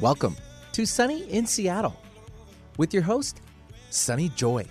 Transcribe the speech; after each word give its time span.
Welcome 0.00 0.36
to 0.74 0.86
Sunny 0.86 1.24
in 1.24 1.44
Seattle 1.44 2.00
with 2.76 2.94
your 2.94 3.02
host, 3.02 3.40
Sunny 3.90 4.28
Joy. 4.28 4.64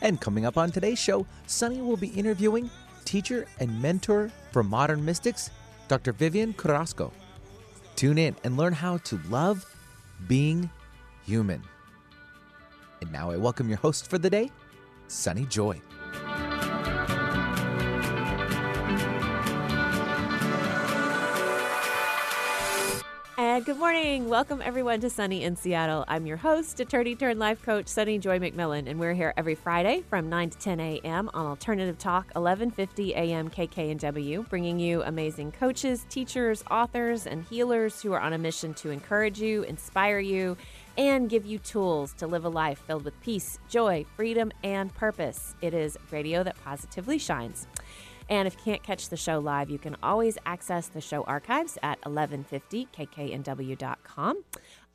And 0.00 0.18
coming 0.18 0.46
up 0.46 0.56
on 0.56 0.70
today's 0.70 0.98
show, 0.98 1.26
Sunny 1.46 1.82
will 1.82 1.98
be 1.98 2.06
interviewing 2.08 2.70
teacher 3.04 3.46
and 3.60 3.82
mentor 3.82 4.32
for 4.52 4.62
modern 4.62 5.04
mystics, 5.04 5.50
Dr. 5.88 6.12
Vivian 6.12 6.54
Carrasco. 6.54 7.12
Tune 7.94 8.16
in 8.16 8.34
and 8.42 8.56
learn 8.56 8.72
how 8.72 8.96
to 8.96 9.20
love 9.28 9.66
being 10.26 10.70
human. 11.26 11.62
And 13.02 13.12
now 13.12 13.30
I 13.30 13.36
welcome 13.36 13.68
your 13.68 13.76
host 13.76 14.08
for 14.08 14.16
the 14.16 14.30
day, 14.30 14.50
Sunny 15.08 15.44
Joy. 15.44 15.78
And 23.56 23.64
good 23.64 23.78
morning. 23.78 24.28
Welcome 24.28 24.60
everyone 24.62 25.00
to 25.00 25.08
Sunny 25.08 25.42
in 25.42 25.56
Seattle. 25.56 26.04
I'm 26.08 26.26
your 26.26 26.36
host, 26.36 26.78
attorney 26.78 27.16
turned 27.16 27.38
life 27.38 27.62
coach 27.62 27.88
Sunny 27.88 28.18
Joy 28.18 28.38
McMillan, 28.38 28.86
and 28.86 29.00
we're 29.00 29.14
here 29.14 29.32
every 29.34 29.54
Friday 29.54 30.02
from 30.10 30.28
9 30.28 30.50
to 30.50 30.58
10 30.58 30.78
a.m. 30.78 31.30
on 31.32 31.46
Alternative 31.46 31.96
Talk 31.96 32.26
1150 32.34 33.14
a.m. 33.14 33.48
KKNW, 33.48 34.46
bringing 34.50 34.78
you 34.78 35.02
amazing 35.04 35.52
coaches, 35.52 36.04
teachers, 36.10 36.64
authors, 36.70 37.26
and 37.26 37.44
healers 37.46 38.02
who 38.02 38.12
are 38.12 38.20
on 38.20 38.34
a 38.34 38.38
mission 38.38 38.74
to 38.74 38.90
encourage 38.90 39.40
you, 39.40 39.62
inspire 39.62 40.18
you, 40.18 40.58
and 40.98 41.30
give 41.30 41.46
you 41.46 41.58
tools 41.58 42.12
to 42.18 42.26
live 42.26 42.44
a 42.44 42.50
life 42.50 42.82
filled 42.86 43.06
with 43.06 43.18
peace, 43.22 43.58
joy, 43.70 44.04
freedom, 44.16 44.52
and 44.64 44.94
purpose. 44.94 45.54
It 45.62 45.72
is 45.72 45.96
radio 46.10 46.42
that 46.42 46.62
positively 46.62 47.16
shines. 47.16 47.68
And 48.28 48.48
if 48.48 48.54
you 48.54 48.60
can't 48.64 48.82
catch 48.82 49.08
the 49.08 49.16
show 49.16 49.38
live, 49.38 49.70
you 49.70 49.78
can 49.78 49.96
always 50.02 50.36
access 50.44 50.88
the 50.88 51.00
show 51.00 51.22
archives 51.22 51.78
at 51.82 51.98
1150kknw.com. 52.02 54.44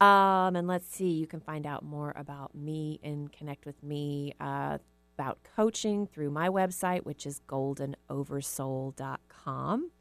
Um, 0.01 0.55
and 0.55 0.67
let's 0.67 0.93
see, 0.93 1.11
you 1.11 1.25
can 1.27 1.39
find 1.39 1.65
out 1.65 1.83
more 1.83 2.11
about 2.15 2.53
me 2.55 2.99
and 3.03 3.31
connect 3.31 3.65
with 3.65 3.81
me 3.83 4.33
uh, 4.39 4.77
about 5.17 5.39
coaching 5.55 6.07
through 6.07 6.31
my 6.31 6.49
website, 6.49 7.05
which 7.05 7.25
is 7.25 7.41
goldenoversoul.com. 7.47 9.91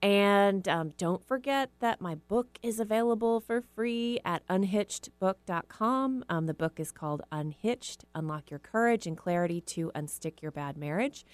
And 0.00 0.68
um, 0.68 0.90
don't 0.96 1.26
forget 1.26 1.70
that 1.80 2.00
my 2.00 2.14
book 2.14 2.60
is 2.62 2.78
available 2.78 3.40
for 3.40 3.60
free 3.60 4.20
at 4.24 4.46
unhitchedbook.com. 4.46 6.24
Um, 6.28 6.46
the 6.46 6.54
book 6.54 6.78
is 6.78 6.92
called 6.92 7.22
Unhitched 7.32 8.04
Unlock 8.14 8.48
Your 8.50 8.60
Courage 8.60 9.08
and 9.08 9.16
Clarity 9.16 9.60
to 9.62 9.90
Unstick 9.96 10.40
Your 10.40 10.52
Bad 10.52 10.76
Marriage. 10.76 11.24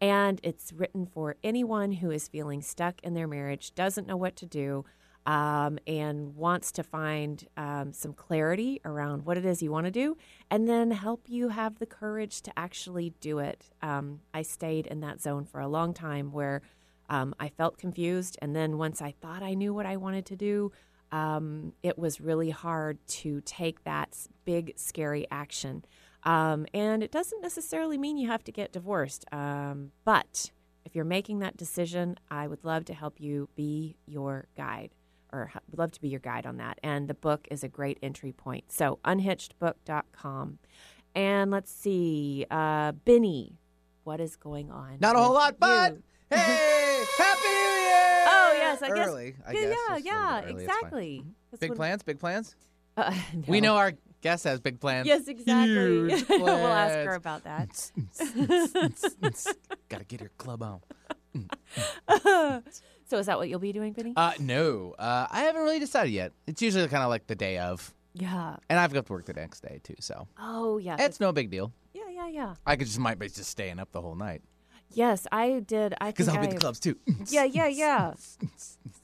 And 0.00 0.40
it's 0.42 0.72
written 0.72 1.06
for 1.06 1.36
anyone 1.44 1.92
who 1.92 2.10
is 2.10 2.28
feeling 2.28 2.62
stuck 2.62 3.00
in 3.02 3.14
their 3.14 3.28
marriage, 3.28 3.74
doesn't 3.74 4.06
know 4.06 4.16
what 4.16 4.36
to 4.36 4.46
do, 4.46 4.84
um, 5.26 5.78
and 5.86 6.34
wants 6.34 6.72
to 6.72 6.82
find 6.82 7.46
um, 7.56 7.92
some 7.92 8.14
clarity 8.14 8.80
around 8.84 9.26
what 9.26 9.36
it 9.36 9.44
is 9.44 9.62
you 9.62 9.70
want 9.70 9.84
to 9.84 9.90
do, 9.90 10.16
and 10.50 10.66
then 10.66 10.90
help 10.90 11.24
you 11.28 11.50
have 11.50 11.78
the 11.78 11.86
courage 11.86 12.40
to 12.42 12.58
actually 12.58 13.12
do 13.20 13.38
it. 13.38 13.70
Um, 13.82 14.20
I 14.32 14.42
stayed 14.42 14.86
in 14.86 15.00
that 15.00 15.20
zone 15.20 15.44
for 15.44 15.60
a 15.60 15.68
long 15.68 15.92
time 15.92 16.32
where 16.32 16.62
um, 17.10 17.34
I 17.38 17.48
felt 17.48 17.76
confused. 17.76 18.38
And 18.40 18.56
then 18.56 18.78
once 18.78 19.02
I 19.02 19.12
thought 19.20 19.42
I 19.42 19.54
knew 19.54 19.74
what 19.74 19.84
I 19.84 19.96
wanted 19.96 20.24
to 20.26 20.36
do, 20.36 20.72
um, 21.12 21.72
it 21.82 21.98
was 21.98 22.20
really 22.20 22.50
hard 22.50 22.98
to 23.08 23.40
take 23.42 23.84
that 23.84 24.16
big, 24.44 24.74
scary 24.76 25.26
action. 25.30 25.84
Um, 26.24 26.66
and 26.74 27.02
it 27.02 27.10
doesn't 27.10 27.40
necessarily 27.40 27.96
mean 27.98 28.16
you 28.18 28.28
have 28.28 28.44
to 28.44 28.52
get 28.52 28.72
divorced. 28.72 29.24
Um, 29.32 29.92
but 30.04 30.50
if 30.84 30.94
you're 30.94 31.04
making 31.04 31.38
that 31.40 31.56
decision, 31.56 32.16
I 32.30 32.46
would 32.46 32.64
love 32.64 32.84
to 32.86 32.94
help 32.94 33.20
you 33.20 33.48
be 33.54 33.96
your 34.06 34.46
guide 34.56 34.90
or 35.32 35.50
would 35.70 35.78
love 35.78 35.92
to 35.92 36.00
be 36.00 36.08
your 36.08 36.20
guide 36.20 36.44
on 36.44 36.56
that. 36.56 36.78
And 36.82 37.06
the 37.08 37.14
book 37.14 37.46
is 37.50 37.62
a 37.62 37.68
great 37.68 37.98
entry 38.02 38.32
point. 38.32 38.64
So, 38.72 38.98
unhitchedbook.com. 39.04 40.58
And 41.14 41.50
let's 41.50 41.72
see, 41.72 42.46
uh, 42.50 42.92
Benny, 42.92 43.58
what 44.04 44.20
is 44.20 44.36
going 44.36 44.70
on? 44.70 44.98
Not 45.00 45.16
a 45.16 45.18
whole 45.20 45.34
lot, 45.34 45.58
but 45.58 45.96
hey, 46.30 47.04
Happy 47.18 47.48
New 47.48 47.80
Year! 47.80 48.24
Oh, 48.26 48.52
yes, 48.56 48.82
I 48.82 48.88
guess- 48.88 49.08
I 49.08 49.22
yeah, 49.22 49.30
guess. 49.52 49.62
yeah, 49.62 49.62
just 49.62 49.88
a 49.88 49.92
little 49.94 50.06
yeah, 50.06 50.42
early, 50.44 50.62
exactly. 50.64 51.24
Big 51.58 51.70
when- 51.70 51.76
plans, 51.76 52.02
big 52.02 52.18
plans? 52.20 52.54
Uh, 52.96 53.12
We 53.48 53.60
no. 53.60 53.68
know 53.70 53.76
our 53.76 53.92
guest 54.20 54.44
has 54.44 54.60
big 54.60 54.80
plans. 54.80 55.06
Yes, 55.06 55.28
exactly. 55.28 55.74
Huge 56.10 56.24
we'll 56.28 56.48
ask 56.48 56.94
her 56.94 57.14
about 57.14 57.44
that. 57.44 57.90
Gotta 59.88 60.04
get 60.04 60.20
your 60.20 60.30
club 60.38 60.62
on. 60.62 60.80
so, 63.06 63.18
is 63.18 63.26
that 63.26 63.38
what 63.38 63.48
you'll 63.48 63.58
be 63.60 63.72
doing, 63.72 63.92
Benny? 63.92 64.12
Uh, 64.16 64.32
no, 64.38 64.94
uh, 64.98 65.26
I 65.30 65.42
haven't 65.42 65.62
really 65.62 65.78
decided 65.78 66.10
yet. 66.12 66.32
It's 66.46 66.60
usually 66.62 66.86
kind 66.88 67.02
of 67.02 67.08
like 67.08 67.26
the 67.26 67.34
day 67.36 67.58
of, 67.58 67.94
yeah. 68.14 68.56
and 68.68 68.78
I've 68.78 68.92
got 68.92 69.06
to 69.06 69.12
work 69.12 69.26
the 69.26 69.32
next 69.34 69.60
day 69.60 69.80
too, 69.82 69.94
so 70.00 70.26
Oh, 70.38 70.78
yeah. 70.78 70.96
it's 70.98 71.20
no 71.20 71.32
big 71.32 71.50
deal. 71.50 71.72
yeah, 71.94 72.08
yeah, 72.10 72.28
yeah. 72.28 72.54
I 72.66 72.76
could 72.76 72.86
just 72.86 72.98
might 72.98 73.18
be 73.18 73.28
just 73.28 73.50
staying 73.50 73.78
up 73.78 73.92
the 73.92 74.00
whole 74.00 74.14
night 74.16 74.42
Yes, 74.92 75.26
I 75.30 75.60
did. 75.60 75.94
I 76.00 76.10
because 76.10 76.26
think 76.26 76.38
I'll 76.38 76.42
be 76.42 76.48
at 76.48 76.52
I- 76.52 76.54
the 76.56 76.60
clubs 76.60 76.80
too. 76.80 76.96
Yeah, 77.28 77.44
yeah, 77.44 77.66
yeah. 77.68 78.14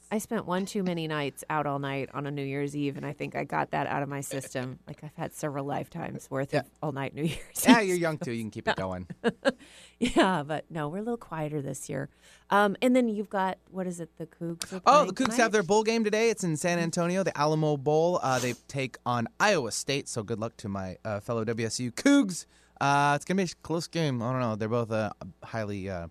I 0.09 0.19
spent 0.19 0.45
one 0.45 0.65
too 0.65 0.83
many 0.83 1.05
nights 1.05 1.43
out 1.49 1.65
all 1.65 1.79
night 1.79 2.09
on 2.13 2.25
a 2.25 2.31
New 2.31 2.43
Year's 2.43 2.77
Eve, 2.77 2.95
and 2.95 3.05
I 3.05 3.11
think 3.11 3.35
I 3.35 3.43
got 3.43 3.71
that 3.71 3.87
out 3.87 4.03
of 4.03 4.07
my 4.09 4.21
system. 4.21 4.79
Like 4.87 5.03
I've 5.03 5.15
had 5.15 5.33
several 5.33 5.65
lifetimes 5.65 6.29
worth 6.31 6.53
Yeah. 6.53 6.59
of 6.61 6.65
all 6.81 6.91
night 6.93 7.13
New 7.13 7.23
Year's. 7.25 7.39
yeah, 7.65 7.81
Eve. 7.81 7.87
you're 7.89 7.97
young 7.97 8.17
too. 8.17 8.31
You 8.31 8.43
can 8.43 8.51
keep 8.51 8.69
it 8.69 8.77
going. 8.77 9.07
yeah, 9.99 10.43
but 10.43 10.63
no, 10.69 10.87
we're 10.87 10.97
a 10.99 11.01
little 11.01 11.17
quieter 11.17 11.61
this 11.61 11.89
year. 11.89 12.09
Um, 12.49 12.77
and 12.81 12.95
then 12.95 13.09
you've 13.09 13.29
got 13.29 13.57
what 13.69 13.85
is 13.85 13.99
it? 13.99 14.09
The 14.17 14.27
Cougs. 14.27 14.81
Oh, 14.85 15.05
the 15.05 15.11
Cougs 15.11 15.25
tonight? 15.25 15.37
have 15.37 15.51
their 15.51 15.63
bowl 15.63 15.83
game 15.83 16.03
today. 16.05 16.29
It's 16.29 16.43
in 16.43 16.55
San 16.55 16.79
Antonio, 16.79 17.23
the 17.23 17.37
Alamo 17.37 17.75
Bowl. 17.75 18.19
Uh, 18.23 18.39
they 18.39 18.53
take 18.69 18.97
on 19.05 19.27
Iowa 19.41 19.71
State. 19.71 20.07
So 20.07 20.23
good 20.23 20.39
luck 20.39 20.55
to 20.57 20.69
my 20.69 20.97
uh, 21.03 21.19
fellow 21.19 21.43
WSU 21.43 21.91
Cougs. 21.91 22.45
Uh, 22.79 23.13
it's 23.15 23.25
gonna 23.25 23.37
be 23.43 23.49
a 23.51 23.55
close 23.63 23.87
game. 23.87 24.21
I 24.21 24.31
don't 24.31 24.41
know. 24.41 24.55
They're 24.55 24.69
both 24.69 24.91
uh, 24.91 25.11
highly. 25.43 25.89
Uh, 25.89 26.07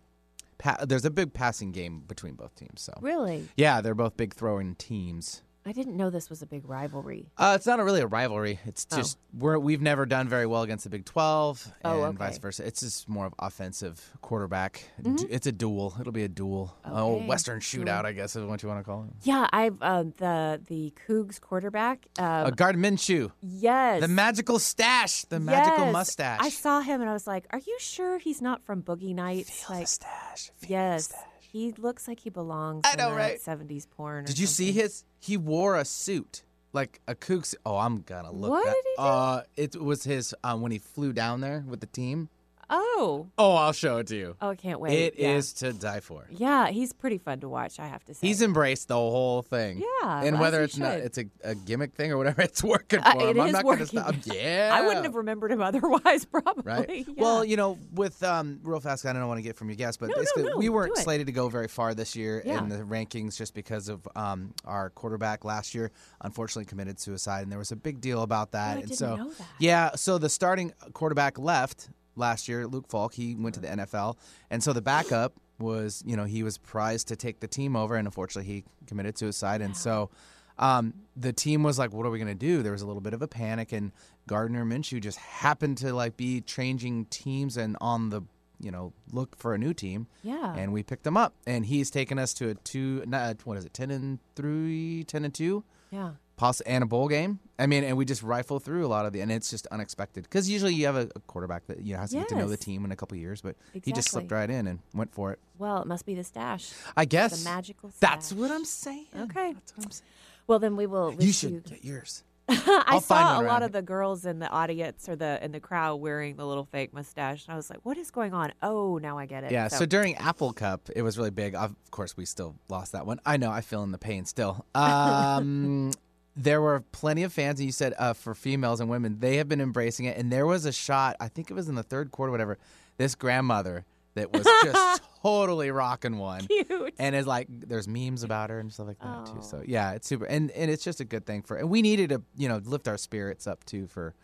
pa- 0.58 0.84
there's 0.86 1.04
a 1.04 1.10
big 1.10 1.32
passing 1.32 1.72
game 1.72 2.00
between 2.06 2.34
both 2.34 2.54
teams. 2.54 2.82
So 2.82 2.92
Really, 3.00 3.48
yeah, 3.56 3.80
they're 3.80 3.94
both 3.94 4.16
big 4.16 4.34
throwing 4.34 4.74
teams. 4.74 5.42
I 5.66 5.72
didn't 5.72 5.96
know 5.96 6.10
this 6.10 6.30
was 6.30 6.42
a 6.42 6.46
big 6.46 6.68
rivalry. 6.68 7.26
Uh, 7.36 7.54
it's 7.56 7.66
not 7.66 7.80
a 7.80 7.84
really 7.84 8.00
a 8.00 8.06
rivalry. 8.06 8.60
It's 8.64 8.86
Oh. 8.92 8.96
just 8.96 9.18
we're 9.36 9.58
we've 9.58 9.82
never 9.82 10.06
done 10.06 10.28
very 10.28 10.46
well 10.46 10.62
against 10.62 10.84
the 10.84 10.90
Big 10.90 11.04
Twelve, 11.04 11.66
and 11.84 11.92
Oh, 11.92 12.12
vice 12.12 12.38
versa. 12.38 12.64
It's 12.66 12.80
just 12.80 13.08
more 13.08 13.26
of 13.26 13.34
offensive 13.38 14.12
quarterback. 14.22 14.88
D- 15.02 15.26
It's 15.28 15.46
a 15.46 15.52
duel. 15.52 15.96
It'll 16.00 16.12
be 16.12 16.22
a 16.24 16.28
duel. 16.28 16.76
Oh, 16.84 17.16
Mm-hmm. 17.16 17.26
Western 17.26 17.60
shootout, 17.60 18.04
I 18.04 18.12
guess 18.12 18.36
is 18.36 18.44
what 18.44 18.62
you 18.62 18.68
want 18.68 18.80
to 18.80 18.84
call 18.84 19.04
it. 19.04 19.10
Yeah, 19.24 19.48
I've 19.52 19.82
uh, 19.82 20.04
the 20.16 20.60
the 20.66 20.92
Cougs 21.08 21.40
quarterback. 21.40 22.06
Um, 22.18 22.24
Uh, 22.26 22.50
Gard 22.50 22.76
Minshew. 22.76 23.32
yes, 23.42 24.00
The 24.00 24.08
magical 24.08 24.58
stash, 24.60 25.24
the 25.24 25.40
magical 25.40 25.86
Yes. 25.86 25.92
mustache. 25.92 26.38
I 26.42 26.48
saw 26.50 26.80
him 26.80 27.00
and 27.00 27.10
I 27.10 27.12
was 27.12 27.26
like, 27.26 27.46
"Are 27.50 27.58
you 27.58 27.76
sure 27.80 28.18
he's 28.18 28.40
not 28.40 28.62
from 28.64 28.82
Boogie 28.82 29.14
Nights?" 29.14 29.50
Feel 29.50 29.68
the 29.74 29.80
like, 29.80 29.88
stash. 29.88 30.50
Feel 30.58 30.68
the 30.68 30.68
yes, 30.68 31.04
stash. 31.06 31.20
He 31.56 31.72
looks 31.78 32.06
like 32.08 32.20
he 32.20 32.30
belongs. 32.30 32.82
I 32.84 32.92
in 32.92 32.98
know, 32.98 33.10
that 33.10 33.16
right? 33.16 33.40
'70s 33.40 33.86
porn. 33.88 34.24
or 34.24 34.26
Did 34.26 34.38
you 34.38 34.46
see 34.46 34.66
something. 34.68 34.82
his? 34.82 35.04
He 35.20 35.36
wore 35.36 35.76
a 35.76 35.84
suit, 35.84 36.42
like 36.72 37.00
a 37.08 37.14
kook. 37.14 37.44
suit. 37.46 37.60
Oh, 37.64 37.76
I'm 37.78 38.02
gonna 38.02 38.32
look. 38.32 38.50
What 38.50 38.64
that- 38.66 38.74
did 38.74 38.84
he 38.86 38.96
do? 38.96 39.02
Uh, 39.02 39.42
it 39.56 39.80
was 39.80 40.04
his 40.04 40.34
um, 40.44 40.60
when 40.60 40.72
he 40.72 40.78
flew 40.78 41.12
down 41.12 41.40
there 41.40 41.64
with 41.66 41.80
the 41.80 41.86
team. 41.86 42.28
Oh, 42.68 43.28
Oh, 43.38 43.54
I'll 43.54 43.72
show 43.72 43.98
it 43.98 44.08
to 44.08 44.16
you. 44.16 44.36
oh, 44.40 44.50
I 44.50 44.54
can't 44.56 44.80
wait. 44.80 44.92
It 44.92 45.14
yeah. 45.18 45.34
is 45.36 45.52
to 45.54 45.72
die 45.72 46.00
for. 46.00 46.26
Yeah, 46.30 46.68
he's 46.68 46.92
pretty 46.92 47.18
fun 47.18 47.40
to 47.40 47.48
watch. 47.48 47.78
I 47.78 47.86
have 47.86 48.04
to 48.06 48.14
say. 48.14 48.26
He's 48.26 48.42
embraced 48.42 48.88
the 48.88 48.96
whole 48.96 49.42
thing. 49.42 49.82
Yeah, 50.02 50.22
and 50.24 50.40
whether 50.40 50.58
he 50.58 50.64
it's 50.64 50.76
not, 50.76 50.94
it's 50.98 51.18
a, 51.18 51.26
a 51.44 51.54
gimmick 51.54 51.94
thing 51.94 52.10
or 52.12 52.18
whatever, 52.18 52.42
it's 52.48 52.64
working 52.64 53.00
for 53.00 53.08
Uh, 53.08 53.18
him. 53.20 53.36
it 53.36 53.40
I'm 53.40 53.46
is 53.48 53.52
not 53.52 53.64
working. 53.64 53.86
gonna 53.92 54.12
stop. 54.22 54.34
Yeah, 54.34 54.70
I 54.74 54.82
wouldn't 54.86 55.04
have 55.04 55.14
remembered 55.14 55.52
him 55.52 55.62
otherwise, 55.70 56.24
probably. 56.24 56.62
Right. 56.64 57.06
Yeah. 57.08 57.14
Well, 57.22 57.44
you 57.44 57.56
know, 57.56 57.78
with 57.94 58.20
um, 58.24 58.58
real 58.64 58.80
fast, 58.80 59.06
I 59.06 59.12
don't 59.12 59.28
want 59.28 59.38
to 59.38 59.42
get 59.42 59.56
from 59.56 59.68
your 59.68 59.76
guest, 59.76 60.00
but 60.00 60.08
No, 60.08 60.14
no, 60.16 60.20
basically, 60.20 60.42
no, 60.44 60.56
we 60.56 60.68
weren't 60.68 60.96
slated 60.96 61.26
to 61.28 61.32
go 61.32 61.48
very 61.48 61.68
far 61.68 61.94
this 61.94 62.16
year 62.16 62.42
Yeah. 62.44 62.58
in 62.58 62.68
the 62.68 62.78
rankings 62.78 63.36
just 63.36 63.54
because 63.54 63.88
of 63.88 64.06
um, 64.16 64.52
our 64.64 64.90
quarterback 64.90 65.44
last 65.44 65.74
year. 65.74 65.92
Unfortunately, 66.22 66.64
committed 66.64 66.98
suicide, 66.98 67.42
and 67.42 67.52
there 67.52 67.58
was 67.60 67.70
a 67.70 67.76
big 67.76 68.00
deal 68.00 68.22
about 68.22 68.50
that. 68.52 68.66
Oh, 68.66 68.70
I 68.70 68.80
and 68.80 68.82
didn't 68.88 68.98
so, 68.98 69.16
know 69.16 69.30
that. 69.30 69.46
yeah, 69.60 69.90
so 69.94 70.18
the 70.18 70.28
starting 70.28 70.72
quarterback 70.94 71.38
left 71.38 71.90
last 72.16 72.48
year, 72.48 72.66
Luke 72.66 72.88
Falk. 72.88 73.14
He 73.14 73.34
went 73.34 73.54
to 73.54 73.60
the 73.60 73.68
NFL, 73.68 74.16
and 74.50 74.62
so 74.62 74.72
the 74.72 74.82
backup 74.82 75.34
was, 75.58 76.02
you 76.06 76.16
know, 76.16 76.24
he 76.24 76.42
was 76.42 76.58
prized 76.58 77.08
to 77.08 77.16
take 77.16 77.40
the 77.40 77.48
team 77.48 77.76
over, 77.76 77.96
and 77.96 78.06
unfortunately, 78.06 78.52
he 78.52 78.64
committed 78.86 79.18
suicide, 79.18 79.60
and 79.60 79.76
so. 79.76 80.10
Um, 80.58 80.94
the 81.14 81.34
team 81.34 81.62
was 81.62 81.78
like, 81.78 81.92
"What 81.92 82.06
are 82.06 82.10
we 82.10 82.18
gonna 82.18 82.34
do?" 82.34 82.62
There 82.62 82.72
was 82.72 82.80
a 82.80 82.86
little 82.86 83.02
bit 83.02 83.12
of 83.12 83.20
a 83.20 83.28
panic, 83.28 83.72
and 83.72 83.92
Gardner 84.26 84.64
Minshew 84.64 85.02
just 85.02 85.18
happened 85.18 85.76
to 85.78 85.92
like 85.92 86.16
be 86.16 86.40
changing 86.40 87.04
teams 87.06 87.58
and 87.58 87.76
on 87.78 88.08
the 88.08 88.22
you 88.60 88.70
know 88.70 88.92
look 89.12 89.36
for 89.36 89.54
a 89.54 89.58
new 89.58 89.74
team, 89.74 90.06
yeah. 90.22 90.54
and 90.56 90.72
we 90.72 90.82
picked 90.82 91.06
him 91.06 91.16
up, 91.16 91.34
and 91.46 91.66
he's 91.66 91.90
taken 91.90 92.18
us 92.18 92.32
to 92.34 92.50
a 92.50 92.54
two, 92.54 93.02
not, 93.06 93.44
what 93.44 93.58
is 93.58 93.64
it, 93.64 93.74
ten 93.74 93.90
and 93.90 94.18
three, 94.34 95.04
10 95.04 95.24
and 95.24 95.34
two, 95.34 95.64
yeah. 95.90 96.12
Poss- 96.36 96.60
and 96.62 96.82
a 96.84 96.86
bowl 96.86 97.08
game. 97.08 97.40
I 97.58 97.66
mean, 97.66 97.84
and 97.84 97.96
we 97.96 98.04
just 98.04 98.22
rifle 98.22 98.58
through 98.60 98.84
a 98.84 98.88
lot 98.88 99.06
of 99.06 99.12
the, 99.14 99.20
and 99.22 99.32
it's 99.32 99.48
just 99.50 99.66
unexpected 99.68 100.24
because 100.24 100.48
usually 100.48 100.74
you 100.74 100.84
have 100.86 100.96
a, 100.96 101.08
a 101.16 101.20
quarterback 101.20 101.66
that 101.68 101.80
you 101.82 101.94
know 101.94 102.00
has 102.00 102.10
to 102.10 102.16
get 102.18 102.28
to 102.28 102.36
know 102.36 102.48
the 102.48 102.56
team 102.56 102.84
in 102.84 102.92
a 102.92 102.96
couple 102.96 103.16
of 103.16 103.20
years, 103.20 103.40
but 103.40 103.56
he 103.72 103.92
just 103.92 104.10
slipped 104.10 104.30
right 104.30 104.50
in 104.50 104.66
and 104.66 104.80
went 104.94 105.12
for 105.12 105.32
it. 105.32 105.38
Well, 105.58 105.80
it 105.80 105.86
must 105.86 106.04
be 106.04 106.14
the 106.14 106.24
stash. 106.24 106.70
I 106.96 107.06
guess 107.06 107.42
The 107.42 107.48
magical 107.48 107.90
stash. 107.90 108.10
that's 108.10 108.32
what 108.32 108.50
I'm 108.50 108.64
saying. 108.66 109.06
Okay. 109.18 109.54
That's 109.54 109.76
what 109.76 109.86
I'm 109.86 109.90
saying. 109.90 110.08
Well, 110.46 110.58
then 110.58 110.76
we 110.76 110.86
will. 110.86 111.14
You 111.18 111.32
should 111.32 111.64
get 111.64 111.84
yours. 111.84 112.22
I 112.48 113.00
saw 113.02 113.40
a 113.40 113.42
lot 113.42 113.64
of 113.64 113.72
the 113.72 113.82
girls 113.82 114.24
in 114.24 114.38
the 114.38 114.48
audience 114.48 115.08
or 115.08 115.16
the 115.16 115.42
in 115.44 115.50
the 115.50 115.58
crowd 115.58 115.96
wearing 115.96 116.36
the 116.36 116.46
little 116.46 116.64
fake 116.66 116.94
mustache, 116.94 117.44
and 117.46 117.52
I 117.54 117.56
was 117.56 117.68
like, 117.68 117.80
"What 117.82 117.96
is 117.98 118.12
going 118.12 118.34
on?" 118.34 118.52
Oh, 118.62 118.98
now 118.98 119.18
I 119.18 119.26
get 119.26 119.42
it. 119.42 119.50
Yeah, 119.50 119.66
so. 119.66 119.84
during 119.84 120.14
Apple 120.14 120.52
Cup, 120.52 120.88
it 120.94 121.02
was 121.02 121.18
really 121.18 121.32
big. 121.32 121.56
Of 121.56 121.74
course, 121.90 122.16
we 122.16 122.24
still 122.24 122.54
lost 122.68 122.92
that 122.92 123.04
one. 123.04 123.18
I 123.26 123.36
know, 123.36 123.50
I 123.50 123.62
feel 123.62 123.82
in 123.82 123.90
the 123.90 123.98
pain 123.98 124.26
still. 124.26 124.64
Um, 124.76 125.90
there 126.36 126.60
were 126.60 126.80
plenty 126.92 127.22
of 127.22 127.32
fans, 127.32 127.58
and 127.60 127.66
you 127.66 127.72
said 127.72 127.94
uh, 127.98 128.12
for 128.12 128.34
females 128.34 128.80
and 128.80 128.90
women, 128.90 129.18
they 129.20 129.36
have 129.36 129.48
been 129.48 129.60
embracing 129.60 130.04
it. 130.06 130.16
And 130.18 130.30
there 130.30 130.46
was 130.46 130.66
a 130.66 130.72
shot, 130.72 131.16
I 131.18 131.28
think 131.28 131.50
it 131.50 131.54
was 131.54 131.68
in 131.68 131.74
the 131.74 131.82
third 131.82 132.10
quarter, 132.10 132.30
whatever. 132.30 132.58
This 132.98 133.14
grandmother 133.14 133.84
that 134.14 134.32
was 134.32 134.44
just 134.64 135.02
totally 135.22 135.70
rocking 135.70 136.18
one. 136.18 136.46
cute. 136.46 136.94
And 136.98 137.14
it's 137.14 137.26
like 137.26 137.46
there's 137.50 137.86
memes 137.88 138.22
about 138.22 138.50
her 138.50 138.58
and 138.58 138.72
stuff 138.72 138.86
like 138.86 138.98
that 139.00 139.26
too. 139.26 139.38
Oh. 139.38 139.42
So 139.42 139.62
yeah, 139.66 139.92
it's 139.92 140.06
super, 140.06 140.24
and 140.26 140.50
and 140.52 140.70
it's 140.70 140.84
just 140.84 141.00
a 141.00 141.04
good 141.04 141.26
thing 141.26 141.42
for. 141.42 141.56
And 141.56 141.68
we 141.70 141.82
needed 141.82 142.10
to 142.10 142.22
you 142.36 142.48
know 142.48 142.58
lift 142.64 142.88
our 142.88 142.96
spirits 142.98 143.46
up 143.46 143.64
too 143.64 143.86
for 143.86 144.14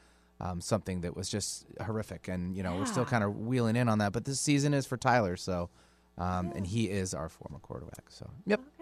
um, 0.41 0.61
something 0.61 1.03
that 1.03 1.15
was 1.17 1.29
just 1.29 1.67
horrific, 1.85 2.29
and 2.29 2.57
you 2.57 2.63
know 2.63 2.77
we're 2.77 2.87
still 2.87 3.05
kind 3.05 3.23
of 3.25 3.37
wheeling 3.39 3.77
in 3.77 3.89
on 3.89 3.99
that. 3.99 4.13
But 4.13 4.25
this 4.25 4.41
season 4.41 4.75
is 4.75 4.87
for 4.87 4.97
Tyler, 4.97 5.37
so 5.37 5.69
um, 6.19 6.53
and 6.57 6.67
he 6.67 6.91
is 6.91 7.15
our 7.15 7.29
former 7.29 7.59
quarterback. 7.59 8.05
So 8.09 8.29
yep, 8.47 8.61
Okay. 8.81 8.82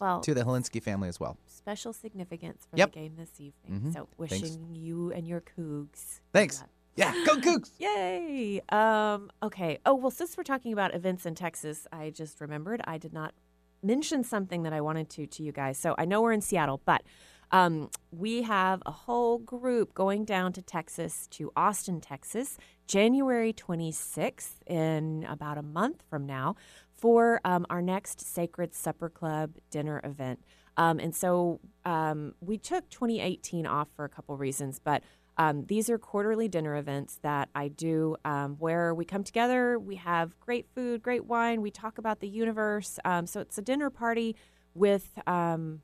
Well, 0.00 0.20
to 0.20 0.34
the 0.34 0.42
Hilinski 0.44 0.82
family 0.82 1.08
as 1.08 1.18
well. 1.20 1.36
special 1.46 1.92
significance 1.92 2.66
for 2.70 2.76
Yep. 2.78 2.92
the 2.92 2.98
game 3.00 3.16
this 3.16 3.40
evening. 3.40 3.80
Mhm. 3.82 3.92
So 3.92 4.08
wishing 4.16 4.40
Thanks. 4.42 4.58
you 4.72 5.12
and 5.12 5.26
your 5.28 5.42
Cougs. 5.42 6.20
Thanks. 6.32 6.64
Yeah, 6.96 7.12
go 7.26 7.36
Cougs. 7.46 7.70
Yay! 7.78 8.60
Um, 8.70 9.30
okay. 9.42 9.78
Oh 9.84 9.94
well, 9.94 10.10
since 10.10 10.36
we're 10.36 10.44
talking 10.44 10.72
about 10.72 10.94
events 10.94 11.26
in 11.26 11.34
Texas, 11.34 11.86
I 11.92 12.10
just 12.10 12.40
remembered 12.40 12.80
I 12.84 12.96
did 12.98 13.12
not 13.12 13.34
mention 13.82 14.24
something 14.24 14.62
that 14.64 14.72
I 14.72 14.80
wanted 14.80 15.08
to 15.10 15.26
to 15.26 15.42
you 15.42 15.52
guys. 15.52 15.78
So 15.78 15.94
I 15.98 16.04
know 16.06 16.22
we're 16.22 16.32
in 16.32 16.40
Seattle, 16.40 16.80
but 16.84 17.02
um, 17.50 17.90
we 18.10 18.42
have 18.42 18.82
a 18.86 18.90
whole 18.90 19.38
group 19.38 19.94
going 19.94 20.24
down 20.24 20.52
to 20.54 20.62
Texas 20.62 21.26
to 21.32 21.50
Austin, 21.56 22.00
Texas, 22.00 22.58
January 22.86 23.52
26th 23.54 24.56
in 24.66 25.24
about 25.28 25.56
a 25.58 25.62
month 25.62 26.02
from 26.10 26.26
now 26.26 26.56
for 26.98 27.40
um, 27.44 27.66
our 27.70 27.80
next 27.80 28.20
Sacred 28.20 28.74
Supper 28.74 29.08
Club 29.08 29.56
dinner 29.70 30.00
event. 30.04 30.40
Um, 30.76 30.98
and 30.98 31.14
so 31.14 31.60
um, 31.84 32.34
we 32.40 32.58
took 32.58 32.88
2018 32.90 33.66
off 33.66 33.88
for 33.96 34.04
a 34.04 34.08
couple 34.08 34.36
reasons, 34.36 34.78
but 34.82 35.02
um, 35.36 35.64
these 35.66 35.88
are 35.88 35.98
quarterly 35.98 36.48
dinner 36.48 36.76
events 36.76 37.18
that 37.22 37.48
I 37.54 37.68
do 37.68 38.16
um, 38.24 38.56
where 38.58 38.92
we 38.94 39.04
come 39.04 39.22
together, 39.22 39.78
we 39.78 39.96
have 39.96 40.38
great 40.40 40.66
food, 40.74 41.02
great 41.02 41.26
wine, 41.26 41.62
we 41.62 41.70
talk 41.70 41.98
about 41.98 42.20
the 42.20 42.28
universe. 42.28 42.98
Um, 43.04 43.26
so 43.26 43.40
it's 43.40 43.56
a 43.58 43.62
dinner 43.62 43.90
party 43.90 44.34
with 44.74 45.18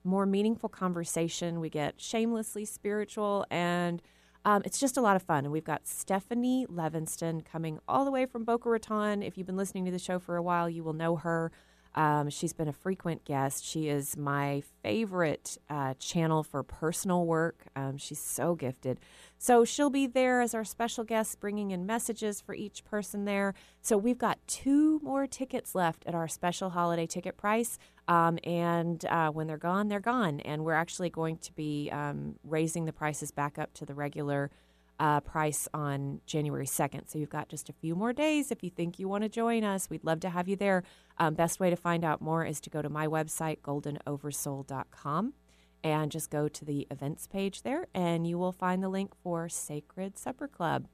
more 0.04 0.26
meaningful 0.26 0.68
conversation. 0.68 1.60
We 1.60 1.68
get 1.70 2.00
shamelessly 2.00 2.64
spiritual 2.64 3.44
and 3.50 4.00
um, 4.44 4.62
it's 4.64 4.78
just 4.78 4.96
a 4.96 5.00
lot 5.00 5.16
of 5.16 5.22
fun. 5.22 5.44
And 5.44 5.52
we've 5.52 5.64
got 5.64 5.86
Stephanie 5.86 6.66
Levinston 6.70 7.44
coming 7.44 7.78
all 7.88 8.04
the 8.04 8.10
way 8.10 8.26
from 8.26 8.44
Boca 8.44 8.68
Raton. 8.68 9.22
If 9.22 9.38
you've 9.38 9.46
been 9.46 9.56
listening 9.56 9.84
to 9.86 9.90
the 9.90 9.98
show 9.98 10.18
for 10.18 10.36
a 10.36 10.42
while, 10.42 10.68
you 10.68 10.84
will 10.84 10.92
know 10.92 11.16
her. 11.16 11.50
Um, 11.94 12.28
she's 12.28 12.52
been 12.52 12.68
a 12.68 12.72
frequent 12.72 13.24
guest. 13.24 13.64
She 13.64 13.88
is 13.88 14.16
my 14.16 14.62
favorite 14.82 15.58
uh, 15.70 15.94
channel 15.94 16.42
for 16.42 16.62
personal 16.62 17.24
work. 17.24 17.66
Um, 17.76 17.96
she's 17.96 18.18
so 18.18 18.54
gifted. 18.54 19.00
So 19.38 19.64
she'll 19.64 19.90
be 19.90 20.06
there 20.06 20.40
as 20.40 20.54
our 20.54 20.64
special 20.64 21.04
guest, 21.04 21.38
bringing 21.40 21.70
in 21.70 21.86
messages 21.86 22.40
for 22.40 22.54
each 22.54 22.84
person 22.84 23.24
there. 23.24 23.54
So 23.80 23.96
we've 23.96 24.18
got 24.18 24.38
two 24.46 25.00
more 25.02 25.26
tickets 25.26 25.74
left 25.74 26.04
at 26.06 26.14
our 26.14 26.28
special 26.28 26.70
holiday 26.70 27.06
ticket 27.06 27.36
price. 27.36 27.78
Um, 28.08 28.38
and 28.44 29.04
uh, 29.06 29.30
when 29.30 29.46
they're 29.46 29.56
gone, 29.56 29.88
they're 29.88 30.00
gone. 30.00 30.40
And 30.40 30.64
we're 30.64 30.74
actually 30.74 31.10
going 31.10 31.38
to 31.38 31.52
be 31.52 31.90
um, 31.92 32.36
raising 32.42 32.84
the 32.84 32.92
prices 32.92 33.30
back 33.30 33.58
up 33.58 33.72
to 33.74 33.86
the 33.86 33.94
regular 33.94 34.50
uh, 34.98 35.20
price 35.20 35.68
on 35.74 36.20
January 36.26 36.66
2nd. 36.66 37.10
So 37.10 37.18
you've 37.18 37.30
got 37.30 37.48
just 37.48 37.68
a 37.68 37.72
few 37.72 37.94
more 37.94 38.12
days 38.12 38.50
if 38.50 38.62
you 38.62 38.70
think 38.70 38.98
you 38.98 39.08
want 39.08 39.22
to 39.24 39.28
join 39.28 39.64
us. 39.64 39.90
We'd 39.90 40.04
love 40.04 40.20
to 40.20 40.30
have 40.30 40.48
you 40.48 40.56
there. 40.56 40.84
Um, 41.18 41.34
best 41.34 41.60
way 41.60 41.70
to 41.70 41.76
find 41.76 42.04
out 42.04 42.20
more 42.20 42.44
is 42.44 42.60
to 42.60 42.70
go 42.70 42.82
to 42.82 42.88
my 42.88 43.06
website, 43.06 43.60
goldenoversoul.com, 43.60 45.34
and 45.82 46.10
just 46.10 46.30
go 46.30 46.48
to 46.48 46.64
the 46.64 46.86
events 46.90 47.26
page 47.26 47.62
there, 47.62 47.86
and 47.94 48.26
you 48.26 48.38
will 48.38 48.52
find 48.52 48.82
the 48.82 48.88
link 48.88 49.12
for 49.22 49.48
Sacred 49.48 50.16
Supper 50.16 50.48
Club. 50.48 50.86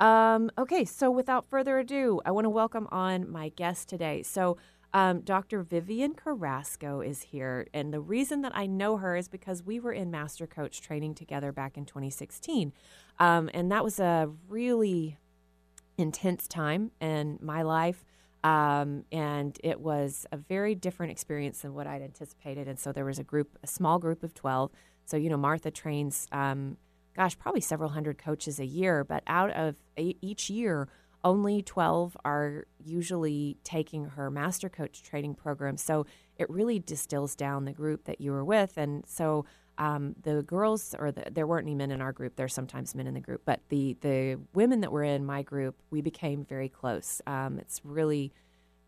Um, 0.00 0.50
okay, 0.56 0.84
so 0.84 1.10
without 1.10 1.44
further 1.44 1.78
ado, 1.78 2.20
I 2.24 2.30
want 2.30 2.44
to 2.44 2.50
welcome 2.50 2.86
on 2.92 3.28
my 3.28 3.48
guest 3.50 3.88
today. 3.88 4.22
So, 4.22 4.56
um, 4.92 5.20
Dr. 5.20 5.62
Vivian 5.62 6.14
Carrasco 6.14 7.00
is 7.00 7.22
here, 7.22 7.66
and 7.74 7.92
the 7.92 8.00
reason 8.00 8.42
that 8.42 8.52
I 8.54 8.66
know 8.66 8.96
her 8.96 9.16
is 9.16 9.28
because 9.28 9.62
we 9.62 9.80
were 9.80 9.92
in 9.92 10.10
Master 10.10 10.46
Coach 10.46 10.80
training 10.80 11.14
together 11.14 11.52
back 11.52 11.76
in 11.76 11.84
2016, 11.84 12.72
um, 13.18 13.50
and 13.52 13.70
that 13.70 13.84
was 13.84 14.00
a 14.00 14.30
really 14.48 15.18
intense 15.98 16.48
time 16.48 16.92
in 17.00 17.38
my 17.42 17.62
life. 17.62 18.04
Um, 18.44 19.04
and 19.10 19.58
it 19.64 19.80
was 19.80 20.24
a 20.30 20.36
very 20.36 20.74
different 20.74 21.10
experience 21.10 21.62
than 21.62 21.74
what 21.74 21.86
I'd 21.86 22.02
anticipated. 22.02 22.68
And 22.68 22.78
so 22.78 22.92
there 22.92 23.04
was 23.04 23.18
a 23.18 23.24
group, 23.24 23.58
a 23.62 23.66
small 23.66 23.98
group 23.98 24.22
of 24.22 24.32
12. 24.32 24.70
So, 25.04 25.16
you 25.16 25.28
know, 25.28 25.36
Martha 25.36 25.72
trains, 25.72 26.28
um, 26.30 26.76
gosh, 27.16 27.36
probably 27.36 27.60
several 27.60 27.90
hundred 27.90 28.16
coaches 28.16 28.60
a 28.60 28.64
year, 28.64 29.02
but 29.02 29.24
out 29.26 29.50
of 29.50 29.76
e- 29.98 30.16
each 30.20 30.48
year, 30.48 30.88
only 31.28 31.60
12 31.60 32.16
are 32.24 32.64
usually 32.82 33.58
taking 33.62 34.06
her 34.06 34.30
master 34.30 34.70
coach 34.70 35.02
training 35.02 35.34
program. 35.34 35.76
So 35.76 36.06
it 36.38 36.48
really 36.48 36.78
distills 36.78 37.36
down 37.36 37.66
the 37.66 37.72
group 37.72 38.04
that 38.04 38.18
you 38.18 38.32
were 38.32 38.44
with. 38.44 38.78
And 38.78 39.04
so 39.06 39.44
um, 39.76 40.14
the 40.22 40.42
girls, 40.42 40.94
or 40.98 41.12
the, 41.12 41.24
there 41.30 41.46
weren't 41.46 41.66
any 41.66 41.74
men 41.74 41.90
in 41.90 42.00
our 42.00 42.12
group. 42.12 42.36
There's 42.36 42.54
sometimes 42.54 42.94
men 42.94 43.06
in 43.06 43.12
the 43.12 43.20
group, 43.20 43.42
but 43.44 43.60
the 43.68 43.94
the 44.00 44.40
women 44.54 44.80
that 44.80 44.90
were 44.90 45.04
in 45.04 45.26
my 45.26 45.42
group, 45.42 45.76
we 45.90 46.00
became 46.00 46.46
very 46.46 46.70
close. 46.70 47.20
Um, 47.26 47.58
it's 47.58 47.82
really, 47.84 48.32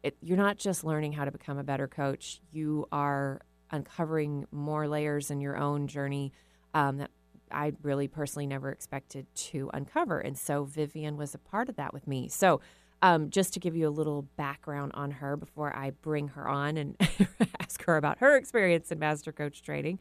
it, 0.03 0.17
you're 0.23 0.39
not 0.39 0.57
just 0.57 0.83
learning 0.83 1.13
how 1.13 1.27
to 1.27 1.31
become 1.31 1.59
a 1.59 1.63
better 1.63 1.87
coach. 1.87 2.41
You 2.51 2.87
are 2.91 3.43
uncovering 3.71 4.47
more 4.51 4.89
layers 4.89 5.31
in 5.31 5.43
your 5.43 5.59
own 5.59 5.89
journey 5.89 6.33
um, 6.73 6.97
that 6.97 7.11
I 7.53 7.73
really 7.83 8.09
personally 8.09 8.47
never 8.47 8.71
expected 8.71 9.27
to 9.35 9.71
uncover. 9.75 10.19
And 10.19 10.37
so 10.37 10.65
Vivian 10.65 11.17
was 11.17 11.35
a 11.35 11.39
part 11.39 11.69
of 11.69 11.77
that 11.77 11.93
with 11.93 12.07
me. 12.07 12.29
So 12.29 12.61
um, 13.03 13.31
just 13.31 13.55
to 13.55 13.61
give 13.61 13.77
you 13.77 13.89
a 13.89 13.91
little 13.91 14.23
background 14.37 14.93
on 14.95 15.11
her 15.13 15.37
before 15.37 15.75
I 15.75 15.91
bring 15.91 16.29
her 16.29 16.49
on 16.49 16.77
and 16.77 16.97
ask 17.61 17.83
her 17.85 17.97
about 17.97 18.19
her 18.19 18.37
experience 18.37 18.93
in 18.93 18.99
Master 18.99 19.33
Coach 19.33 19.63
training. 19.63 19.99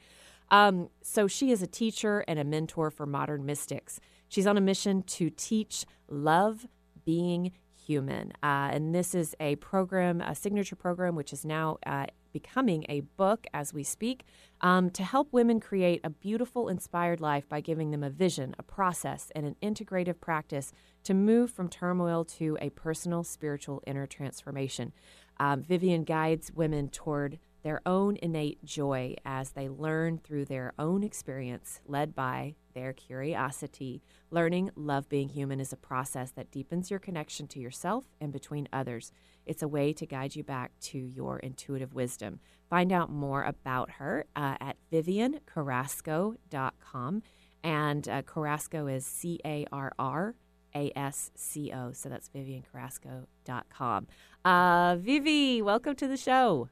Um, 0.52 0.90
so 1.02 1.28
she 1.28 1.52
is 1.52 1.62
a 1.62 1.68
teacher 1.68 2.26
and 2.28 2.40
a 2.40 2.44
mentor 2.44 2.90
for 2.92 3.06
modern 3.06 3.46
mystics. 3.46 4.00
She's 4.28 4.48
on 4.48 4.58
a 4.58 4.62
mission 4.62 5.04
to 5.04 5.30
teach 5.30 5.86
love 6.08 6.68
being 7.06 7.52
human. 7.76 8.32
Uh, 8.44 8.70
and 8.72 8.94
this 8.94 9.16
is 9.16 9.36
a 9.40 9.56
program, 9.58 10.22
a 10.22 10.36
signature 10.36 10.76
program, 10.76 11.16
which 11.16 11.34
is 11.34 11.46
now 11.46 11.78
uh, 11.86 12.08
becoming 12.32 12.86
a 12.90 13.02
book 13.02 13.48
as 13.54 13.74
we 13.74 13.84
speak, 13.84 14.26
um, 14.62 14.90
to 14.92 15.04
help 15.04 15.32
women 15.32 15.60
create 15.60 16.02
a 16.04 16.10
beautiful, 16.10 16.70
inspired 16.70 17.22
life 17.22 17.48
by 17.48 17.62
giving 17.62 17.92
them 17.92 18.04
a 18.04 18.10
vision, 18.10 18.56
a 18.60 18.64
process, 18.64 19.32
and 19.36 19.46
an 19.46 19.56
integrative 19.62 20.20
practice 20.20 20.72
to 21.04 21.14
move 21.14 21.52
from 21.52 21.70
turmoil 21.70 22.26
to 22.26 22.58
a 22.62 22.70
personal, 22.72 23.24
spiritual, 23.24 23.82
inner 23.88 24.06
transformation. 24.06 24.94
Um, 25.40 25.64
Vivian 25.64 26.04
guides 26.04 26.52
women 26.54 26.90
toward 26.90 27.40
their 27.64 27.82
own 27.86 28.18
innate 28.22 28.64
joy 28.64 29.16
as 29.26 29.52
they 29.52 29.68
learn 29.68 30.18
through 30.18 30.46
their 30.46 30.74
own 30.80 31.04
experience, 31.04 31.82
led 31.86 32.16
by 32.16 32.56
their 32.74 32.94
curiosity. 32.94 34.02
Learning 34.32 34.72
love 34.76 35.10
being 35.10 35.30
human 35.30 35.60
is 35.60 35.74
a 35.74 35.78
process 35.78 36.32
that 36.32 36.52
deepens 36.52 36.90
your 36.90 37.00
connection 37.00 37.48
to 37.48 37.60
yourself 37.60 38.06
and 38.22 38.32
between 38.32 38.70
others. 38.72 39.12
It's 39.50 39.64
a 39.64 39.68
way 39.68 39.92
to 39.94 40.06
guide 40.06 40.36
you 40.36 40.44
back 40.44 40.74
to 40.82 41.00
your 41.00 41.40
intuitive 41.40 41.96
wisdom. 41.96 42.40
Find 42.70 42.92
out 42.92 43.10
more 43.10 43.44
about 43.44 43.94
her 43.94 44.26
uh, 44.36 44.58
at 44.62 44.78
viviancarrasco.com. 44.94 47.24
And 47.64 48.08
uh, 48.08 48.22
Carrasco 48.22 48.86
is 48.86 49.08
C 49.08 49.40
A 49.44 49.66
R 49.72 49.92
R 49.98 50.36
A 50.76 50.92
S 50.96 51.32
C 51.36 51.72
O. 51.74 51.92
So 51.94 52.10
that's 52.10 52.30
viviancarrasco.com. 52.30 54.08
Uh, 54.46 54.98
Vivi, 55.00 55.64
welcome 55.64 55.96
to 55.96 56.08
the 56.08 56.16
show. 56.16 56.70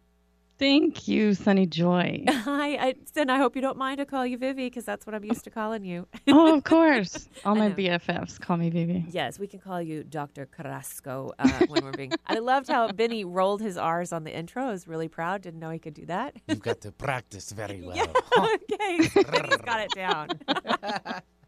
Thank 0.59 1.07
you, 1.07 1.35
Sunny 1.35 1.67
Joy. 1.67 2.23
Hi, 2.27 2.75
I, 2.87 2.95
and 3.15 3.31
I 3.31 3.37
hope 3.37 3.55
you 3.55 3.61
don't 3.61 3.77
mind 3.77 3.99
to 3.99 4.05
call 4.05 4.25
you 4.25 4.39
Vivi 4.39 4.65
because 4.65 4.85
that's 4.85 5.05
what 5.05 5.13
I'm 5.13 5.23
used 5.23 5.43
to 5.43 5.51
calling 5.51 5.85
you. 5.85 6.07
oh, 6.29 6.55
of 6.55 6.63
course. 6.73 7.29
All 7.45 7.53
my. 7.53 7.69
BFFs 7.69 8.39
call 8.39 8.57
me 8.57 8.71
Vivi. 8.71 9.05
yes, 9.09 9.37
we 9.37 9.45
can 9.45 9.59
call 9.59 9.79
you 9.81 10.03
Dr. 10.03 10.47
Carrasco 10.47 11.31
uh, 11.37 11.47
when 11.67 11.83
we're 11.83 11.91
being. 11.91 12.11
I 12.25 12.39
loved 12.39 12.69
how 12.69 12.91
Benny 12.91 13.23
rolled 13.23 13.61
his 13.61 13.77
R's 13.77 14.11
on 14.11 14.23
the 14.23 14.35
intro. 14.35 14.63
I 14.63 14.71
was 14.71 14.87
really 14.87 15.07
proud. 15.07 15.43
Didn't 15.43 15.59
know 15.59 15.69
he 15.69 15.77
could 15.79 15.93
do 15.93 16.07
that. 16.07 16.35
You've 16.47 16.61
got 16.61 16.81
to 16.81 16.91
practice 16.91 17.51
very 17.51 17.81
well. 17.85 17.95
Yeah, 17.95 18.05
okay, 18.39 19.23
Benny's 19.29 19.57
got 19.57 19.81
it 19.81 19.91
down. 19.93 20.29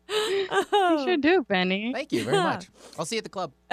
You 0.09 1.03
should 1.03 1.21
do, 1.21 1.43
Benny. 1.43 1.91
Thank 1.93 2.11
you 2.11 2.23
very 2.23 2.37
much. 2.37 2.67
I'll 2.99 3.05
see 3.05 3.15
you 3.15 3.19
at 3.19 3.23
the 3.23 3.29
club. 3.29 3.51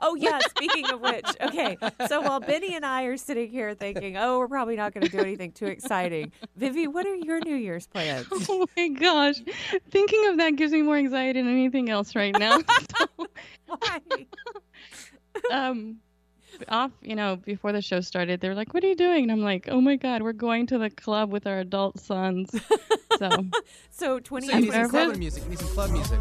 oh 0.00 0.16
yeah. 0.18 0.38
Speaking 0.48 0.90
of 0.90 1.00
which, 1.00 1.26
okay. 1.40 1.76
So 2.08 2.20
while 2.22 2.40
Benny 2.40 2.74
and 2.74 2.84
I 2.84 3.04
are 3.04 3.16
sitting 3.16 3.50
here 3.50 3.74
thinking, 3.74 4.16
"Oh, 4.16 4.38
we're 4.38 4.48
probably 4.48 4.76
not 4.76 4.94
going 4.94 5.04
to 5.04 5.10
do 5.10 5.18
anything 5.18 5.52
too 5.52 5.66
exciting," 5.66 6.32
Vivi, 6.56 6.86
what 6.86 7.06
are 7.06 7.14
your 7.14 7.40
New 7.40 7.56
Year's 7.56 7.86
plans? 7.86 8.26
Oh 8.48 8.66
my 8.76 8.88
gosh. 8.88 9.36
Thinking 9.90 10.26
of 10.28 10.38
that 10.38 10.56
gives 10.56 10.72
me 10.72 10.82
more 10.82 10.96
anxiety 10.96 11.40
than 11.40 11.50
anything 11.50 11.88
else 11.90 12.16
right 12.16 12.36
now. 12.38 12.58
Why? 13.66 14.00
um 15.52 15.98
off, 16.68 16.90
you 17.00 17.14
know, 17.14 17.36
before 17.36 17.72
the 17.72 17.80
show 17.80 18.00
started, 18.00 18.40
they 18.40 18.48
were 18.48 18.54
like, 18.54 18.74
"What 18.74 18.82
are 18.84 18.88
you 18.88 18.96
doing?" 18.96 19.24
And 19.24 19.32
I'm 19.32 19.42
like, 19.42 19.68
"Oh 19.68 19.80
my 19.80 19.96
god, 19.96 20.22
we're 20.22 20.32
going 20.32 20.66
to 20.68 20.78
the 20.78 20.90
club 20.90 21.30
with 21.30 21.46
our 21.46 21.60
adult 21.60 22.00
sons." 22.00 22.50
So, 23.20 23.28
So 23.90 24.18
20 24.18 24.46
So 24.46 24.56
you 24.56 24.60
need 24.62 24.72
some 24.72 24.88
club 24.88 25.16
music. 25.18 25.42
You 25.42 25.50
need 25.50 25.58
some 25.58 25.68
club 25.68 25.90
music. 25.90 26.18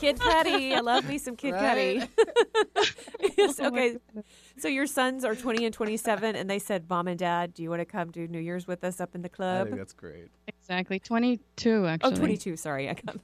Kid 0.00 0.18
Cudi, 0.18 0.72
I 0.72 0.80
love 0.80 1.06
me 1.06 1.18
some 1.18 1.36
Kid 1.36 1.52
Right? 1.52 2.08
Cudi. 2.08 3.34
yes, 3.36 3.60
Oh 3.60 3.66
okay. 3.66 3.98
So 4.56 4.68
your 4.68 4.86
sons 4.86 5.24
are 5.24 5.34
20 5.34 5.66
and 5.66 5.74
27, 5.74 6.36
and 6.36 6.48
they 6.48 6.58
said, 6.58 6.88
"Mom 6.88 7.06
and 7.06 7.18
Dad, 7.18 7.52
do 7.52 7.62
you 7.62 7.68
want 7.68 7.80
to 7.80 7.84
come 7.84 8.10
do 8.12 8.26
New 8.26 8.38
Year's 8.38 8.66
with 8.66 8.82
us 8.82 8.98
up 9.00 9.14
in 9.14 9.20
the 9.20 9.28
club?" 9.28 9.48
I 9.48 9.58
club?" 9.58 9.66
think 9.68 9.78
that's 9.78 9.92
great. 9.92 10.28
exactly 10.46 10.98
22 11.00 11.86
actually. 11.86 12.12
Oh, 12.12 12.16
22. 12.16 12.56
Sorry, 12.56 12.88
I 12.88 12.94
got. 12.94 13.16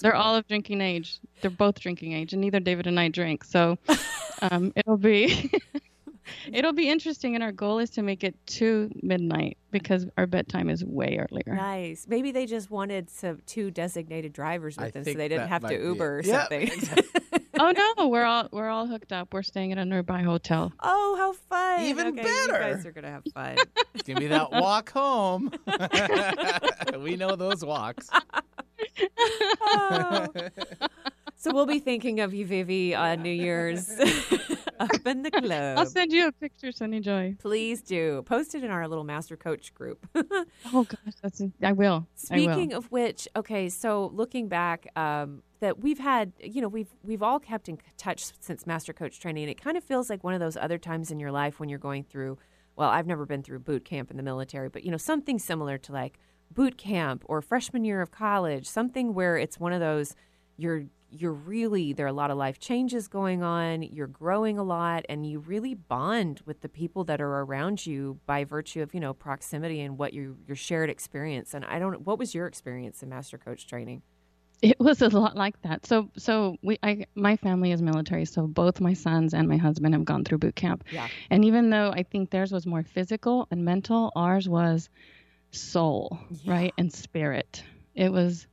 They're 0.00 0.12
going 0.12 0.22
all 0.22 0.34
of 0.34 0.46
drinking 0.48 0.80
age. 0.80 1.20
They're 1.40 1.50
both 1.50 1.78
drinking 1.78 2.14
age, 2.14 2.32
and 2.32 2.40
neither 2.40 2.58
David 2.58 2.86
and 2.88 2.98
I 2.98 3.08
drink. 3.08 3.44
So, 3.44 3.78
um, 4.42 4.72
it'll 4.74 4.96
be 4.96 5.50
it'll 6.52 6.72
be 6.72 6.88
interesting. 6.88 7.34
And 7.34 7.44
our 7.44 7.52
goal 7.52 7.78
is 7.78 7.90
to 7.90 8.02
make 8.02 8.24
it 8.24 8.34
to 8.46 8.90
midnight 9.02 9.58
because 9.70 10.06
our 10.16 10.26
bedtime 10.26 10.70
is 10.70 10.84
way 10.84 11.18
earlier. 11.18 11.56
nice. 11.56 12.06
Maybe 12.08 12.32
they 12.32 12.46
just 12.46 12.70
wanted 12.70 13.10
some 13.10 13.40
two 13.46 13.70
designated 13.70 14.32
drivers 14.32 14.76
with 14.76 14.86
I 14.86 14.90
them, 14.90 15.04
so 15.04 15.14
they 15.14 15.28
didn't 15.28 15.48
have 15.48 15.66
to 15.66 15.74
Uber 15.74 16.16
or 16.16 16.18
it. 16.20 16.26
Yeah, 16.26 16.40
something. 16.40 16.62
exactly. 16.62 17.20
oh 17.60 17.72
no, 17.96 18.08
we're 18.08 18.24
all 18.24 18.48
we're 18.50 18.68
all 18.68 18.86
hooked 18.86 19.12
up. 19.12 19.32
We're 19.32 19.42
staying 19.42 19.72
at 19.72 19.78
a 19.78 19.84
nearby 19.84 20.22
hotel. 20.22 20.72
oh, 20.82 21.16
how 21.16 21.32
fun! 21.32 21.84
Even 21.84 22.08
okay, 22.08 22.22
better. 22.22 22.68
You 22.68 22.74
guys 22.74 22.86
are 22.86 22.92
gonna 22.92 23.10
have 23.10 23.24
fun. 23.32 23.56
Give 24.04 24.18
me 24.18 24.26
that 24.28 24.50
walk 24.50 24.90
home. 24.90 25.52
we 26.98 27.16
know 27.16 27.36
those 27.36 27.64
walks. 27.64 28.10
Oh. 29.60 30.26
So 31.44 31.52
we'll 31.52 31.66
be 31.66 31.78
thinking 31.78 32.20
of 32.20 32.32
you, 32.32 32.46
Vivi, 32.46 32.94
on 32.94 33.20
New 33.20 33.28
Year's 33.28 33.90
up 34.80 35.06
in 35.06 35.20
the 35.20 35.30
club. 35.30 35.76
I'll 35.78 35.84
send 35.84 36.10
you 36.10 36.28
a 36.28 36.32
picture, 36.32 36.72
Sunny 36.72 37.00
Joy. 37.00 37.36
Please 37.38 37.82
do. 37.82 38.22
Post 38.22 38.54
it 38.54 38.64
in 38.64 38.70
our 38.70 38.88
little 38.88 39.04
master 39.04 39.36
coach 39.36 39.74
group. 39.74 40.06
Oh 40.72 40.84
gosh, 40.84 41.14
that's 41.22 41.42
I 41.42 41.44
will. 41.44 41.62
I 41.62 41.72
will. 41.72 42.06
Speaking 42.14 42.72
of 42.72 42.90
which, 42.90 43.28
okay, 43.36 43.68
so 43.68 44.10
looking 44.14 44.48
back, 44.48 44.88
um, 44.96 45.42
that 45.60 45.80
we've 45.80 45.98
had, 45.98 46.32
you 46.40 46.62
know, 46.62 46.68
we've 46.68 46.88
we've 47.02 47.22
all 47.22 47.38
kept 47.38 47.68
in 47.68 47.78
touch 47.98 48.24
since 48.40 48.66
master 48.66 48.94
coach 48.94 49.20
training, 49.20 49.42
and 49.44 49.50
it 49.50 49.60
kind 49.60 49.76
of 49.76 49.84
feels 49.84 50.08
like 50.08 50.24
one 50.24 50.32
of 50.32 50.40
those 50.40 50.56
other 50.56 50.78
times 50.78 51.10
in 51.10 51.20
your 51.20 51.30
life 51.30 51.60
when 51.60 51.68
you're 51.68 51.78
going 51.78 52.04
through. 52.04 52.38
Well, 52.74 52.88
I've 52.88 53.06
never 53.06 53.26
been 53.26 53.42
through 53.42 53.58
boot 53.58 53.84
camp 53.84 54.10
in 54.10 54.16
the 54.16 54.22
military, 54.22 54.70
but 54.70 54.82
you 54.84 54.90
know, 54.90 54.96
something 54.96 55.38
similar 55.38 55.76
to 55.76 55.92
like 55.92 56.18
boot 56.50 56.78
camp 56.78 57.22
or 57.26 57.42
freshman 57.42 57.84
year 57.84 58.00
of 58.00 58.10
college, 58.10 58.66
something 58.66 59.12
where 59.12 59.36
it's 59.36 59.60
one 59.60 59.74
of 59.74 59.80
those 59.80 60.16
you're 60.56 60.84
you're 61.16 61.32
really 61.32 61.92
there 61.92 62.06
are 62.06 62.08
a 62.08 62.12
lot 62.12 62.30
of 62.30 62.36
life 62.36 62.58
changes 62.58 63.08
going 63.08 63.42
on 63.42 63.82
you're 63.82 64.06
growing 64.06 64.58
a 64.58 64.62
lot 64.62 65.04
and 65.08 65.26
you 65.26 65.38
really 65.38 65.74
bond 65.74 66.40
with 66.46 66.60
the 66.60 66.68
people 66.68 67.04
that 67.04 67.20
are 67.20 67.40
around 67.40 67.86
you 67.86 68.18
by 68.26 68.44
virtue 68.44 68.82
of 68.82 68.92
you 68.94 69.00
know 69.00 69.14
proximity 69.14 69.80
and 69.80 69.96
what 69.98 70.12
you 70.12 70.36
your 70.46 70.56
shared 70.56 70.90
experience 70.90 71.54
and 71.54 71.64
i 71.66 71.78
don't 71.78 72.02
what 72.02 72.18
was 72.18 72.34
your 72.34 72.46
experience 72.46 73.02
in 73.02 73.08
master 73.08 73.38
coach 73.38 73.66
training 73.66 74.02
It 74.62 74.80
was 74.80 75.02
a 75.02 75.08
lot 75.08 75.36
like 75.36 75.60
that. 75.62 75.84
So, 75.84 76.08
so 76.16 76.56
we, 76.62 76.78
I, 76.82 77.04
my 77.14 77.36
family 77.36 77.72
is 77.72 77.82
military, 77.82 78.24
so 78.24 78.46
both 78.46 78.80
my 78.80 78.94
sons 78.94 79.34
and 79.34 79.46
my 79.46 79.58
husband 79.58 79.92
have 79.94 80.06
gone 80.06 80.24
through 80.24 80.38
boot 80.38 80.54
camp. 80.56 80.84
Yeah. 80.90 81.08
And 81.28 81.44
even 81.44 81.68
though 81.68 81.90
I 81.90 82.02
think 82.02 82.30
theirs 82.30 82.50
was 82.50 82.64
more 82.64 82.82
physical 82.82 83.46
and 83.50 83.64
mental, 83.64 84.10
ours 84.16 84.48
was 84.48 84.88
soul, 85.50 86.18
right, 86.46 86.72
and 86.78 86.90
spirit. 86.90 87.62
It 87.94 88.10
was, 88.10 88.46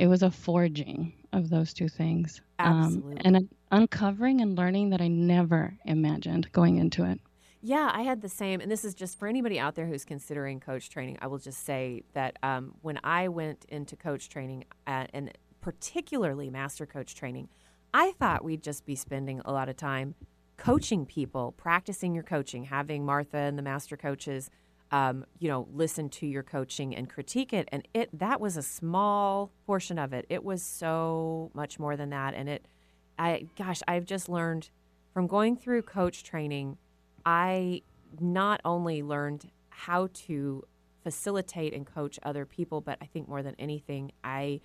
it 0.00 0.06
was 0.06 0.22
a 0.22 0.30
forging 0.30 1.12
of 1.34 1.50
those 1.50 1.74
two 1.74 1.86
things, 1.86 2.40
Absolutely. 2.58 3.12
um, 3.12 3.18
and 3.22 3.36
an 3.36 3.48
uncovering 3.70 4.40
and 4.40 4.56
learning 4.56 4.88
that 4.90 5.02
I 5.02 5.08
never 5.08 5.76
imagined 5.84 6.50
going 6.52 6.78
into 6.78 7.04
it. 7.04 7.20
Yeah, 7.60 7.90
I 7.92 8.00
had 8.00 8.22
the 8.22 8.28
same. 8.30 8.62
And 8.62 8.70
this 8.70 8.82
is 8.82 8.94
just 8.94 9.18
for 9.18 9.28
anybody 9.28 9.60
out 9.60 9.74
there 9.74 9.86
who's 9.86 10.06
considering 10.06 10.58
coach 10.58 10.88
training. 10.88 11.18
I 11.20 11.26
will 11.26 11.38
just 11.38 11.66
say 11.66 12.02
that 12.14 12.38
um, 12.42 12.72
when 12.80 12.98
I 13.04 13.28
went 13.28 13.66
into 13.68 13.94
coach 13.94 14.30
training, 14.30 14.64
uh, 14.86 15.04
and 15.12 15.32
particularly 15.60 16.48
master 16.48 16.86
coach 16.86 17.14
training, 17.14 17.50
I 17.92 18.12
thought 18.12 18.42
we'd 18.42 18.62
just 18.62 18.86
be 18.86 18.96
spending 18.96 19.42
a 19.44 19.52
lot 19.52 19.68
of 19.68 19.76
time 19.76 20.14
coaching 20.56 21.04
people, 21.04 21.52
practicing 21.52 22.14
your 22.14 22.24
coaching, 22.24 22.64
having 22.64 23.04
Martha 23.04 23.36
and 23.36 23.58
the 23.58 23.62
master 23.62 23.98
coaches, 23.98 24.48
um, 24.92 25.24
you 25.38 25.48
know, 25.48 25.68
listen 25.72 26.08
to 26.08 26.26
your 26.26 26.42
coaching 26.42 26.94
and 26.94 27.08
critique 27.08 27.52
it. 27.52 27.68
And 27.70 27.86
it 27.94 28.10
that 28.18 28.40
was 28.40 28.56
a 28.56 28.62
small 28.62 29.52
portion 29.66 29.98
of 29.98 30.12
it. 30.12 30.26
It 30.28 30.44
was 30.44 30.62
so 30.62 31.50
much 31.54 31.78
more 31.78 31.96
than 31.96 32.10
that. 32.10 32.34
And 32.34 32.48
it, 32.48 32.66
I 33.18 33.46
gosh, 33.56 33.80
I've 33.86 34.04
just 34.04 34.28
learned 34.28 34.70
from 35.14 35.26
going 35.26 35.56
through 35.56 35.82
coach 35.82 36.24
training. 36.24 36.76
I 37.24 37.82
not 38.18 38.60
only 38.64 39.02
learned 39.02 39.50
how 39.68 40.08
to 40.12 40.64
facilitate 41.04 41.72
and 41.72 41.86
coach 41.86 42.18
other 42.22 42.44
people, 42.44 42.80
but 42.80 42.98
I 43.00 43.06
think 43.06 43.28
more 43.28 43.42
than 43.42 43.54
anything, 43.58 44.12
I 44.24 44.60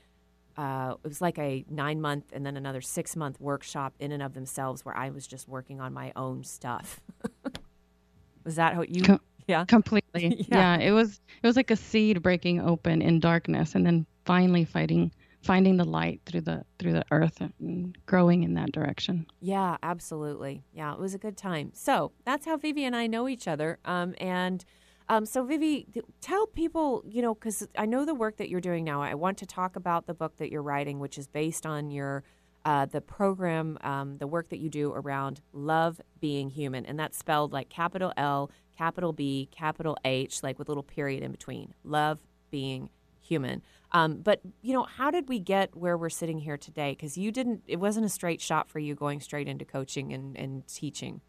uh, 0.57 0.95
it 1.03 1.07
was 1.07 1.21
like 1.21 1.37
a 1.37 1.65
nine 1.69 2.01
month 2.01 2.25
and 2.31 2.45
then 2.45 2.57
another 2.57 2.81
six 2.81 3.15
month 3.15 3.39
workshop 3.39 3.93
in 3.99 4.11
and 4.11 4.23
of 4.23 4.33
themselves 4.33 4.85
where 4.85 4.97
I 4.97 5.09
was 5.09 5.27
just 5.27 5.47
working 5.47 5.81
on 5.81 5.93
my 5.93 6.13
own 6.15 6.43
stuff. 6.43 7.01
was 8.43 8.55
that 8.55 8.73
how 8.73 8.81
you? 8.81 9.19
Yeah. 9.47 9.65
completely 9.65 10.45
Yeah. 10.49 10.77
yeah. 10.77 10.77
it 10.77 10.91
was 10.91 11.19
it 11.41 11.47
was 11.47 11.55
like 11.55 11.71
a 11.71 11.75
seed 11.75 12.21
breaking 12.21 12.61
open 12.61 13.01
in 13.01 13.19
darkness 13.19 13.75
and 13.75 13.85
then 13.85 14.05
finally 14.25 14.65
fighting 14.65 15.11
finding 15.41 15.77
the 15.77 15.85
light 15.85 16.21
through 16.25 16.41
the 16.41 16.63
through 16.79 16.93
the 16.93 17.05
earth 17.11 17.39
and 17.39 17.95
growing 18.07 18.43
in 18.43 18.55
that 18.55 18.71
direction 18.71 19.25
Yeah, 19.41 19.77
absolutely. 19.83 20.63
Yeah, 20.73 20.93
it 20.93 20.99
was 20.99 21.13
a 21.13 21.19
good 21.19 21.37
time. 21.37 21.71
So 21.73 22.11
that's 22.25 22.45
how 22.45 22.57
Vivi 22.57 22.83
and 22.83 22.95
I 22.95 23.05
know 23.07 23.27
each 23.29 23.47
other. 23.47 23.77
Um, 23.85 24.15
and 24.19 24.65
um, 25.07 25.25
so, 25.25 25.43
Vivi, 25.43 25.87
tell 26.19 26.47
people, 26.47 27.03
you 27.07 27.21
know, 27.21 27.35
because 27.35 27.67
I 27.77 27.85
know 27.85 28.05
the 28.05 28.15
work 28.15 28.37
that 28.37 28.49
you're 28.49 28.61
doing 28.61 28.83
now. 28.83 29.03
I 29.03 29.13
want 29.13 29.37
to 29.39 29.45
talk 29.45 29.75
about 29.75 30.07
the 30.07 30.15
book 30.15 30.37
that 30.37 30.51
you're 30.51 30.63
writing, 30.63 30.99
which 30.99 31.17
is 31.17 31.27
based 31.27 31.65
on 31.65 31.91
your 31.91 32.23
uh, 32.65 32.85
the 32.87 32.99
program, 33.01 33.77
um, 33.81 34.17
the 34.17 34.27
work 34.27 34.49
that 34.49 34.57
you 34.59 34.69
do 34.69 34.91
around 34.91 35.39
love 35.53 36.01
being 36.19 36.49
human, 36.49 36.85
and 36.85 36.99
that's 36.99 37.17
spelled 37.17 37.53
like 37.53 37.69
capital 37.69 38.11
L, 38.17 38.49
capital 38.77 39.13
B, 39.13 39.47
capital 39.51 39.95
H, 40.03 40.41
like 40.43 40.57
with 40.59 40.67
a 40.67 40.71
little 40.71 40.83
period 40.83 41.23
in 41.23 41.31
between. 41.31 41.73
Love 41.83 42.19
being 42.51 42.89
human. 43.21 43.61
Um, 43.91 44.17
but 44.17 44.41
you 44.61 44.73
know, 44.73 44.83
how 44.83 45.11
did 45.11 45.29
we 45.29 45.39
get 45.39 45.75
where 45.75 45.97
we're 45.97 46.09
sitting 46.09 46.39
here 46.39 46.57
today? 46.57 46.91
Because 46.91 47.17
you 47.17 47.31
didn't. 47.31 47.61
It 47.67 47.77
wasn't 47.79 48.05
a 48.05 48.09
straight 48.09 48.41
shot 48.41 48.69
for 48.69 48.79
you 48.79 48.95
going 48.95 49.21
straight 49.21 49.47
into 49.47 49.63
coaching 49.65 50.11
and, 50.11 50.35
and 50.35 50.67
teaching. 50.67 51.21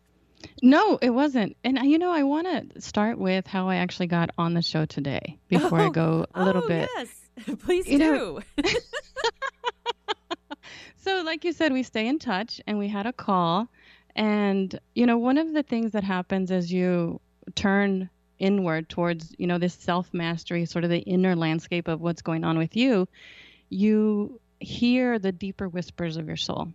no 0.62 0.98
it 1.00 1.10
wasn't 1.10 1.56
and 1.64 1.78
uh, 1.78 1.82
you 1.82 1.96
know 1.98 2.12
i 2.12 2.22
want 2.22 2.46
to 2.46 2.80
start 2.80 3.16
with 3.18 3.46
how 3.46 3.68
i 3.70 3.76
actually 3.76 4.06
got 4.06 4.28
on 4.36 4.52
the 4.52 4.60
show 4.60 4.84
today 4.84 5.38
before 5.48 5.80
i 5.80 5.86
Oh, 5.86 5.90
go 5.90 6.26
a 6.34 6.44
little 6.44 6.62
oh, 6.64 6.68
bit 6.68 6.88
Yes, 6.94 7.08
please 7.60 7.86
You 7.88 7.98
do. 7.98 8.04
know- 8.04 8.40
so 11.06 11.22
like 11.22 11.44
you 11.44 11.52
said 11.52 11.72
we 11.72 11.84
stay 11.84 12.08
in 12.08 12.18
touch 12.18 12.60
and 12.66 12.78
we 12.78 12.88
had 12.88 13.06
a 13.06 13.12
call. 13.12 13.68
And 14.16 14.78
you 14.94 15.06
know 15.06 15.18
one 15.18 15.38
of 15.38 15.52
the 15.52 15.62
things 15.62 15.92
that 15.92 16.02
happens 16.02 16.50
as 16.50 16.72
you 16.72 17.20
turn 17.54 18.10
inward 18.38 18.88
towards 18.88 19.34
you 19.38 19.46
know 19.46 19.58
this 19.58 19.74
self 19.74 20.12
mastery 20.12 20.66
sort 20.66 20.84
of 20.84 20.90
the 20.90 20.98
inner 20.98 21.36
landscape 21.36 21.88
of 21.88 22.00
what's 22.00 22.22
going 22.22 22.44
on 22.44 22.58
with 22.58 22.76
you 22.76 23.08
you 23.70 24.40
hear 24.60 25.18
the 25.18 25.32
deeper 25.32 25.68
whispers 25.68 26.16
of 26.16 26.26
your 26.26 26.36
soul. 26.36 26.68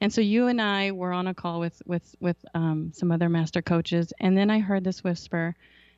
And 0.00 0.12
so 0.12 0.20
you 0.20 0.46
and 0.48 0.60
i 0.60 0.90
were 0.90 1.12
on 1.12 1.28
a 1.28 1.34
call 1.34 1.60
with 1.60 1.80
with 1.86 2.16
with 2.20 2.36
um, 2.54 2.92
some 2.94 3.12
other 3.12 3.28
master 3.28 3.62
coaches. 3.62 4.12
And 4.18 4.36
then 4.36 4.50
i 4.50 4.58
heard 4.58 4.82
this 4.82 5.04
whisper 5.04 5.54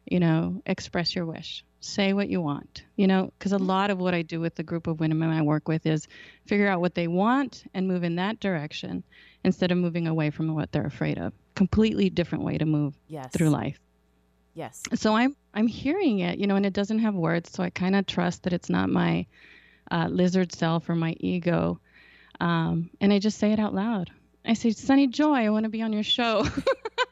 you 0.06 0.20
know 0.20 0.60
express 0.66 1.14
your 1.14 1.24
wish 1.24 1.64
say 1.80 2.12
what 2.12 2.28
you 2.28 2.40
want 2.42 2.84
you 2.96 3.06
know 3.06 3.32
because 3.38 3.52
a 3.52 3.58
lot 3.58 3.90
of 3.90 3.98
what 3.98 4.12
i 4.14 4.20
do 4.22 4.38
with 4.38 4.54
the 4.54 4.62
group 4.62 4.86
of 4.86 5.00
women 5.00 5.22
i 5.30 5.40
work 5.40 5.66
with 5.66 5.86
is 5.86 6.06
figure 6.46 6.68
out 6.68 6.80
what 6.80 6.94
they 6.94 7.08
want 7.08 7.64
and 7.72 7.88
move 7.88 8.04
in 8.04 8.16
that 8.16 8.38
direction 8.38 9.02
instead 9.44 9.72
of 9.72 9.78
moving 9.78 10.06
away 10.06 10.28
from 10.28 10.54
what 10.54 10.70
they're 10.72 10.84
afraid 10.84 11.16
of. 11.18 11.32
Completely 11.54 12.10
different 12.10 12.44
way 12.44 12.58
to 12.58 12.66
move 12.66 12.94
Yes. 13.08 13.32
through 13.32 13.48
life. 13.48 13.78
Yes. 14.52 14.82
so 14.94 15.14
i'm 15.16 15.34
i'm 15.54 15.66
hearing 15.66 16.18
it 16.18 16.38
you 16.38 16.46
know 16.46 16.56
and 16.56 16.66
it 16.66 16.72
doesn't 16.74 16.98
have 16.98 17.14
words 17.14 17.50
so 17.50 17.62
i 17.62 17.70
kind 17.70 17.96
of 17.96 18.04
trust 18.06 18.42
that 18.42 18.52
it's 18.52 18.68
not 18.68 18.90
my 18.90 19.24
uh, 19.90 20.06
lizard 20.10 20.52
self 20.52 20.88
or 20.90 20.94
my 20.94 21.14
ego. 21.20 21.80
Um, 22.40 22.90
and 23.00 23.12
i 23.12 23.18
just 23.18 23.38
say 23.38 23.52
it 23.52 23.58
out 23.58 23.74
loud. 23.74 24.10
I 24.44 24.52
say 24.54 24.70
sunny 24.72 25.06
joy 25.06 25.34
i 25.46 25.48
want 25.50 25.64
to 25.64 25.70
be 25.70 25.80
on 25.82 25.92
your 25.94 26.02
show 26.02 26.46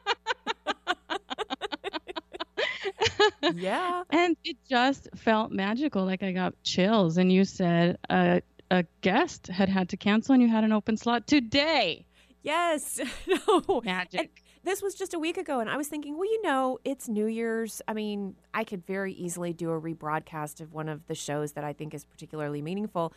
Yeah. 3.53 4.03
and 4.09 4.35
it 4.43 4.57
just 4.69 5.09
felt 5.15 5.51
magical. 5.51 6.05
Like 6.05 6.23
I 6.23 6.31
got 6.31 6.53
chills. 6.63 7.17
And 7.17 7.31
you 7.31 7.45
said 7.45 7.97
a, 8.09 8.41
a 8.71 8.85
guest 9.01 9.47
had 9.47 9.69
had 9.69 9.89
to 9.89 9.97
cancel 9.97 10.33
and 10.33 10.41
you 10.41 10.49
had 10.49 10.63
an 10.63 10.71
open 10.71 10.97
slot 10.97 11.27
today. 11.27 12.05
Yes. 12.41 12.99
no. 13.27 13.81
Magic. 13.83 14.19
And 14.19 14.29
this 14.63 14.81
was 14.81 14.93
just 14.93 15.13
a 15.13 15.19
week 15.19 15.37
ago, 15.37 15.61
and 15.61 15.69
I 15.69 15.77
was 15.77 15.87
thinking, 15.87 16.17
well, 16.17 16.29
you 16.29 16.41
know, 16.41 16.79
it's 16.83 17.07
New 17.07 17.27
Year's. 17.27 17.81
I 17.87 17.93
mean, 17.93 18.35
I 18.53 18.63
could 18.63 18.85
very 18.85 19.13
easily 19.13 19.53
do 19.53 19.71
a 19.71 19.79
rebroadcast 19.79 20.59
of 20.59 20.73
one 20.73 20.89
of 20.89 21.07
the 21.07 21.15
shows 21.15 21.53
that 21.53 21.63
I 21.63 21.73
think 21.73 21.93
is 21.93 22.03
particularly 22.03 22.61
meaningful. 22.61 23.13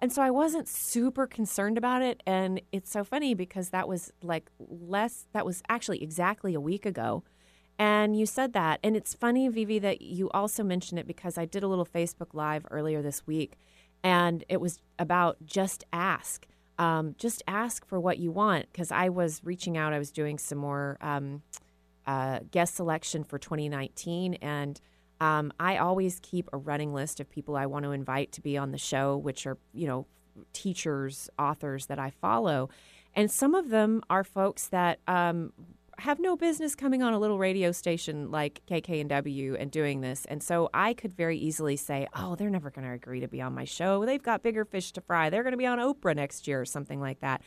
And 0.00 0.12
so 0.12 0.20
I 0.20 0.30
wasn't 0.30 0.68
super 0.68 1.26
concerned 1.26 1.78
about 1.78 2.02
it. 2.02 2.22
And 2.26 2.60
it's 2.72 2.90
so 2.90 3.04
funny 3.04 3.34
because 3.34 3.70
that 3.70 3.88
was 3.88 4.12
like 4.20 4.50
less, 4.58 5.26
that 5.32 5.46
was 5.46 5.62
actually 5.68 6.02
exactly 6.02 6.54
a 6.54 6.60
week 6.60 6.84
ago. 6.84 7.22
And 7.82 8.16
you 8.16 8.26
said 8.26 8.52
that. 8.52 8.78
And 8.84 8.96
it's 8.96 9.12
funny, 9.12 9.48
Vivi, 9.48 9.80
that 9.80 10.02
you 10.02 10.30
also 10.30 10.62
mentioned 10.62 11.00
it 11.00 11.06
because 11.08 11.36
I 11.36 11.46
did 11.46 11.64
a 11.64 11.66
little 11.66 11.84
Facebook 11.84 12.28
Live 12.32 12.64
earlier 12.70 13.02
this 13.02 13.26
week, 13.26 13.58
and 14.04 14.44
it 14.48 14.60
was 14.60 14.80
about 15.00 15.44
just 15.44 15.82
ask. 15.92 16.46
Um, 16.78 17.16
just 17.18 17.42
ask 17.48 17.84
for 17.84 17.98
what 17.98 18.18
you 18.18 18.30
want 18.30 18.66
because 18.70 18.92
I 18.92 19.08
was 19.08 19.40
reaching 19.42 19.76
out. 19.76 19.92
I 19.92 19.98
was 19.98 20.12
doing 20.12 20.38
some 20.38 20.58
more 20.58 20.96
um, 21.00 21.42
uh, 22.06 22.38
guest 22.52 22.76
selection 22.76 23.24
for 23.24 23.36
2019, 23.36 24.34
and 24.34 24.80
um, 25.20 25.52
I 25.58 25.78
always 25.78 26.20
keep 26.22 26.48
a 26.52 26.58
running 26.58 26.94
list 26.94 27.18
of 27.18 27.28
people 27.28 27.56
I 27.56 27.66
want 27.66 27.84
to 27.84 27.90
invite 27.90 28.30
to 28.32 28.40
be 28.40 28.56
on 28.56 28.70
the 28.70 28.78
show, 28.78 29.16
which 29.16 29.44
are 29.44 29.58
you 29.74 29.88
know 29.88 30.06
teachers, 30.52 31.28
authors 31.36 31.86
that 31.86 31.98
I 31.98 32.10
follow, 32.10 32.68
and 33.12 33.28
some 33.28 33.56
of 33.56 33.70
them 33.70 34.04
are 34.08 34.22
folks 34.22 34.68
that 34.68 35.00
um, 35.08 35.52
have 36.02 36.18
no 36.18 36.36
business 36.36 36.74
coming 36.74 37.00
on 37.00 37.12
a 37.12 37.18
little 37.18 37.38
radio 37.38 37.70
station 37.70 38.32
like 38.32 38.60
KKNW 38.68 39.56
and 39.56 39.70
doing 39.70 40.00
this. 40.00 40.24
And 40.24 40.42
so 40.42 40.68
I 40.74 40.94
could 40.94 41.12
very 41.12 41.38
easily 41.38 41.76
say, 41.76 42.08
oh, 42.16 42.34
they're 42.34 42.50
never 42.50 42.72
going 42.72 42.84
to 42.84 42.92
agree 42.92 43.20
to 43.20 43.28
be 43.28 43.40
on 43.40 43.54
my 43.54 43.64
show. 43.64 44.04
They've 44.04 44.22
got 44.22 44.42
bigger 44.42 44.64
fish 44.64 44.90
to 44.94 45.00
fry. 45.00 45.30
They're 45.30 45.44
going 45.44 45.52
to 45.52 45.58
be 45.58 45.66
on 45.66 45.78
Oprah 45.78 46.16
next 46.16 46.48
year 46.48 46.60
or 46.60 46.64
something 46.64 47.00
like 47.00 47.20
that. 47.20 47.42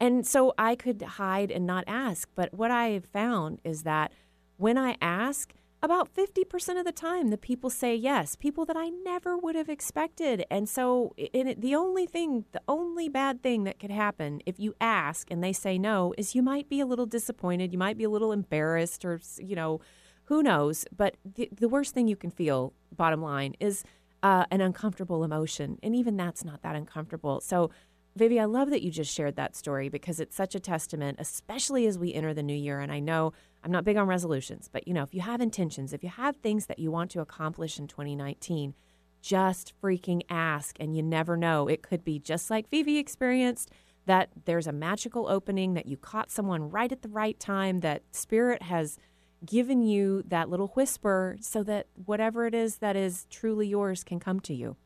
And 0.00 0.26
so 0.26 0.52
I 0.58 0.74
could 0.74 1.00
hide 1.00 1.50
and 1.50 1.66
not 1.66 1.84
ask. 1.86 2.28
But 2.34 2.52
what 2.52 2.70
I 2.70 3.00
found 3.14 3.62
is 3.64 3.84
that 3.84 4.12
when 4.58 4.76
I 4.76 4.98
ask, 5.00 5.54
about 5.84 6.14
50% 6.14 6.78
of 6.78 6.84
the 6.84 6.92
time 6.92 7.28
the 7.28 7.38
people 7.38 7.70
say 7.70 7.94
yes 7.94 8.36
people 8.36 8.64
that 8.64 8.76
i 8.76 8.88
never 8.88 9.36
would 9.36 9.54
have 9.54 9.68
expected. 9.68 10.44
And 10.50 10.68
so 10.68 11.12
it, 11.16 11.60
the 11.60 11.74
only 11.74 12.06
thing 12.06 12.44
the 12.52 12.62
only 12.68 13.08
bad 13.08 13.42
thing 13.42 13.64
that 13.64 13.78
could 13.78 13.90
happen 13.90 14.40
if 14.46 14.58
you 14.58 14.74
ask 14.80 15.30
and 15.30 15.42
they 15.42 15.52
say 15.52 15.78
no 15.78 16.14
is 16.16 16.34
you 16.34 16.42
might 16.42 16.68
be 16.68 16.80
a 16.80 16.86
little 16.86 17.06
disappointed 17.06 17.72
you 17.72 17.78
might 17.78 17.98
be 17.98 18.04
a 18.04 18.10
little 18.10 18.32
embarrassed 18.32 19.04
or 19.04 19.20
you 19.38 19.54
know 19.54 19.80
who 20.24 20.42
knows? 20.42 20.84
But 20.94 21.16
the, 21.24 21.48
the 21.52 21.68
worst 21.68 21.94
thing 21.94 22.08
you 22.08 22.16
can 22.16 22.30
feel 22.30 22.72
bottom 22.94 23.22
line 23.22 23.54
is 23.60 23.84
uh, 24.22 24.46
an 24.50 24.60
uncomfortable 24.60 25.22
emotion. 25.22 25.78
And 25.82 25.94
even 25.94 26.16
that's 26.16 26.44
not 26.44 26.62
that 26.62 26.74
uncomfortable. 26.74 27.40
So 27.40 27.70
Vivi, 28.16 28.38
I 28.38 28.44
love 28.44 28.70
that 28.70 28.82
you 28.82 28.90
just 28.90 29.12
shared 29.12 29.36
that 29.36 29.56
story 29.56 29.88
because 29.88 30.20
it's 30.20 30.36
such 30.36 30.54
a 30.54 30.60
testament, 30.60 31.18
especially 31.20 31.86
as 31.86 31.98
we 31.98 32.14
enter 32.14 32.32
the 32.32 32.42
new 32.42 32.54
year. 32.54 32.80
And 32.80 32.92
I 32.92 33.00
know 33.00 33.32
I'm 33.64 33.72
not 33.72 33.84
big 33.84 33.96
on 33.96 34.06
resolutions, 34.06 34.68
but 34.70 34.86
you 34.86 34.92
know, 34.92 35.02
if 35.02 35.14
you 35.14 35.22
have 35.22 35.40
intentions, 35.40 35.92
if 35.92 36.04
you 36.04 36.10
have 36.10 36.36
things 36.36 36.66
that 36.66 36.78
you 36.78 36.90
want 36.90 37.10
to 37.12 37.20
accomplish 37.20 37.78
in 37.78 37.88
2019, 37.88 38.74
just 39.22 39.72
freaking 39.82 40.22
ask. 40.28 40.76
And 40.78 40.94
you 40.94 41.02
never 41.02 41.36
know. 41.36 41.66
It 41.66 41.82
could 41.82 42.04
be 42.04 42.18
just 42.18 42.50
like 42.50 42.68
Vivi 42.68 42.98
experienced 42.98 43.70
that 44.04 44.28
there's 44.44 44.66
a 44.66 44.72
magical 44.72 45.28
opening, 45.28 45.72
that 45.74 45.86
you 45.86 45.96
caught 45.96 46.30
someone 46.30 46.70
right 46.70 46.92
at 46.92 47.00
the 47.00 47.08
right 47.08 47.40
time, 47.40 47.80
that 47.80 48.02
spirit 48.12 48.62
has 48.62 48.98
given 49.46 49.82
you 49.82 50.22
that 50.28 50.50
little 50.50 50.68
whisper 50.68 51.36
so 51.40 51.62
that 51.62 51.86
whatever 52.04 52.46
it 52.46 52.54
is 52.54 52.76
that 52.76 52.96
is 52.96 53.26
truly 53.30 53.66
yours 53.66 54.04
can 54.04 54.20
come 54.20 54.40
to 54.40 54.54
you. 54.54 54.76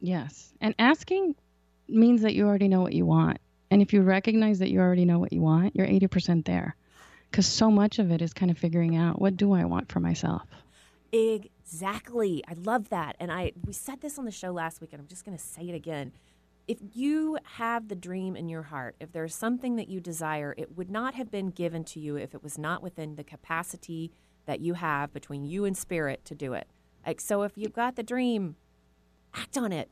Yes. 0.00 0.52
And 0.60 0.74
asking 0.80 1.36
means 1.88 2.22
that 2.22 2.34
you 2.34 2.46
already 2.46 2.66
know 2.66 2.80
what 2.80 2.92
you 2.92 3.06
want. 3.06 3.38
And 3.70 3.80
if 3.82 3.92
you 3.92 4.02
recognize 4.02 4.58
that 4.58 4.70
you 4.70 4.80
already 4.80 5.04
know 5.04 5.20
what 5.20 5.32
you 5.32 5.42
want, 5.42 5.76
you're 5.76 5.86
80% 5.86 6.44
there. 6.44 6.74
Because 7.30 7.46
so 7.46 7.70
much 7.70 7.98
of 7.98 8.10
it 8.10 8.22
is 8.22 8.32
kind 8.32 8.50
of 8.50 8.58
figuring 8.58 8.96
out 8.96 9.20
what 9.20 9.36
do 9.36 9.52
I 9.52 9.64
want 9.64 9.90
for 9.90 10.00
myself. 10.00 10.42
Exactly. 11.12 12.42
I 12.48 12.54
love 12.54 12.88
that. 12.90 13.16
And 13.20 13.32
I 13.32 13.52
we 13.64 13.72
said 13.72 14.00
this 14.00 14.18
on 14.18 14.24
the 14.24 14.30
show 14.30 14.52
last 14.52 14.80
week 14.80 14.92
and 14.92 15.00
I'm 15.00 15.08
just 15.08 15.24
going 15.24 15.36
to 15.36 15.42
say 15.42 15.62
it 15.62 15.74
again. 15.74 16.12
If 16.68 16.78
you 16.94 17.38
have 17.56 17.88
the 17.88 17.96
dream 17.96 18.36
in 18.36 18.48
your 18.48 18.62
heart, 18.62 18.94
if 19.00 19.12
there's 19.12 19.34
something 19.34 19.76
that 19.76 19.88
you 19.88 20.00
desire, 20.00 20.54
it 20.56 20.76
would 20.76 20.90
not 20.90 21.14
have 21.14 21.30
been 21.30 21.50
given 21.50 21.82
to 21.84 22.00
you 22.00 22.16
if 22.16 22.34
it 22.34 22.42
was 22.42 22.58
not 22.58 22.82
within 22.82 23.16
the 23.16 23.24
capacity 23.24 24.12
that 24.46 24.60
you 24.60 24.74
have 24.74 25.12
between 25.12 25.44
you 25.44 25.64
and 25.64 25.76
spirit 25.76 26.24
to 26.26 26.34
do 26.34 26.52
it. 26.52 26.68
Like 27.06 27.20
so 27.20 27.42
if 27.42 27.52
you've 27.56 27.72
got 27.72 27.96
the 27.96 28.02
dream, 28.02 28.56
act 29.34 29.56
on 29.56 29.72
it 29.72 29.90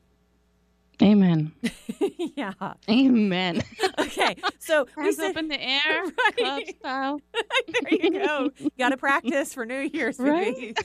Amen. 1.01 1.51
yeah. 2.35 2.53
Amen. 2.89 3.63
Okay. 3.99 4.35
So 4.59 4.87
we 4.97 5.11
sit 5.11 5.31
up 5.31 5.37
in 5.37 5.49
the 5.49 5.61
air, 5.61 6.03
right. 6.41 6.75
style. 6.79 7.21
there 7.33 7.93
you 7.93 8.11
go. 8.11 8.49
You 8.57 8.71
Got 8.77 8.89
to 8.89 8.97
practice 8.97 9.53
for 9.53 9.65
New 9.65 9.89
Year's, 9.93 10.17
right? 10.19 10.77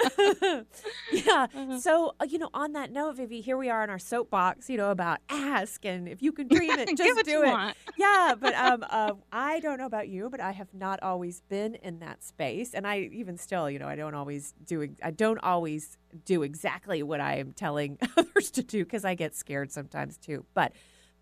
yeah. 1.12 1.46
Uh-huh. 1.54 1.78
So, 1.80 2.14
uh, 2.20 2.26
you 2.28 2.38
know, 2.38 2.50
on 2.54 2.72
that 2.72 2.92
note, 2.92 3.16
Vivi, 3.16 3.40
here 3.40 3.56
we 3.56 3.68
are 3.68 3.84
in 3.84 3.90
our 3.90 3.98
soapbox, 3.98 4.68
you 4.70 4.76
know, 4.76 4.90
about 4.90 5.18
ask 5.28 5.84
and 5.84 6.08
if 6.08 6.22
you 6.22 6.32
can 6.32 6.48
dream 6.54 6.70
it, 6.70 6.96
just 6.96 7.24
do 7.24 7.42
it. 7.42 7.48
Want. 7.48 7.76
Yeah. 7.96 8.34
But 8.38 8.54
um, 8.56 8.84
uh, 8.88 9.12
I 9.32 9.60
don't 9.60 9.78
know 9.78 9.86
about 9.86 10.08
you, 10.08 10.28
but 10.30 10.40
I 10.40 10.52
have 10.52 10.72
not 10.72 11.02
always 11.02 11.42
been 11.42 11.74
in 11.76 12.00
that 12.00 12.22
space. 12.22 12.74
And 12.74 12.86
I 12.86 13.10
even 13.12 13.36
still, 13.36 13.70
you 13.70 13.78
know, 13.78 13.88
I 13.88 13.96
don't 13.96 14.14
always 14.14 14.54
do, 14.64 14.88
I 15.02 15.10
don't 15.10 15.38
always 15.42 15.98
do 16.24 16.42
exactly 16.42 17.02
what 17.02 17.20
I 17.20 17.36
am 17.36 17.52
telling 17.52 17.98
others 18.16 18.50
to 18.52 18.62
do 18.62 18.84
because 18.84 19.04
I 19.04 19.14
get 19.14 19.34
scared 19.34 19.72
sometimes 19.72 20.16
too. 20.16 20.44
But 20.54 20.72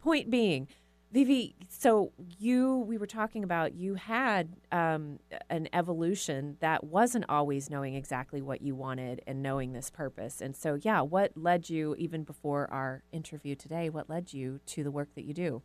point 0.01 0.31
being, 0.31 0.69
Vivi, 1.11 1.55
so 1.71 2.13
you, 2.39 2.79
we 2.79 2.99
were 2.99 3.07
talking 3.07 3.43
about 3.43 3.75
you 3.75 3.95
had 3.95 4.49
um, 4.73 5.19
an 5.49 5.67
evolution 5.73 6.59
that 6.61 6.85
wasn't 6.85 7.25
always 7.31 7.71
knowing 7.71 7.95
exactly 7.95 8.43
what 8.43 8.61
you 8.61 8.75
wanted 8.75 9.23
and 9.27 9.43
knowing 9.43 9.73
this 9.73 9.89
purpose. 9.89 10.43
And 10.43 10.55
so, 10.55 10.79
yeah, 10.83 11.01
what 11.01 11.33
led 11.35 11.71
you, 11.71 11.95
even 11.97 12.25
before 12.25 12.69
our 12.71 13.03
interview 13.11 13.55
today, 13.55 13.89
what 13.89 14.11
led 14.11 14.35
you 14.35 14.61
to 14.67 14.85
the 14.85 14.91
work 14.91 15.09
that 15.15 15.25
you 15.25 15.33
do? 15.33 15.63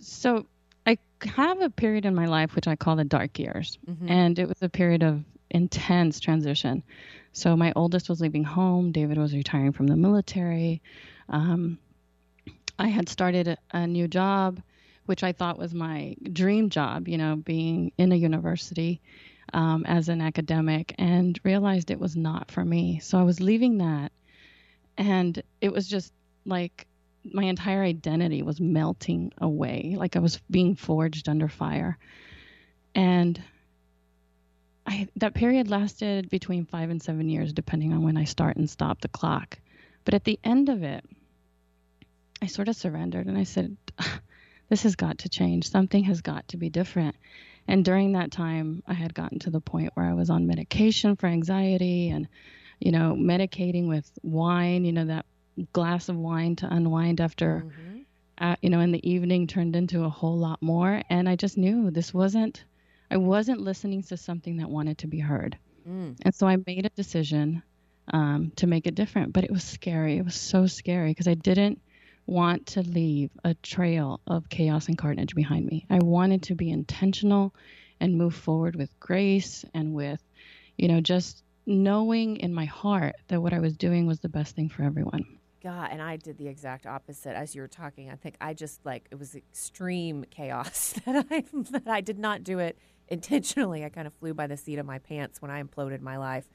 So, 0.00 0.46
I 0.86 0.98
have 1.24 1.60
a 1.60 1.70
period 1.70 2.04
in 2.04 2.14
my 2.14 2.26
life 2.26 2.54
which 2.54 2.68
I 2.68 2.76
call 2.76 2.96
the 2.96 3.04
dark 3.04 3.38
years. 3.38 3.78
Mm-hmm. 3.88 4.08
And 4.08 4.38
it 4.38 4.48
was 4.48 4.62
a 4.62 4.68
period 4.68 5.02
of 5.02 5.24
intense 5.50 6.20
transition. 6.20 6.84
So, 7.32 7.56
my 7.56 7.72
oldest 7.74 8.08
was 8.08 8.20
leaving 8.20 8.44
home, 8.44 8.92
David 8.92 9.18
was 9.18 9.34
retiring 9.34 9.72
from 9.72 9.88
the 9.88 9.96
military. 9.96 10.82
Um, 11.28 11.78
I 12.82 12.88
had 12.88 13.08
started 13.08 13.56
a, 13.70 13.86
new 13.86 14.08
job, 14.08 14.60
which 15.06 15.22
I 15.22 15.30
thought 15.30 15.56
was 15.56 15.72
my 15.72 16.16
dream 16.32 16.68
job, 16.68 17.06
you 17.06 17.16
know, 17.16 17.36
being 17.36 17.92
in 17.96 18.10
a 18.10 18.16
university 18.16 19.00
um, 19.52 19.84
as 19.86 20.08
an 20.08 20.20
academic, 20.20 20.92
and 20.98 21.38
realized 21.44 21.92
it 21.92 22.00
was 22.00 22.16
not 22.16 22.50
for 22.50 22.64
me. 22.64 22.98
So 22.98 23.18
I 23.18 23.22
was 23.22 23.40
leaving 23.40 23.78
that, 23.78 24.10
and 24.98 25.40
it 25.60 25.72
was 25.72 25.86
just 25.86 26.12
like 26.44 26.88
my 27.22 27.44
entire 27.44 27.84
identity 27.84 28.42
was 28.42 28.60
melting 28.60 29.32
away, 29.38 29.94
like 29.96 30.16
I 30.16 30.18
was 30.18 30.40
being 30.50 30.74
forged 30.74 31.28
under 31.28 31.46
fire. 31.46 31.96
And 32.96 33.40
I, 34.84 35.06
that 35.18 35.34
period 35.34 35.70
lasted 35.70 36.28
between 36.30 36.66
five 36.66 36.90
and 36.90 37.00
seven 37.00 37.28
years, 37.28 37.52
depending 37.52 37.92
on 37.92 38.02
when 38.02 38.16
I 38.16 38.24
start 38.24 38.56
and 38.56 38.68
stop 38.68 39.02
the 39.02 39.08
clock. 39.08 39.56
But 40.04 40.14
at 40.14 40.24
the 40.24 40.40
end 40.42 40.68
of 40.68 40.82
it, 40.82 41.04
I 42.42 42.46
sort 42.46 42.68
of 42.68 42.76
surrendered 42.76 43.26
and 43.26 43.38
I 43.38 43.44
said, 43.44 43.76
This 44.68 44.84
has 44.84 44.96
got 44.96 45.18
to 45.18 45.28
change. 45.28 45.68
Something 45.68 46.04
has 46.04 46.22
got 46.22 46.48
to 46.48 46.56
be 46.56 46.70
different. 46.70 47.14
And 47.68 47.84
during 47.84 48.12
that 48.12 48.32
time, 48.32 48.82
I 48.86 48.94
had 48.94 49.12
gotten 49.12 49.38
to 49.40 49.50
the 49.50 49.60
point 49.60 49.90
where 49.92 50.06
I 50.06 50.14
was 50.14 50.30
on 50.30 50.46
medication 50.46 51.14
for 51.14 51.26
anxiety 51.26 52.08
and, 52.08 52.26
you 52.80 52.90
know, 52.90 53.14
medicating 53.14 53.86
with 53.86 54.10
wine, 54.22 54.86
you 54.86 54.92
know, 54.92 55.04
that 55.04 55.26
glass 55.74 56.08
of 56.08 56.16
wine 56.16 56.56
to 56.56 56.74
unwind 56.74 57.20
after, 57.20 57.66
mm-hmm. 57.66 57.98
uh, 58.38 58.56
you 58.62 58.70
know, 58.70 58.80
in 58.80 58.92
the 58.92 59.06
evening 59.06 59.46
turned 59.46 59.76
into 59.76 60.04
a 60.04 60.08
whole 60.08 60.38
lot 60.38 60.62
more. 60.62 61.02
And 61.10 61.28
I 61.28 61.36
just 61.36 61.58
knew 61.58 61.90
this 61.90 62.14
wasn't, 62.14 62.64
I 63.10 63.18
wasn't 63.18 63.60
listening 63.60 64.02
to 64.04 64.16
something 64.16 64.56
that 64.56 64.70
wanted 64.70 64.96
to 64.98 65.06
be 65.06 65.20
heard. 65.20 65.58
Mm. 65.86 66.16
And 66.22 66.34
so 66.34 66.46
I 66.46 66.56
made 66.66 66.86
a 66.86 66.96
decision 66.96 67.62
um, 68.10 68.52
to 68.56 68.66
make 68.66 68.86
it 68.86 68.94
different. 68.94 69.34
But 69.34 69.44
it 69.44 69.50
was 69.50 69.64
scary. 69.64 70.16
It 70.16 70.24
was 70.24 70.34
so 70.34 70.66
scary 70.66 71.10
because 71.10 71.28
I 71.28 71.34
didn't 71.34 71.82
want 72.26 72.66
to 72.66 72.82
leave 72.82 73.30
a 73.44 73.54
trail 73.54 74.20
of 74.26 74.48
chaos 74.48 74.88
and 74.88 74.96
carnage 74.96 75.34
behind 75.34 75.66
me. 75.66 75.86
I 75.90 75.98
wanted 75.98 76.44
to 76.44 76.54
be 76.54 76.70
intentional 76.70 77.54
and 78.00 78.16
move 78.16 78.34
forward 78.34 78.76
with 78.76 78.98
grace 79.00 79.64
and 79.74 79.94
with, 79.94 80.22
you 80.76 80.88
know, 80.88 81.00
just 81.00 81.42
knowing 81.66 82.36
in 82.36 82.52
my 82.52 82.64
heart 82.64 83.14
that 83.28 83.40
what 83.40 83.52
I 83.52 83.60
was 83.60 83.76
doing 83.76 84.06
was 84.06 84.20
the 84.20 84.28
best 84.28 84.56
thing 84.56 84.68
for 84.68 84.82
everyone. 84.82 85.24
God, 85.62 85.90
and 85.92 86.02
I 86.02 86.16
did 86.16 86.38
the 86.38 86.48
exact 86.48 86.86
opposite 86.86 87.36
as 87.36 87.54
you 87.54 87.60
were 87.60 87.68
talking. 87.68 88.10
I 88.10 88.16
think 88.16 88.34
I 88.40 88.52
just 88.52 88.84
like 88.84 89.06
it 89.12 89.18
was 89.18 89.36
extreme 89.36 90.24
chaos 90.28 90.94
that 91.06 91.26
I 91.30 91.44
that 91.70 91.86
I 91.86 92.00
did 92.00 92.18
not 92.18 92.42
do 92.42 92.58
it 92.58 92.76
intentionally. 93.08 93.84
I 93.84 93.88
kind 93.88 94.08
of 94.08 94.14
flew 94.14 94.34
by 94.34 94.48
the 94.48 94.56
seat 94.56 94.78
of 94.78 94.86
my 94.86 94.98
pants 94.98 95.40
when 95.40 95.52
I 95.52 95.62
imploded 95.62 96.00
my 96.00 96.16
life. 96.16 96.46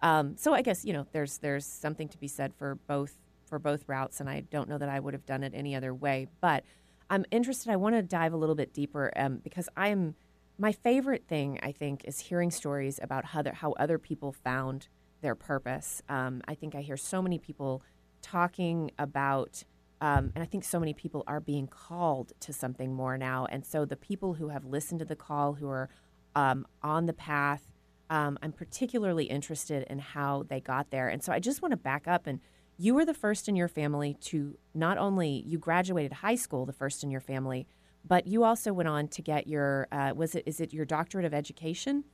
Um, 0.00 0.36
so 0.36 0.54
I 0.54 0.62
guess 0.62 0.84
you 0.84 0.92
know 0.92 1.06
there's 1.10 1.38
there's 1.38 1.66
something 1.66 2.08
to 2.08 2.18
be 2.18 2.28
said 2.28 2.54
for 2.54 2.76
both 2.86 3.16
for 3.52 3.58
both 3.58 3.86
routes, 3.86 4.18
and 4.18 4.30
I 4.30 4.40
don't 4.40 4.66
know 4.66 4.78
that 4.78 4.88
I 4.88 4.98
would 4.98 5.12
have 5.12 5.26
done 5.26 5.42
it 5.42 5.52
any 5.54 5.76
other 5.76 5.92
way. 5.92 6.26
But 6.40 6.64
I'm 7.10 7.26
interested. 7.30 7.70
I 7.70 7.76
want 7.76 7.94
to 7.94 8.00
dive 8.00 8.32
a 8.32 8.36
little 8.38 8.54
bit 8.54 8.72
deeper 8.72 9.12
um, 9.14 9.40
because 9.44 9.68
I'm 9.76 10.14
my 10.56 10.72
favorite 10.72 11.28
thing. 11.28 11.60
I 11.62 11.70
think 11.70 12.06
is 12.06 12.18
hearing 12.18 12.50
stories 12.50 12.98
about 13.02 13.26
how 13.26 13.40
other, 13.40 13.52
how 13.52 13.72
other 13.72 13.98
people 13.98 14.32
found 14.32 14.88
their 15.20 15.34
purpose. 15.34 16.00
Um, 16.08 16.40
I 16.48 16.54
think 16.54 16.74
I 16.74 16.80
hear 16.80 16.96
so 16.96 17.20
many 17.20 17.38
people 17.38 17.82
talking 18.22 18.90
about. 18.98 19.64
Um, 20.00 20.32
and 20.34 20.42
I 20.42 20.46
think 20.46 20.64
so 20.64 20.80
many 20.80 20.94
people 20.94 21.22
are 21.26 21.38
being 21.38 21.66
called 21.66 22.32
to 22.40 22.54
something 22.54 22.94
more 22.94 23.18
now. 23.18 23.46
And 23.50 23.66
so 23.66 23.84
the 23.84 23.96
people 23.96 24.32
who 24.32 24.48
have 24.48 24.64
listened 24.64 25.00
to 25.00 25.04
the 25.04 25.14
call, 25.14 25.52
who 25.52 25.68
are 25.68 25.90
um, 26.34 26.66
on 26.82 27.04
the 27.04 27.12
path, 27.12 27.70
um, 28.08 28.38
I'm 28.42 28.52
particularly 28.52 29.26
interested 29.26 29.86
in 29.90 29.98
how 29.98 30.44
they 30.48 30.60
got 30.60 30.90
there. 30.90 31.08
And 31.08 31.22
so 31.22 31.34
I 31.34 31.38
just 31.38 31.60
want 31.60 31.72
to 31.72 31.76
back 31.76 32.08
up 32.08 32.26
and 32.26 32.40
you 32.78 32.94
were 32.94 33.04
the 33.04 33.14
first 33.14 33.48
in 33.48 33.56
your 33.56 33.68
family 33.68 34.16
to 34.22 34.56
not 34.74 34.98
only 34.98 35.42
you 35.46 35.58
graduated 35.58 36.12
high 36.12 36.34
school, 36.34 36.66
the 36.66 36.72
first 36.72 37.04
in 37.04 37.10
your 37.10 37.20
family, 37.20 37.66
but 38.04 38.26
you 38.26 38.44
also 38.44 38.72
went 38.72 38.88
on 38.88 39.08
to 39.08 39.22
get 39.22 39.46
your 39.46 39.86
uh, 39.92 40.12
was 40.14 40.34
it 40.34 40.44
is 40.46 40.60
it 40.60 40.72
your 40.72 40.84
doctorate 40.84 41.24
of 41.24 41.34
education? 41.34 42.04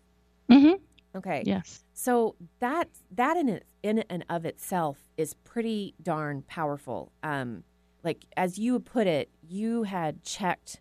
Mm-hmm. 0.50 0.74
Okay. 1.16 1.42
Yes. 1.46 1.84
So 1.94 2.36
that 2.60 2.88
that 3.12 3.36
in 3.36 3.48
it, 3.48 3.66
in 3.82 4.04
and 4.10 4.24
of 4.28 4.44
itself 4.44 4.98
is 5.16 5.34
pretty 5.34 5.94
darn 6.02 6.42
powerful. 6.42 7.12
Um, 7.22 7.64
like 8.04 8.24
as 8.36 8.58
you 8.58 8.78
put 8.80 9.06
it, 9.06 9.30
you 9.48 9.84
had 9.84 10.22
checked 10.22 10.80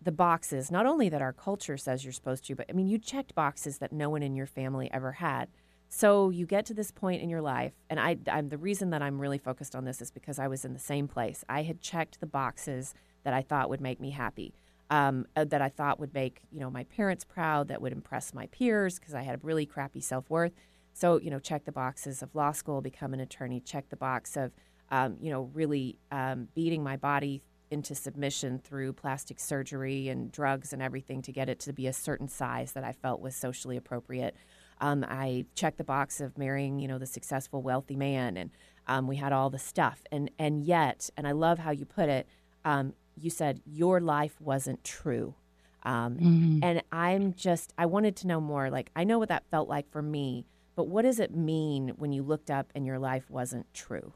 the 0.00 0.12
boxes, 0.12 0.70
not 0.70 0.86
only 0.86 1.08
that 1.08 1.20
our 1.20 1.32
culture 1.32 1.76
says 1.76 2.04
you're 2.04 2.12
supposed 2.12 2.44
to, 2.46 2.54
but 2.54 2.66
I 2.70 2.72
mean, 2.72 2.86
you 2.86 2.98
checked 2.98 3.34
boxes 3.34 3.78
that 3.78 3.92
no 3.92 4.08
one 4.08 4.22
in 4.22 4.34
your 4.34 4.46
family 4.46 4.90
ever 4.92 5.12
had. 5.12 5.48
So 5.88 6.30
you 6.30 6.46
get 6.46 6.66
to 6.66 6.74
this 6.74 6.90
point 6.90 7.22
in 7.22 7.30
your 7.30 7.40
life, 7.40 7.72
and 7.88 7.98
I, 7.98 8.18
I'm 8.30 8.50
the 8.50 8.58
reason 8.58 8.90
that 8.90 9.00
I'm 9.00 9.20
really 9.20 9.38
focused 9.38 9.74
on 9.74 9.84
this 9.84 10.02
is 10.02 10.10
because 10.10 10.38
I 10.38 10.46
was 10.46 10.64
in 10.64 10.74
the 10.74 10.78
same 10.78 11.08
place. 11.08 11.44
I 11.48 11.62
had 11.62 11.80
checked 11.80 12.20
the 12.20 12.26
boxes 12.26 12.94
that 13.24 13.32
I 13.32 13.42
thought 13.42 13.70
would 13.70 13.80
make 13.80 14.00
me 14.00 14.10
happy, 14.10 14.54
um, 14.90 15.26
uh, 15.34 15.44
that 15.44 15.62
I 15.62 15.68
thought 15.68 15.98
would 15.98 16.12
make 16.12 16.40
you 16.52 16.60
know 16.60 16.70
my 16.70 16.84
parents 16.84 17.24
proud, 17.24 17.68
that 17.68 17.80
would 17.80 17.92
impress 17.92 18.34
my 18.34 18.46
peers 18.46 18.98
because 18.98 19.14
I 19.14 19.22
had 19.22 19.36
a 19.36 19.40
really 19.42 19.66
crappy 19.66 20.00
self 20.00 20.28
worth. 20.28 20.52
So 20.92 21.18
you 21.18 21.30
know, 21.30 21.38
check 21.38 21.64
the 21.64 21.72
boxes 21.72 22.22
of 22.22 22.34
law 22.34 22.52
school, 22.52 22.82
become 22.82 23.14
an 23.14 23.20
attorney. 23.20 23.60
Check 23.60 23.88
the 23.88 23.96
box 23.96 24.36
of 24.36 24.52
um, 24.90 25.16
you 25.20 25.30
know 25.30 25.50
really 25.54 25.98
um, 26.12 26.48
beating 26.54 26.82
my 26.82 26.96
body 26.96 27.42
into 27.70 27.94
submission 27.94 28.58
through 28.58 28.92
plastic 28.92 29.38
surgery 29.40 30.08
and 30.08 30.32
drugs 30.32 30.72
and 30.72 30.82
everything 30.82 31.20
to 31.22 31.32
get 31.32 31.48
it 31.48 31.60
to 31.60 31.72
be 31.72 31.86
a 31.86 31.92
certain 31.92 32.28
size 32.28 32.72
that 32.72 32.84
I 32.84 32.92
felt 32.92 33.20
was 33.20 33.34
socially 33.34 33.76
appropriate. 33.76 34.34
Um, 34.80 35.04
I 35.08 35.46
checked 35.54 35.78
the 35.78 35.84
box 35.84 36.20
of 36.20 36.38
marrying, 36.38 36.78
you 36.78 36.88
know, 36.88 36.98
the 36.98 37.06
successful, 37.06 37.62
wealthy 37.62 37.96
man, 37.96 38.36
and 38.36 38.50
um, 38.86 39.06
we 39.06 39.16
had 39.16 39.32
all 39.32 39.50
the 39.50 39.58
stuff. 39.58 40.02
And 40.10 40.30
and 40.38 40.64
yet, 40.64 41.10
and 41.16 41.26
I 41.26 41.32
love 41.32 41.58
how 41.58 41.70
you 41.70 41.84
put 41.84 42.08
it. 42.08 42.26
Um, 42.64 42.94
you 43.16 43.30
said 43.30 43.60
your 43.64 44.00
life 44.00 44.40
wasn't 44.40 44.84
true, 44.84 45.34
um, 45.82 46.16
mm-hmm. 46.16 46.58
and 46.62 46.82
I'm 46.92 47.34
just 47.34 47.72
I 47.76 47.86
wanted 47.86 48.16
to 48.16 48.26
know 48.26 48.40
more. 48.40 48.70
Like 48.70 48.90
I 48.94 49.04
know 49.04 49.18
what 49.18 49.28
that 49.28 49.44
felt 49.50 49.68
like 49.68 49.90
for 49.90 50.02
me, 50.02 50.46
but 50.76 50.88
what 50.88 51.02
does 51.02 51.18
it 51.18 51.34
mean 51.34 51.90
when 51.96 52.12
you 52.12 52.22
looked 52.22 52.50
up 52.50 52.70
and 52.74 52.86
your 52.86 52.98
life 52.98 53.30
wasn't 53.30 53.72
true? 53.74 54.12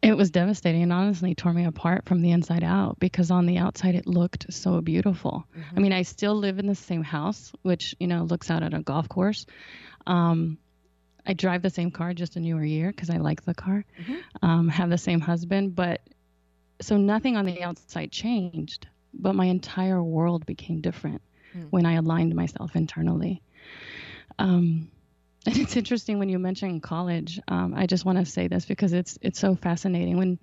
It 0.00 0.16
was 0.16 0.30
devastating 0.30 0.82
and 0.82 0.92
honestly 0.92 1.34
tore 1.34 1.52
me 1.52 1.64
apart 1.64 2.04
from 2.06 2.22
the 2.22 2.30
inside 2.30 2.62
out 2.62 3.00
because 3.00 3.30
on 3.30 3.46
the 3.46 3.58
outside 3.58 3.96
it 3.96 4.06
looked 4.06 4.52
so 4.52 4.80
beautiful. 4.80 5.44
Mm-hmm. 5.56 5.76
I 5.76 5.80
mean, 5.80 5.92
I 5.92 6.02
still 6.02 6.36
live 6.36 6.58
in 6.60 6.66
the 6.66 6.74
same 6.74 7.02
house, 7.02 7.52
which, 7.62 7.96
you 7.98 8.06
know, 8.06 8.22
looks 8.22 8.50
out 8.50 8.62
at 8.62 8.74
a 8.74 8.80
golf 8.80 9.08
course. 9.08 9.44
Um, 10.06 10.58
I 11.26 11.32
drive 11.32 11.62
the 11.62 11.70
same 11.70 11.90
car, 11.90 12.14
just 12.14 12.36
a 12.36 12.40
newer 12.40 12.64
year 12.64 12.90
because 12.90 13.10
I 13.10 13.16
like 13.16 13.44
the 13.44 13.54
car. 13.54 13.84
Mm-hmm. 14.00 14.46
Um, 14.46 14.68
have 14.68 14.88
the 14.88 14.98
same 14.98 15.20
husband, 15.20 15.74
but 15.74 16.00
so 16.80 16.96
nothing 16.96 17.36
on 17.36 17.44
the 17.44 17.62
outside 17.62 18.12
changed, 18.12 18.86
but 19.12 19.34
my 19.34 19.46
entire 19.46 20.02
world 20.02 20.46
became 20.46 20.80
different 20.80 21.22
mm. 21.56 21.66
when 21.70 21.86
I 21.86 21.94
aligned 21.94 22.34
myself 22.34 22.76
internally. 22.76 23.42
Um, 24.38 24.90
and 25.48 25.56
it's 25.62 25.76
interesting 25.76 26.18
when 26.18 26.28
you 26.28 26.38
mention 26.38 26.80
college. 26.80 27.40
Um, 27.48 27.74
I 27.74 27.86
just 27.86 28.04
want 28.04 28.18
to 28.18 28.26
say 28.26 28.48
this 28.48 28.66
because 28.66 28.92
it's 28.92 29.18
it's 29.22 29.38
so 29.38 29.54
fascinating. 29.54 30.18
When 30.18 30.38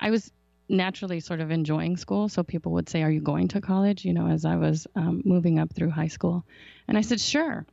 I 0.00 0.10
was 0.10 0.30
naturally 0.68 1.20
sort 1.20 1.40
of 1.40 1.50
enjoying 1.50 1.96
school, 1.96 2.28
so 2.28 2.42
people 2.42 2.72
would 2.72 2.88
say, 2.88 3.02
"Are 3.02 3.10
you 3.10 3.20
going 3.20 3.48
to 3.48 3.60
college?" 3.60 4.04
You 4.04 4.12
know, 4.12 4.28
as 4.28 4.44
I 4.44 4.56
was 4.56 4.86
um, 4.94 5.22
moving 5.24 5.58
up 5.58 5.74
through 5.74 5.90
high 5.90 6.08
school, 6.08 6.44
and 6.86 6.96
I 6.96 7.00
said, 7.00 7.20
"Sure." 7.20 7.66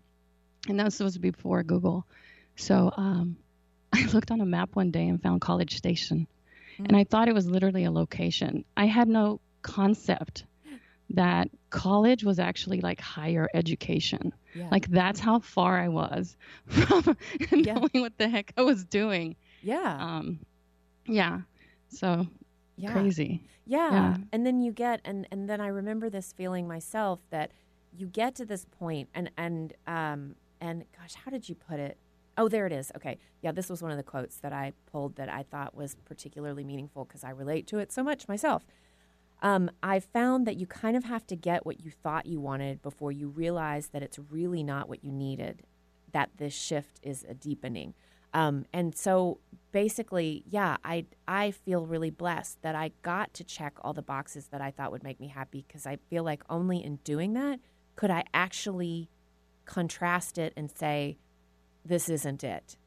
And 0.68 0.80
that 0.80 0.86
was 0.86 0.96
supposed 0.96 1.16
to 1.16 1.20
be 1.20 1.30
before 1.30 1.62
Google, 1.64 2.08
so 2.56 2.92
um, 2.96 3.38
I 3.94 4.06
looked 4.08 4.32
on 4.32 4.42
a 4.42 4.46
map 4.46 4.76
one 4.76 4.92
day 4.92 5.08
and 5.08 5.22
found 5.22 5.42
College 5.42 5.78
Station, 5.78 6.28
mm-hmm. 6.74 6.86
and 6.86 6.98
I 6.98 7.04
thought 7.04 7.28
it 7.28 7.36
was 7.36 7.48
literally 7.48 7.84
a 7.84 7.92
location. 7.92 8.66
I 8.76 8.88
had 8.88 9.08
no 9.08 9.42
concept 9.62 10.46
that 11.10 11.50
college 11.70 12.24
was 12.24 12.40
actually 12.40 12.82
like 12.82 13.00
higher 13.00 13.50
education. 13.54 14.34
Yeah. 14.54 14.68
Like 14.72 14.88
that's 14.90 15.20
how 15.20 15.40
far 15.40 15.80
I 15.80 15.88
was 15.88 16.38
from 16.68 17.18
yeah. 17.52 17.74
knowing 17.74 17.90
what 17.94 18.18
the 18.18 18.30
heck 18.30 18.54
I 18.58 18.62
was 18.62 18.84
doing. 18.84 19.36
Yeah. 19.62 19.98
Um 20.00 20.40
yeah. 21.06 21.42
So 21.90 22.28
yeah. 22.78 22.92
crazy. 22.92 23.44
Yeah. 23.66 23.92
yeah. 23.92 24.18
And 24.32 24.46
then 24.46 24.62
you 24.62 24.72
get 24.72 25.02
and 25.06 25.28
and 25.32 25.50
then 25.50 25.62
I 25.62 25.68
remember 25.68 26.10
this 26.10 26.34
feeling 26.34 26.68
myself 26.68 27.20
that 27.30 27.52
you 27.96 28.08
get 28.08 28.36
to 28.36 28.46
this 28.46 28.66
point 28.66 29.10
and 29.14 29.30
and 29.38 29.74
um 29.88 30.36
and 30.62 30.86
gosh, 30.98 31.16
how 31.16 31.32
did 31.32 31.50
you 31.50 31.56
put 31.56 31.80
it? 31.80 31.98
Oh, 32.38 32.48
there 32.48 32.66
it 32.66 32.72
is. 32.72 32.92
Okay. 32.96 33.20
Yeah, 33.42 33.52
this 33.52 33.70
was 33.70 33.84
one 33.84 33.92
of 33.92 33.98
the 33.98 34.04
quotes 34.04 34.38
that 34.38 34.54
I 34.54 34.74
pulled 34.92 35.18
that 35.18 35.30
I 35.30 35.44
thought 35.44 35.76
was 35.76 35.96
particularly 36.06 36.64
meaningful 36.64 37.06
because 37.06 37.24
I 37.24 37.30
relate 37.30 37.68
to 37.68 37.78
it 37.78 37.92
so 37.92 38.02
much 38.04 38.28
myself. 38.28 38.66
Um, 39.44 39.70
I 39.84 40.00
found 40.00 40.48
that 40.48 40.56
you 40.56 40.66
kind 40.66 40.96
of 40.96 41.04
have 41.04 41.28
to 41.28 41.36
get 41.36 41.66
what 41.66 41.82
you 41.82 41.92
thought 41.92 42.26
you 42.26 42.40
wanted 42.40 42.82
before 42.82 43.12
you 43.12 43.28
realize 43.28 43.90
that 43.90 44.02
it's 44.02 44.18
really 44.18 44.64
not 44.64 44.88
what 44.88 45.04
you 45.04 45.12
needed, 45.12 45.64
that 46.14 46.30
this 46.38 46.54
shift 46.54 47.02
is 47.04 47.26
a 47.28 47.34
deepening. 47.34 47.94
Um, 48.34 48.66
and 48.72 48.96
so 48.96 49.40
basically, 49.74 50.44
yeah, 50.48 50.78
I, 50.86 51.08
I 51.28 51.52
feel 51.52 51.86
really 51.86 52.10
blessed 52.10 52.62
that 52.62 52.74
I 52.74 52.92
got 53.02 53.34
to 53.34 53.44
check 53.44 53.74
all 53.82 53.92
the 53.92 54.02
boxes 54.02 54.48
that 54.48 54.62
I 54.62 54.72
thought 54.72 54.94
would 54.94 55.04
make 55.04 55.20
me 55.20 55.28
happy 55.28 55.66
because 55.68 55.86
I 55.86 55.98
feel 56.10 56.24
like 56.24 56.42
only 56.50 56.82
in 56.82 56.96
doing 57.04 57.34
that 57.34 57.60
could 57.98 58.10
I 58.10 58.24
actually 58.34 59.10
contrast 59.66 60.38
it 60.38 60.54
and 60.56 60.72
say, 60.72 61.18
this 61.86 62.08
isn't 62.08 62.46
it. 62.46 62.78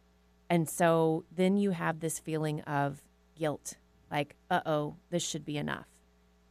And 0.48 0.68
so 0.68 1.26
then 1.30 1.58
you 1.58 1.72
have 1.72 2.00
this 2.00 2.18
feeling 2.18 2.62
of 2.62 3.02
guilt 3.38 3.74
like, 4.10 4.36
uh 4.50 4.62
oh, 4.64 4.96
this 5.10 5.22
should 5.22 5.44
be 5.44 5.58
enough 5.58 5.86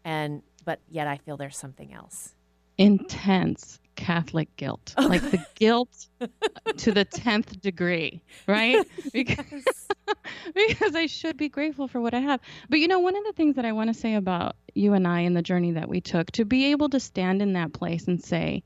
and 0.06 0.44
but 0.64 0.80
yet 0.90 1.08
I 1.08 1.18
feel 1.18 1.36
there's 1.36 1.58
something 1.58 1.94
else. 1.94 2.34
Intense 2.78 3.80
Catholic 3.96 4.56
guilt, 4.56 4.94
like 4.98 5.22
the 5.22 5.44
guilt 5.56 6.08
to 6.78 6.92
the 6.92 7.06
tenth 7.06 7.60
degree, 7.62 8.22
right? 8.48 8.86
Because 9.14 9.88
because 10.54 10.96
I 10.96 11.08
should 11.08 11.38
be 11.38 11.50
grateful 11.50 11.88
for 11.88 12.00
what 12.00 12.14
I 12.14 12.20
have. 12.20 12.40
But 12.70 12.80
you 12.80 12.88
know, 12.88 13.00
one 13.00 13.16
of 13.16 13.24
the 13.24 13.34
things 13.34 13.56
that 13.56 13.66
I 13.66 13.72
want 13.72 13.90
to 13.90 13.94
say 13.94 14.16
about 14.16 14.56
you 14.74 14.94
and 14.94 15.08
I 15.08 15.22
and 15.22 15.36
the 15.36 15.42
journey 15.42 15.72
that 15.72 15.90
we 15.90 16.02
took 16.02 16.32
to 16.32 16.46
be 16.46 16.66
able 16.72 16.90
to 16.90 17.00
stand 17.00 17.42
in 17.42 17.54
that 17.54 17.74
place 17.74 18.08
and 18.08 18.24
say, 18.24 18.64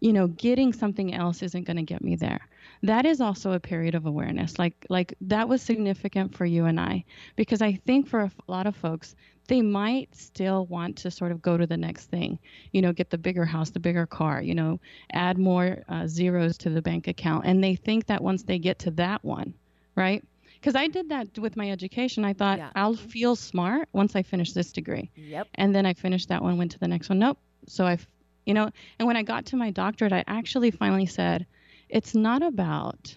you 0.00 0.12
know, 0.12 0.28
getting 0.28 0.72
something 0.72 1.14
else 1.14 1.42
isn't 1.42 1.66
going 1.66 1.76
to 1.76 1.82
get 1.82 2.02
me 2.02 2.16
there. 2.16 2.40
That 2.82 3.04
is 3.06 3.20
also 3.20 3.52
a 3.52 3.60
period 3.60 3.94
of 3.94 4.06
awareness. 4.06 4.58
Like 4.58 4.86
like 4.88 5.14
that 5.22 5.48
was 5.48 5.60
significant 5.60 6.34
for 6.36 6.46
you 6.46 6.64
and 6.66 6.78
I 6.80 7.04
because 7.36 7.60
I 7.60 7.74
think 7.74 8.08
for 8.08 8.20
a 8.20 8.30
lot 8.46 8.66
of 8.66 8.76
folks 8.76 9.14
they 9.46 9.60
might 9.60 10.14
still 10.14 10.66
want 10.66 10.96
to 10.98 11.10
sort 11.10 11.32
of 11.32 11.42
go 11.42 11.56
to 11.56 11.66
the 11.66 11.76
next 11.76 12.06
thing, 12.06 12.38
you 12.72 12.80
know, 12.80 12.92
get 12.92 13.10
the 13.10 13.18
bigger 13.18 13.44
house, 13.44 13.70
the 13.70 13.80
bigger 13.80 14.06
car, 14.06 14.40
you 14.40 14.54
know, 14.54 14.80
add 15.12 15.38
more 15.38 15.84
uh, 15.88 16.06
zeros 16.06 16.56
to 16.58 16.70
the 16.70 16.80
bank 16.80 17.08
account. 17.08 17.44
And 17.44 17.62
they 17.62 17.74
think 17.76 18.06
that 18.06 18.22
once 18.22 18.42
they 18.42 18.58
get 18.58 18.78
to 18.80 18.90
that 18.92 19.24
one, 19.24 19.54
right? 19.96 20.24
Because 20.54 20.76
I 20.76 20.88
did 20.88 21.10
that 21.10 21.38
with 21.38 21.56
my 21.56 21.70
education. 21.70 22.24
I 22.24 22.32
thought 22.32 22.58
yeah. 22.58 22.70
I'll 22.74 22.96
feel 22.96 23.36
smart 23.36 23.88
once 23.92 24.16
I 24.16 24.22
finish 24.22 24.52
this 24.52 24.72
degree. 24.72 25.10
Yep. 25.14 25.48
And 25.56 25.74
then 25.74 25.84
I 25.84 25.92
finished 25.92 26.30
that 26.30 26.42
one, 26.42 26.56
went 26.56 26.70
to 26.72 26.78
the 26.78 26.88
next 26.88 27.10
one. 27.10 27.18
Nope. 27.18 27.38
So 27.66 27.84
I, 27.86 27.98
you 28.46 28.54
know, 28.54 28.70
and 28.98 29.06
when 29.06 29.16
I 29.16 29.22
got 29.22 29.46
to 29.46 29.56
my 29.56 29.70
doctorate, 29.70 30.14
I 30.14 30.24
actually 30.26 30.70
finally 30.70 31.06
said, 31.06 31.46
it's 31.90 32.14
not 32.14 32.42
about 32.42 33.14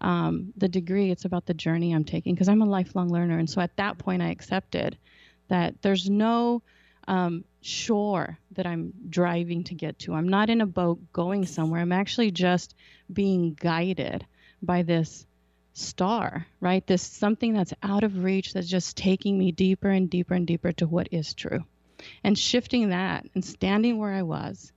um, 0.00 0.52
the 0.56 0.68
degree, 0.68 1.12
it's 1.12 1.24
about 1.24 1.46
the 1.46 1.54
journey 1.54 1.92
I'm 1.92 2.04
taking 2.04 2.34
because 2.34 2.48
I'm 2.48 2.62
a 2.62 2.66
lifelong 2.66 3.10
learner. 3.10 3.38
And 3.38 3.48
so 3.48 3.60
at 3.60 3.76
that 3.76 3.98
point, 3.98 4.22
I 4.22 4.30
accepted 4.30 4.98
that 5.48 5.80
there's 5.82 6.08
no 6.08 6.62
um, 7.06 7.44
shore 7.60 8.38
that 8.52 8.66
I'm 8.66 8.92
driving 9.08 9.64
to 9.64 9.74
get 9.74 9.98
to. 10.00 10.14
I'm 10.14 10.28
not 10.28 10.50
in 10.50 10.60
a 10.60 10.66
boat 10.66 11.12
going 11.12 11.46
somewhere. 11.46 11.80
I'm 11.80 11.92
actually 11.92 12.30
just 12.30 12.74
being 13.12 13.54
guided 13.54 14.26
by 14.62 14.82
this 14.82 15.26
star, 15.72 16.46
right? 16.60 16.86
This 16.86 17.02
something 17.02 17.54
that's 17.54 17.72
out 17.82 18.04
of 18.04 18.22
reach 18.24 18.52
that's 18.52 18.68
just 18.68 18.96
taking 18.96 19.38
me 19.38 19.52
deeper 19.52 19.88
and 19.88 20.10
deeper 20.10 20.34
and 20.34 20.46
deeper 20.46 20.72
to 20.72 20.86
what 20.86 21.08
is 21.12 21.34
true. 21.34 21.64
And 22.22 22.38
shifting 22.38 22.90
that 22.90 23.26
and 23.34 23.44
standing 23.44 23.98
where 23.98 24.12
I 24.12 24.22
was 24.22 24.72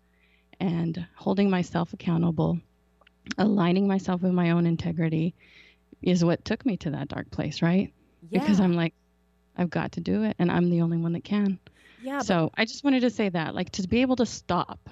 and 0.60 1.06
holding 1.16 1.50
myself 1.50 1.94
accountable, 1.94 2.60
aligning 3.38 3.88
myself 3.88 4.22
with 4.22 4.32
my 4.32 4.52
own 4.52 4.66
integrity 4.66 5.36
is 6.02 6.24
what 6.24 6.46
took 6.46 6.66
me 6.66 6.78
to 6.78 6.92
that 6.92 7.10
dark 7.10 7.30
place, 7.30 7.62
right? 7.62 7.94
Yeah. 8.30 8.40
Because 8.40 8.60
I'm 8.60 8.74
like, 8.74 8.94
I've 9.58 9.70
got 9.70 9.94
to 9.94 10.02
do 10.02 10.24
it 10.24 10.36
and 10.40 10.52
I'm 10.52 10.70
the 10.70 10.82
only 10.82 10.98
one 10.98 11.14
that 11.14 11.24
can. 11.24 11.60
yeah. 12.02 12.18
but- 12.18 12.26
So 12.26 12.52
I 12.56 12.66
just 12.66 12.84
wanted 12.84 13.02
to 13.02 13.10
say 13.10 13.30
that, 13.30 13.54
like, 13.56 13.72
to 13.72 13.88
be 13.88 14.02
able 14.02 14.16
to 14.18 14.26
stop 14.26 14.90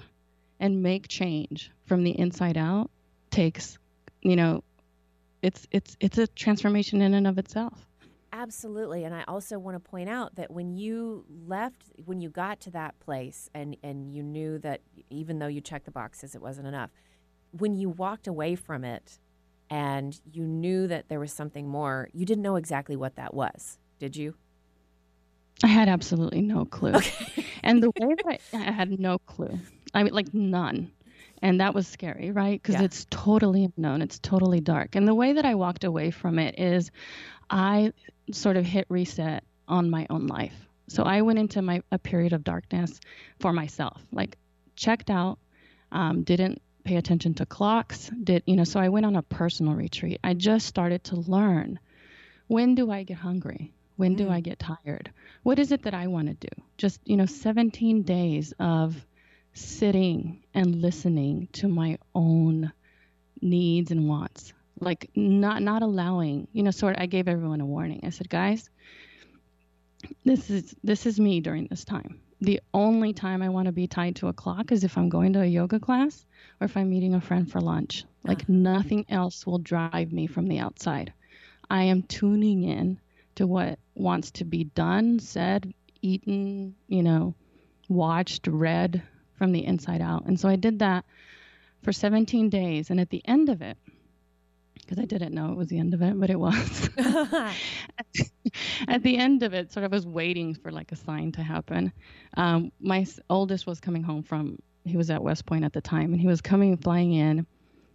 and 0.58 0.82
make 0.82 1.08
change 1.08 1.70
from 1.86 2.04
the 2.04 2.18
inside 2.18 2.56
out 2.56 2.90
takes, 3.30 3.78
you 4.22 4.36
know, 4.36 4.62
it's 5.42 5.66
it's 5.70 5.96
it's 6.00 6.18
a 6.18 6.26
transformation 6.26 7.00
in 7.00 7.14
and 7.14 7.26
of 7.26 7.38
itself. 7.38 7.86
Absolutely. 8.32 9.04
And 9.04 9.14
I 9.14 9.24
also 9.26 9.58
want 9.58 9.74
to 9.82 9.90
point 9.90 10.08
out 10.08 10.36
that 10.36 10.50
when 10.50 10.76
you 10.76 11.24
left, 11.48 11.82
when 12.04 12.20
you 12.20 12.28
got 12.28 12.60
to 12.60 12.70
that 12.72 12.98
place 13.00 13.50
and, 13.54 13.76
and 13.82 14.14
you 14.14 14.22
knew 14.22 14.58
that 14.58 14.82
even 15.10 15.38
though 15.40 15.48
you 15.48 15.60
checked 15.60 15.86
the 15.86 15.90
boxes, 15.90 16.34
it 16.36 16.42
wasn't 16.42 16.66
enough, 16.68 16.90
when 17.58 17.74
you 17.74 17.88
walked 17.88 18.28
away 18.28 18.54
from 18.54 18.84
it 18.84 19.18
and 19.68 20.20
you 20.32 20.44
knew 20.44 20.86
that 20.86 21.08
there 21.08 21.18
was 21.18 21.32
something 21.32 21.66
more, 21.68 22.08
you 22.12 22.24
didn't 22.24 22.42
know 22.42 22.54
exactly 22.56 22.94
what 22.94 23.16
that 23.16 23.34
was, 23.34 23.78
did 23.98 24.14
you? 24.14 24.34
I 25.62 25.66
had 25.66 25.88
absolutely 25.88 26.42
no 26.42 26.64
clue. 26.64 26.94
And 27.62 27.82
the 27.82 27.90
way 27.90 28.14
that 28.14 28.26
I, 28.26 28.38
I 28.54 28.70
had 28.72 28.98
no 28.98 29.18
clue, 29.18 29.58
I 29.92 30.02
mean, 30.02 30.14
like 30.14 30.32
none. 30.32 30.90
And 31.42 31.60
that 31.60 31.74
was 31.74 31.86
scary, 31.86 32.30
right? 32.30 32.60
Because 32.60 32.76
Yeah. 32.76 32.84
it's 32.84 33.06
totally 33.10 33.64
unknown, 33.76 34.02
it's 34.02 34.18
totally 34.18 34.60
dark. 34.60 34.94
And 34.94 35.06
the 35.08 35.14
way 35.14 35.34
that 35.34 35.44
I 35.44 35.54
walked 35.54 35.84
away 35.84 36.10
from 36.10 36.38
it 36.38 36.58
is 36.58 36.90
I 37.48 37.92
sort 38.32 38.56
of 38.56 38.64
hit 38.64 38.86
reset 38.88 39.44
on 39.68 39.90
my 39.90 40.06
own 40.10 40.26
life. 40.26 40.54
So 40.88 41.02
I 41.04 41.22
went 41.22 41.38
into 41.38 41.62
my 41.62 41.82
a 41.92 41.98
period 41.98 42.32
of 42.32 42.42
darkness 42.44 42.98
for 43.38 43.52
myself, 43.52 44.00
like 44.12 44.36
checked 44.76 45.10
out, 45.10 45.38
um, 45.92 46.22
didn't 46.22 46.60
pay 46.84 46.96
attention 46.96 47.34
to 47.34 47.46
clocks, 47.46 48.10
did 48.24 48.42
you 48.46 48.56
know? 48.56 48.64
So 48.64 48.80
I 48.80 48.88
went 48.88 49.06
on 49.06 49.14
a 49.16 49.22
personal 49.22 49.74
retreat. 49.74 50.18
I 50.24 50.34
just 50.34 50.66
started 50.66 51.04
to 51.04 51.16
learn 51.16 51.78
when 52.48 52.74
do 52.74 52.90
I 52.90 53.02
get 53.04 53.18
hungry? 53.18 53.72
When 54.00 54.14
do 54.14 54.26
Mm. 54.28 54.30
I 54.30 54.40
get 54.40 54.58
tired? 54.58 55.10
What 55.42 55.58
is 55.58 55.72
it 55.72 55.82
that 55.82 55.94
I 55.94 56.06
want 56.06 56.28
to 56.28 56.34
do? 56.48 56.62
Just, 56.78 57.00
you 57.04 57.16
know, 57.18 57.26
17 57.26 58.02
days 58.02 58.52
of 58.58 58.96
sitting 59.52 60.42
and 60.54 60.80
listening 60.80 61.48
to 61.52 61.68
my 61.68 61.98
own 62.14 62.72
needs 63.42 63.90
and 63.90 64.08
wants. 64.08 64.54
Like 64.80 65.10
not 65.14 65.62
not 65.62 65.82
allowing, 65.82 66.48
you 66.52 66.62
know, 66.62 66.70
sort 66.70 66.96
of 66.96 67.02
I 67.02 67.06
gave 67.06 67.28
everyone 67.28 67.60
a 67.60 67.66
warning. 67.66 68.00
I 68.04 68.10
said, 68.10 68.30
"Guys, 68.30 68.70
this 70.24 70.48
is 70.48 70.74
this 70.82 71.04
is 71.04 71.20
me 71.20 71.40
during 71.40 71.66
this 71.66 71.84
time. 71.84 72.20
The 72.40 72.60
only 72.72 73.12
time 73.12 73.42
I 73.42 73.50
want 73.50 73.66
to 73.66 73.72
be 73.72 73.86
tied 73.86 74.16
to 74.16 74.28
a 74.28 74.32
clock 74.32 74.72
is 74.72 74.82
if 74.82 74.96
I'm 74.96 75.10
going 75.10 75.34
to 75.34 75.42
a 75.42 75.46
yoga 75.46 75.78
class 75.78 76.24
or 76.58 76.64
if 76.64 76.76
I'm 76.76 76.88
meeting 76.88 77.14
a 77.14 77.20
friend 77.20 77.50
for 77.50 77.60
lunch. 77.60 78.04
Like 78.24 78.48
nothing 78.48 79.04
else 79.10 79.46
will 79.46 79.58
drive 79.58 80.10
me 80.10 80.26
from 80.26 80.46
the 80.46 80.58
outside. 80.58 81.12
I 81.68 81.82
am 81.84 82.02
tuning 82.02 82.62
in 82.62 82.98
to 83.36 83.46
what 83.46 83.78
wants 83.94 84.30
to 84.32 84.44
be 84.44 84.64
done, 84.64 85.18
said, 85.18 85.72
eaten, 86.02 86.74
you 86.88 87.02
know, 87.02 87.34
watched, 87.88 88.46
read 88.46 89.02
from 89.34 89.52
the 89.52 89.64
inside 89.64 90.00
out. 90.00 90.24
And 90.26 90.38
so 90.38 90.48
I 90.48 90.56
did 90.56 90.80
that 90.80 91.04
for 91.82 91.92
17 91.92 92.50
days. 92.50 92.90
And 92.90 93.00
at 93.00 93.10
the 93.10 93.22
end 93.26 93.48
of 93.48 93.62
it, 93.62 93.76
because 94.74 94.98
I 94.98 95.04
didn't 95.04 95.34
know 95.34 95.52
it 95.52 95.56
was 95.56 95.68
the 95.68 95.78
end 95.78 95.94
of 95.94 96.02
it, 96.02 96.18
but 96.18 96.30
it 96.30 96.38
was. 96.38 96.90
at 98.88 99.02
the 99.02 99.18
end 99.18 99.42
of 99.42 99.54
it, 99.54 99.72
sort 99.72 99.84
of 99.84 99.92
was 99.92 100.06
waiting 100.06 100.54
for 100.54 100.72
like 100.72 100.90
a 100.92 100.96
sign 100.96 101.32
to 101.32 101.42
happen. 101.42 101.92
Um, 102.36 102.72
my 102.80 103.06
oldest 103.28 103.66
was 103.66 103.80
coming 103.80 104.02
home 104.02 104.22
from, 104.22 104.58
he 104.84 104.96
was 104.96 105.10
at 105.10 105.22
West 105.22 105.46
Point 105.46 105.64
at 105.64 105.72
the 105.72 105.80
time, 105.80 106.12
and 106.12 106.20
he 106.20 106.26
was 106.26 106.40
coming, 106.40 106.76
flying 106.76 107.12
in. 107.12 107.46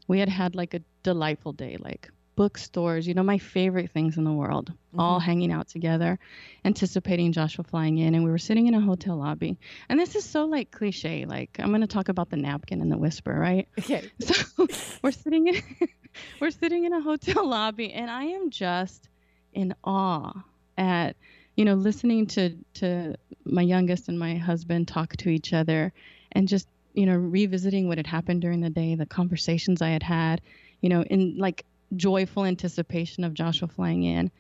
We 0.08 0.20
had 0.20 0.30
had 0.30 0.56
like 0.56 0.74
a 0.74 0.82
delightful 1.04 1.52
day, 1.52 1.78
like 1.80 2.10
bookstores, 2.36 3.08
you 3.08 3.14
know, 3.14 3.24
my 3.24 3.38
favorite 3.38 3.92
things 3.92 4.18
in 4.18 4.24
the 4.24 4.32
world, 4.32 4.72
all 4.98 5.20
mm-hmm. 5.20 5.26
hanging 5.26 5.52
out 5.52 5.68
together, 5.68 6.20
anticipating 6.64 7.32
Joshua 7.32 7.64
flying 7.64 7.98
in. 7.98 8.16
And 8.16 8.24
we 8.24 8.32
were 8.32 8.38
sitting 8.38 8.68
in 8.68 8.74
a 8.74 8.82
hotel 8.82 9.18
lobby. 9.18 9.58
And 9.90 10.00
this 10.00 10.16
is 10.16 10.26
so 10.26 10.46
like 10.46 10.72
cliche. 10.72 11.26
Like, 11.26 11.58
I'm 11.60 11.70
going 11.70 11.82
to 11.82 11.88
talk 11.88 12.10
about 12.10 12.30
the 12.30 12.38
napkin 12.38 12.82
and 12.82 12.92
the 12.92 12.98
whisper, 12.98 13.34
right? 13.34 13.68
okay. 13.80 14.10
So 14.22 14.68
we're 15.02 15.12
sitting 15.12 15.48
in 15.48 15.62
we're 16.40 16.52
sitting 16.52 16.86
in 16.86 16.94
a 16.94 17.02
hotel 17.02 17.48
lobby 17.48 17.92
and 17.92 18.10
I 18.10 18.24
am 18.24 18.50
just 18.50 19.10
in 19.54 19.76
awe 19.84 20.34
at 20.78 21.16
you 21.56 21.66
know 21.66 21.74
listening 21.74 22.28
to 22.28 22.56
to 22.76 23.16
my 23.46 23.62
youngest 23.62 24.08
and 24.08 24.18
my 24.18 24.36
husband 24.36 24.88
talk 24.88 25.16
to 25.18 25.30
each 25.30 25.54
other 25.54 25.94
and 26.32 26.48
just 26.48 26.68
you 26.94 27.06
know 27.06 27.16
revisiting 27.16 27.88
what 27.88 27.98
had 27.98 28.08
happened 28.08 28.42
during 28.42 28.62
the 28.62 28.70
day 28.70 28.96
the 28.96 29.06
conversations 29.06 29.82
I 29.82 29.90
had 29.90 30.04
had 30.04 30.42
you 30.82 30.90
know 30.90 31.04
in 31.04 31.38
like 31.38 31.66
joyful 31.96 32.46
anticipation 32.46 33.24
of 33.24 33.34
Joshua 33.34 33.68
flying 33.68 34.04
in 34.04 34.32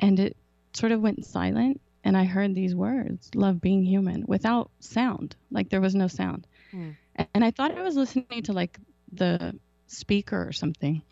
and 0.00 0.18
it 0.20 0.36
sort 0.72 0.92
of 0.92 1.00
went 1.00 1.24
silent 1.24 1.80
and 2.04 2.16
I 2.16 2.24
heard 2.24 2.54
these 2.54 2.74
words 2.74 3.30
love 3.34 3.60
being 3.60 3.82
human 3.84 4.24
without 4.26 4.70
sound 4.80 5.36
like 5.50 5.70
there 5.70 5.80
was 5.80 5.94
no 5.94 6.08
sound 6.08 6.46
Hmm. 6.70 6.90
and 7.34 7.44
I 7.44 7.50
thought 7.50 7.76
I 7.76 7.82
was 7.82 7.96
listening 7.96 8.42
to 8.44 8.52
like 8.52 8.78
the 9.12 9.54
speaker 9.86 10.46
or 10.46 10.52
something. 10.52 11.02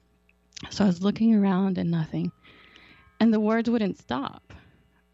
So 0.71 0.85
I 0.85 0.87
was 0.87 1.03
looking 1.03 1.35
around 1.35 1.79
and 1.79 1.91
nothing. 1.91 2.33
And 3.21 3.33
the 3.33 3.41
words 3.41 3.71
wouldn't 3.71 3.99
stop. 3.99 4.53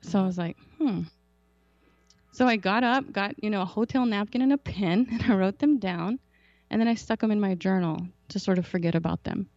So 0.02 0.20
I 0.20 0.26
was 0.26 0.38
like, 0.38 0.56
hmm. 0.78 1.02
So 2.32 2.46
I 2.46 2.56
got 2.56 2.84
up, 2.84 3.12
got, 3.12 3.42
you 3.42 3.50
know, 3.50 3.62
a 3.62 3.66
hotel 3.66 4.06
napkin 4.06 4.42
and 4.42 4.52
a 4.52 4.58
pen, 4.58 5.06
and 5.10 5.22
I 5.30 5.34
wrote 5.34 5.58
them 5.58 5.78
down. 5.78 6.18
And 6.70 6.80
then 6.80 6.88
I 6.88 6.94
stuck 6.94 7.20
them 7.20 7.32
in 7.32 7.40
my 7.40 7.54
journal 7.54 8.06
to 8.28 8.38
sort 8.38 8.58
of 8.58 8.66
forget 8.66 8.94
about 8.94 9.24
them. 9.24 9.48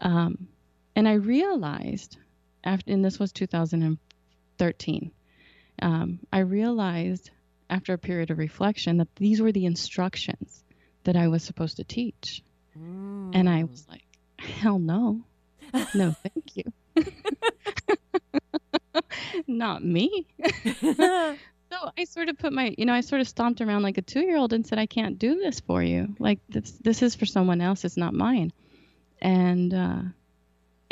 Um, 0.00 0.48
and 0.94 1.08
I 1.08 1.14
realized, 1.14 2.16
after, 2.64 2.92
and 2.92 3.04
this 3.04 3.18
was 3.18 3.32
2013, 3.32 5.10
um, 5.80 6.18
I 6.32 6.38
realized 6.40 7.30
after 7.70 7.92
a 7.92 7.98
period 7.98 8.30
of 8.30 8.38
reflection 8.38 8.98
that 8.98 9.14
these 9.16 9.40
were 9.40 9.52
the 9.52 9.66
instructions 9.66 10.64
that 11.04 11.16
I 11.16 11.28
was 11.28 11.42
supposed 11.42 11.76
to 11.76 11.84
teach. 11.84 12.42
And 13.34 13.48
I 13.48 13.64
was 13.64 13.86
like, 13.88 14.04
hell 14.38 14.78
no. 14.78 15.22
No, 15.94 16.14
thank 16.22 16.56
you. 16.56 16.64
Not 19.46 19.84
me. 19.84 20.26
so 20.82 21.36
I 21.96 22.04
sort 22.04 22.28
of 22.28 22.38
put 22.38 22.52
my, 22.52 22.74
you 22.76 22.86
know, 22.86 22.92
I 22.92 23.00
sort 23.00 23.20
of 23.20 23.28
stomped 23.28 23.60
around 23.60 23.82
like 23.82 23.98
a 23.98 24.02
two 24.02 24.20
year 24.20 24.36
old 24.36 24.52
and 24.52 24.66
said, 24.66 24.78
I 24.78 24.86
can't 24.86 25.18
do 25.18 25.36
this 25.36 25.60
for 25.60 25.82
you. 25.82 26.14
Like, 26.18 26.40
this, 26.48 26.72
this 26.72 27.02
is 27.02 27.14
for 27.14 27.26
someone 27.26 27.60
else, 27.60 27.84
it's 27.84 27.96
not 27.96 28.14
mine. 28.14 28.52
And 29.20 29.74
uh, 29.74 30.00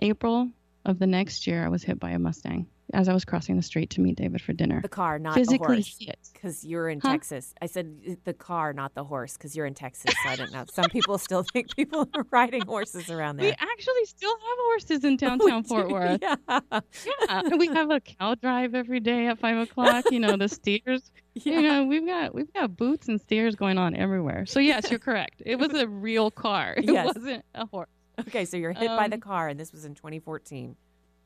April 0.00 0.50
of 0.84 0.98
the 0.98 1.06
next 1.06 1.46
year, 1.46 1.64
I 1.64 1.68
was 1.68 1.82
hit 1.82 1.98
by 1.98 2.10
a 2.10 2.18
Mustang 2.18 2.66
as 2.94 3.08
I 3.08 3.12
was 3.12 3.24
crossing 3.24 3.56
the 3.56 3.62
street 3.62 3.90
to 3.90 4.00
meet 4.00 4.14
David 4.14 4.40
for 4.40 4.52
dinner. 4.52 4.80
the 4.80 4.88
car, 4.88 5.18
not 5.18 5.34
Physically 5.34 5.58
the 5.78 5.82
horse. 5.82 5.96
hit. 5.98 6.18
Because 6.32 6.64
you're 6.64 6.88
in 6.88 7.00
Huh? 7.00 7.10
Texas. 7.10 7.52
I 7.60 7.66
said 7.66 8.18
the 8.22 8.32
car, 8.32 8.72
not 8.72 8.94
the 8.94 9.02
horse, 9.02 9.36
because 9.36 9.56
you're 9.56 9.66
in 9.66 9.74
Texas. 9.74 10.14
So 10.22 10.28
I 10.30 10.36
didn't 10.36 10.52
know. 10.52 10.64
Some 10.72 10.88
people 10.90 11.18
still 11.18 11.42
think 11.52 11.74
people 11.74 12.08
are 12.14 12.24
riding 12.30 12.62
horses 12.64 13.10
around 13.10 13.38
there. 13.38 13.46
We 13.46 13.50
actually 13.58 14.04
still 14.04 14.30
have 14.30 14.58
horses 14.58 15.02
in 15.04 15.16
downtown 15.16 15.64
Fort 15.64 15.90
Worth. 15.90 16.20
Yeah. 16.22 16.36
Yeah, 16.48 17.42
we 17.58 17.66
have 17.66 17.90
a 17.90 17.98
cow 17.98 18.36
drive 18.36 18.76
every 18.76 19.00
day 19.00 19.26
at 19.26 19.40
five 19.40 19.56
o'clock. 19.56 20.04
You 20.12 20.20
know, 20.20 20.36
the 20.36 20.48
steers. 20.48 21.10
Yeah. 21.38 21.52
You 21.60 21.62
know, 21.68 21.84
we've 21.84 22.06
got 22.06 22.34
we've 22.34 22.50
got 22.54 22.78
boots 22.78 23.08
and 23.08 23.20
steers 23.20 23.56
going 23.56 23.76
on 23.76 23.94
everywhere. 23.94 24.46
So 24.46 24.58
yes, 24.58 24.90
you're 24.90 24.98
correct. 24.98 25.42
It 25.44 25.56
was 25.56 25.74
a 25.74 25.86
real 25.86 26.30
car. 26.30 26.72
It 26.78 26.84
Yes. 26.86 27.14
wasn't 27.14 27.44
a 27.54 27.66
horse. 27.66 27.90
Okay, 28.28 28.44
so 28.46 28.56
you're 28.56 28.72
hit 28.72 28.88
by 28.88 29.08
the 29.08 29.16
Um, 29.16 29.20
car, 29.20 29.48
and 29.48 29.58
this 29.60 29.72
was 29.72 29.84
in 29.84 29.94
2014. 29.94 30.74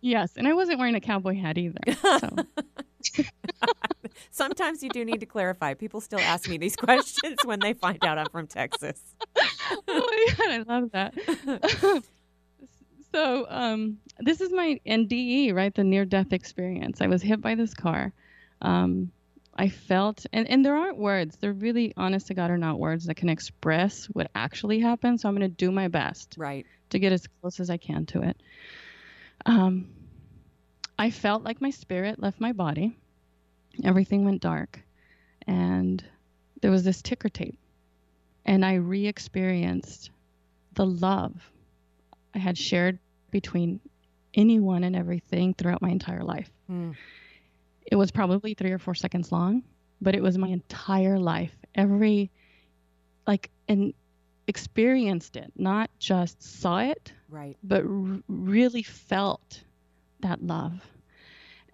Yes, 0.00 0.32
and 0.36 0.48
I 0.48 0.54
wasn't 0.54 0.78
wearing 0.78 0.94
a 0.94 1.00
cowboy 1.00 1.34
hat 1.38 1.56
either. 1.58 1.78
So 2.02 3.24
Sometimes 4.30 4.82
you 4.82 4.90
do 4.90 5.04
need 5.04 5.20
to 5.20 5.26
clarify. 5.26 5.74
People 5.74 6.00
still 6.00 6.18
ask 6.20 6.48
me 6.48 6.58
these 6.58 6.76
questions 6.86 7.36
when 7.44 7.60
they 7.60 7.72
find 7.74 8.04
out 8.04 8.18
I'm 8.18 8.26
from 8.30 8.46
Texas. 8.46 9.00
oh 9.36 9.82
my 9.86 10.34
god, 10.36 10.50
I 10.50 10.58
love 10.66 10.90
that. 10.92 12.02
so 13.14 13.46
um, 13.48 13.98
this 14.20 14.40
is 14.40 14.52
my 14.52 14.80
NDE, 14.86 15.54
right? 15.54 15.74
The 15.74 15.84
near-death 15.84 16.32
experience. 16.32 17.00
I 17.00 17.06
was 17.06 17.22
hit 17.22 17.40
by 17.40 17.54
this 17.54 17.74
car. 17.74 18.12
Um, 18.62 19.10
I 19.54 19.68
felt, 19.68 20.26
and, 20.32 20.48
and 20.48 20.64
there 20.64 20.76
aren't 20.76 20.96
words. 20.98 21.36
They're 21.36 21.52
really, 21.52 21.92
honest 21.96 22.28
to 22.28 22.34
God, 22.34 22.50
are 22.50 22.58
not 22.58 22.78
words 22.78 23.06
that 23.06 23.16
can 23.16 23.28
express 23.28 24.06
what 24.06 24.30
actually 24.34 24.80
happened. 24.80 25.20
So 25.20 25.28
I'm 25.28 25.36
going 25.36 25.48
to 25.50 25.54
do 25.54 25.70
my 25.70 25.88
best 25.88 26.34
Right. 26.38 26.66
To 26.90 26.98
get 26.98 27.12
as 27.12 27.26
close 27.40 27.60
as 27.60 27.70
I 27.70 27.76
can 27.76 28.06
to 28.06 28.22
it. 28.22 28.36
Um, 29.46 29.88
I 30.98 31.10
felt 31.10 31.42
like 31.42 31.60
my 31.60 31.70
spirit 31.70 32.20
left 32.20 32.40
my 32.40 32.52
body. 32.52 32.96
Everything 33.82 34.24
went 34.24 34.42
dark, 34.42 34.80
and 35.46 36.04
there 36.60 36.70
was 36.70 36.84
this 36.84 37.00
ticker 37.00 37.28
tape, 37.28 37.58
and 38.44 38.64
I 38.64 38.74
re-experienced 38.74 40.10
the 40.74 40.86
love 40.86 41.32
I 42.34 42.38
had 42.38 42.58
shared 42.58 42.98
between 43.30 43.80
anyone 44.34 44.84
and 44.84 44.94
everything 44.94 45.54
throughout 45.54 45.82
my 45.82 45.90
entire 45.90 46.22
life. 46.22 46.50
Mm. 46.70 46.96
It 47.90 47.96
was 47.96 48.10
probably 48.10 48.54
three 48.54 48.72
or 48.72 48.78
four 48.78 48.94
seconds 48.94 49.32
long, 49.32 49.62
but 50.00 50.14
it 50.14 50.22
was 50.22 50.38
my 50.38 50.48
entire 50.48 51.18
life. 51.18 51.52
Every 51.74 52.30
like 53.26 53.50
and 53.68 53.94
experienced 54.50 55.36
it, 55.36 55.52
not 55.56 55.90
just 56.00 56.42
saw 56.42 56.80
it, 56.80 57.14
Right. 57.30 57.58
but 57.62 57.84
r- 57.84 58.22
really 58.28 58.82
felt 58.82 59.64
that 60.20 60.42
love. 60.42 60.92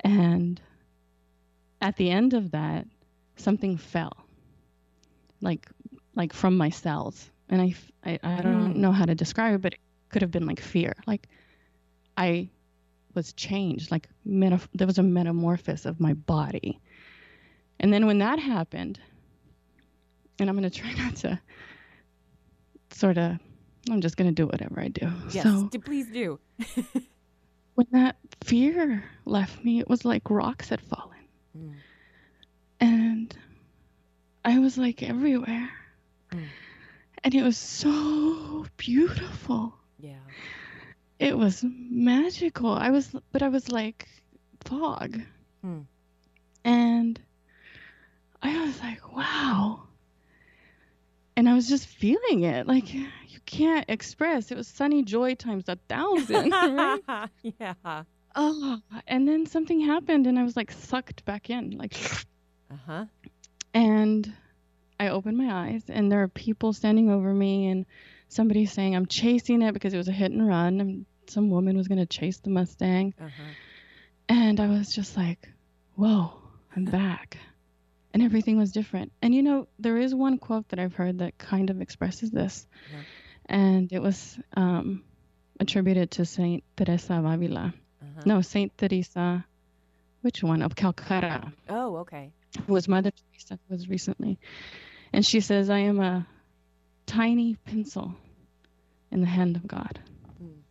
And 0.01 0.61
at 1.83 1.97
the 1.97 2.11
end 2.11 2.35
of 2.35 2.53
that, 2.53 2.87
something 3.37 3.77
fell, 3.79 4.27
like 5.41 5.69
like 6.15 6.33
from 6.35 6.57
my 6.57 6.71
cells, 6.71 7.31
and 7.51 7.63
I 7.63 7.75
I 8.23 8.43
don't 8.43 8.77
Hmm. 8.77 8.77
know 8.77 8.93
how 8.93 9.07
to 9.07 9.15
describe 9.15 9.55
it, 9.55 9.63
but 9.63 9.75
it 9.75 9.81
could 10.11 10.23
have 10.23 10.31
been 10.33 10.47
like 10.47 10.61
fear, 10.61 10.95
like 11.07 11.29
I 12.17 12.51
was 13.15 13.33
changed, 13.35 13.91
like 13.91 14.09
meta- 14.25 14.69
there 14.75 14.87
was 14.87 14.99
a 14.99 15.03
metamorphosis 15.03 15.87
of 15.87 16.01
my 16.01 16.15
body, 16.15 16.81
and 17.81 17.93
then 17.93 18.07
when 18.07 18.19
that 18.19 18.39
happened, 18.39 19.01
and 20.39 20.49
I'm 20.49 20.57
gonna 20.57 20.71
try 20.71 20.93
not 20.99 21.17
to 21.17 21.41
sort 22.97 23.19
of, 23.19 23.39
I'm 23.91 24.01
just 24.01 24.17
gonna 24.17 24.33
do 24.33 24.47
whatever 24.47 24.81
I 24.81 24.89
do. 24.89 25.13
Yes. 25.31 25.45
So 25.45 25.69
please 25.79 26.07
do. 26.09 26.39
when 27.75 27.87
that 27.93 28.17
fear 28.43 29.05
left 29.25 29.63
me, 29.65 29.79
it 29.81 29.89
was 29.89 30.05
like 30.05 30.31
rocks 30.31 30.71
had 30.71 30.81
fallen. 30.81 31.25
Mm. 31.57 31.75
And 32.81 33.39
I 34.45 34.59
was 34.59 34.79
like 34.79 35.03
everywhere. 35.03 35.71
Mm. 36.33 36.47
And 37.23 37.35
it 37.35 37.43
was 37.43 37.59
so 37.59 38.67
beautiful. 38.77 39.75
Yeah. 39.99 40.15
It 41.19 41.37
was 41.37 41.65
magical. 41.65 42.71
I 42.71 42.91
was, 42.91 43.15
but 43.33 43.43
I 43.43 43.49
was 43.49 43.71
like 43.71 44.09
fog. 44.65 45.21
Hmm. 45.63 45.81
And 46.65 47.21
I 48.43 48.65
was 48.65 48.81
like, 48.81 49.13
wow. 49.17 49.86
And 51.37 51.49
I 51.49 51.55
was 51.55 51.69
just 51.69 51.87
feeling 51.87 52.43
it. 52.45 52.67
Like, 52.67 52.93
you 52.95 53.07
can't 53.45 53.85
express. 53.89 54.51
It 54.51 54.57
was 54.57 54.67
sunny 54.69 55.03
joy 55.05 55.35
times 55.35 55.69
a 55.69 55.77
thousand, 55.89 56.51
right? 56.53 57.01
yeah. 57.43 58.03
oh 58.35 58.79
and 59.07 59.27
then 59.29 59.47
something 59.47 59.81
happened 59.81 60.27
and 60.27 60.39
i 60.39 60.43
was 60.43 60.57
like 60.57 60.71
sucked 60.71 61.25
back 61.25 61.49
in 61.49 61.71
like 61.79 61.95
Uh 62.71 62.77
huh. 62.87 63.05
and 63.73 64.31
i 65.01 65.09
opened 65.09 65.39
my 65.39 65.69
eyes 65.69 65.83
and 65.89 66.13
there 66.13 66.23
are 66.23 66.29
people 66.29 66.73
standing 66.75 67.09
over 67.11 67.33
me 67.33 67.69
and 67.69 67.87
somebody 68.29 68.67
saying 68.67 68.95
i'm 68.95 69.07
chasing 69.07 69.63
it 69.63 69.73
because 69.73 69.95
it 69.95 69.97
was 69.97 70.09
a 70.09 70.13
hit 70.13 70.33
and 70.33 70.47
run 70.47 70.81
and 70.83 71.07
some 71.29 71.49
woman 71.49 71.77
was 71.79 71.89
going 71.89 71.99
to 71.99 72.05
chase 72.07 72.39
the 72.41 72.51
mustang 72.51 73.15
Uh 73.19 73.25
huh. 73.25 73.43
and 74.29 74.61
i 74.61 74.67
was 74.67 74.95
just 74.95 75.17
like 75.17 75.49
whoa 75.95 76.33
i'm 76.75 76.85
back 76.85 77.39
and 78.17 78.23
everything 78.25 78.57
was 78.57 78.73
different 78.73 79.13
and 79.21 79.35
you 79.35 79.43
know 79.43 79.69
there 79.79 79.99
is 79.99 80.15
one 80.15 80.39
quote 80.39 80.67
that 80.71 80.79
i've 80.79 80.95
heard 80.95 81.19
that 81.19 81.37
kind 81.37 81.69
of 81.71 81.83
expresses 81.83 82.31
this 82.31 82.67
Yeah. 82.93 83.03
and 83.61 83.93
it 83.93 84.01
was 84.01 84.39
um, 84.57 85.05
attributed 85.61 86.11
to 86.13 86.25
saint 86.25 86.65
teresa 86.77 87.15
of 87.19 87.27
avila 87.27 87.75
Uh-huh. 88.03 88.23
no 88.25 88.41
saint 88.41 88.73
teresa 88.79 89.45
which 90.23 90.43
one 90.43 90.63
of 90.63 90.75
calcutta 90.75 91.53
Oh, 91.69 91.97
okay. 92.05 92.33
who 92.67 92.73
was 92.73 92.89
Mother 92.89 93.11
Teresa 93.19 93.59
was 93.69 93.87
recently, 93.89 94.39
and 95.13 95.23
she 95.27 95.41
says, 95.41 95.69
"I 95.69 95.81
am 95.81 96.01
a 96.01 96.27
tiny 97.05 97.57
pencil 97.69 98.15
in 99.13 99.21
the 99.21 99.27
hand 99.39 99.57
of 99.57 99.67
God," 99.67 100.01
Mm. 100.43 100.63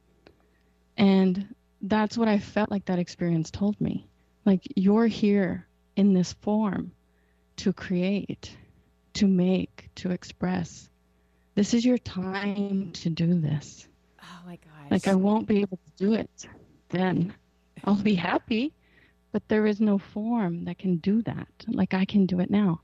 and 0.97 1.55
that's 1.81 2.17
what 2.17 2.27
I 2.27 2.39
felt 2.39 2.71
like 2.71 2.85
that 2.85 2.99
experience 2.99 3.51
told 3.51 3.79
me. 3.79 4.07
Like 4.45 4.63
you're 4.75 5.07
here 5.07 5.67
in 5.95 6.13
this 6.13 6.33
form 6.33 6.91
to 7.57 7.73
create, 7.73 8.55
to 9.13 9.27
make, 9.27 9.89
to 9.95 10.11
express. 10.11 10.89
This 11.55 11.73
is 11.73 11.85
your 11.85 11.97
time 11.97 12.91
to 12.93 13.09
do 13.09 13.39
this. 13.39 13.87
Oh 14.21 14.39
my 14.45 14.57
gosh. 14.57 14.91
Like 14.91 15.07
I 15.07 15.15
won't 15.15 15.47
be 15.47 15.61
able 15.61 15.77
to 15.77 15.91
do 15.97 16.13
it 16.13 16.47
then. 16.89 17.33
I'll 17.85 17.95
be 17.95 18.15
happy, 18.15 18.73
but 19.31 19.47
there 19.47 19.65
is 19.65 19.79
no 19.79 19.97
form 19.97 20.65
that 20.65 20.77
can 20.79 20.97
do 20.97 21.21
that. 21.23 21.47
Like 21.67 21.93
I 21.93 22.05
can 22.05 22.25
do 22.25 22.39
it 22.39 22.49
now. 22.49 22.81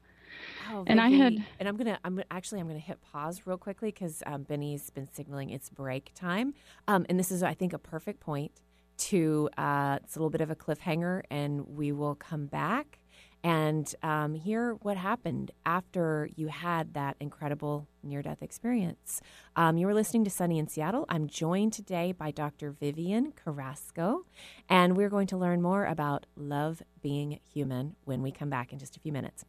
Oh, 0.71 0.84
and 0.88 1.01
I 1.01 1.10
had- 1.10 1.43
and 1.60 1.67
I'm 1.67 1.75
gonna, 1.75 1.99
I'm 2.05 2.23
actually, 2.31 2.62
I'm 2.62 2.67
gonna 2.67 2.79
hit 2.79 2.99
pause 3.01 3.41
real 3.45 3.57
quickly 3.57 3.89
because 3.89 4.23
um, 4.25 4.43
Benny's 4.43 4.89
been 4.89 5.07
signaling 5.12 5.49
it's 5.49 5.69
break 5.69 6.12
time, 6.15 6.53
um, 6.88 7.05
and 7.10 7.19
this 7.19 7.31
is, 7.31 7.43
I 7.43 7.53
think, 7.53 7.73
a 7.73 7.77
perfect 7.77 8.21
point 8.21 8.51
to. 8.97 9.49
Uh, 9.57 9.99
it's 10.01 10.15
a 10.15 10.19
little 10.19 10.29
bit 10.29 10.41
of 10.41 10.49
a 10.49 10.55
cliffhanger, 10.55 11.23
and 11.29 11.67
we 11.75 11.91
will 11.91 12.15
come 12.15 12.45
back 12.45 12.99
and 13.43 13.93
um, 14.04 14.34
hear 14.36 14.73
what 14.82 14.97
happened 14.97 15.51
after 15.65 16.30
you 16.36 16.47
had 16.47 16.93
that 16.93 17.15
incredible 17.19 17.88
near-death 18.04 18.41
experience. 18.41 19.21
Um, 19.56 19.77
you 19.77 19.88
were 19.88 19.93
listening 19.93 20.23
to 20.25 20.30
Sunny 20.30 20.60
in 20.60 20.67
Seattle. 20.67 21.06
I'm 21.10 21.27
joined 21.27 21.73
today 21.73 22.12
by 22.12 22.32
Dr. 22.32 22.71
Vivian 22.71 23.34
Carrasco, 23.34 24.25
and 24.69 24.95
we're 24.95 25.10
going 25.10 25.27
to 25.27 25.38
learn 25.38 25.62
more 25.62 25.86
about 25.86 26.25
love 26.36 26.82
being 27.01 27.39
human 27.51 27.95
when 28.06 28.21
we 28.21 28.32
come 28.32 28.49
back 28.49 28.71
in 28.71 28.80
just 28.80 28.95
a 28.97 28.99
few 28.99 29.12
minutes. 29.12 29.45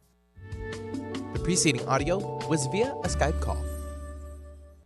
The 1.33 1.39
preceding 1.43 1.87
audio 1.87 2.17
was 2.47 2.67
via 2.67 2.91
a 3.03 3.07
Skype 3.07 3.39
call. 3.41 3.63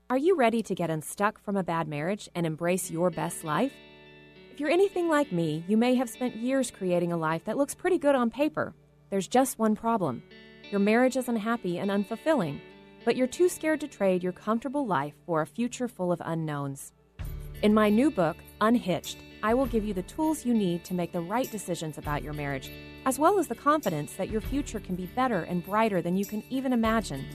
Are 0.09 0.17
you 0.17 0.37
ready 0.37 0.63
to 0.63 0.73
get 0.73 0.89
unstuck 0.89 1.37
from 1.37 1.57
a 1.57 1.63
bad 1.63 1.87
marriage 1.87 2.29
and 2.33 2.45
embrace 2.45 2.89
your 2.89 3.09
best 3.09 3.43
life? 3.43 3.73
If 4.53 4.61
you're 4.61 4.69
anything 4.69 5.09
like 5.09 5.31
me, 5.31 5.65
you 5.67 5.77
may 5.77 5.95
have 5.95 6.09
spent 6.09 6.37
years 6.37 6.71
creating 6.71 7.11
a 7.11 7.17
life 7.17 7.43
that 7.43 7.57
looks 7.57 7.75
pretty 7.75 7.97
good 7.97 8.15
on 8.15 8.29
paper. 8.29 8.73
There's 9.09 9.27
just 9.27 9.57
one 9.57 9.75
problem 9.75 10.23
your 10.69 10.81
marriage 10.81 11.15
is 11.15 11.29
unhappy 11.29 11.79
and 11.79 11.89
unfulfilling, 11.89 12.59
but 13.05 13.15
you're 13.15 13.25
too 13.25 13.47
scared 13.47 13.79
to 13.79 13.87
trade 13.87 14.21
your 14.21 14.33
comfortable 14.33 14.85
life 14.85 15.13
for 15.25 15.41
a 15.41 15.47
future 15.47 15.87
full 15.87 16.11
of 16.11 16.21
unknowns. 16.25 16.91
In 17.61 17.73
my 17.73 17.89
new 17.89 18.11
book, 18.11 18.35
Unhitched, 18.59 19.17
I 19.41 19.53
will 19.53 19.65
give 19.65 19.85
you 19.85 19.93
the 19.93 20.01
tools 20.03 20.45
you 20.45 20.53
need 20.53 20.83
to 20.83 20.93
make 20.93 21.13
the 21.13 21.21
right 21.21 21.49
decisions 21.49 21.97
about 21.97 22.21
your 22.21 22.33
marriage, 22.33 22.69
as 23.05 23.17
well 23.17 23.39
as 23.39 23.47
the 23.47 23.55
confidence 23.55 24.13
that 24.13 24.29
your 24.29 24.41
future 24.41 24.81
can 24.81 24.95
be 24.95 25.05
better 25.05 25.43
and 25.43 25.65
brighter 25.65 26.01
than 26.01 26.17
you 26.17 26.25
can 26.25 26.43
even 26.49 26.73
imagine. 26.73 27.25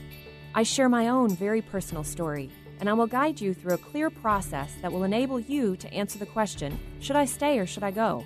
I 0.53 0.61
share 0.61 0.89
my 0.89 1.07
own 1.07 1.35
very 1.35 1.63
personal 1.63 2.03
story, 2.03 2.51
and 2.79 2.87
I 2.87 2.93
will 2.93 3.07
guide 3.07 3.41
you 3.41 3.55
through 3.55 3.73
a 3.73 3.79
clear 3.79 4.11
process 4.11 4.75
that 4.83 4.91
will 4.91 5.05
enable 5.05 5.39
you 5.39 5.75
to 5.77 5.91
answer 5.91 6.19
the 6.19 6.27
question 6.27 6.77
should 6.99 7.15
I 7.15 7.25
stay 7.25 7.57
or 7.57 7.65
should 7.65 7.83
I 7.83 7.89
go? 7.89 8.25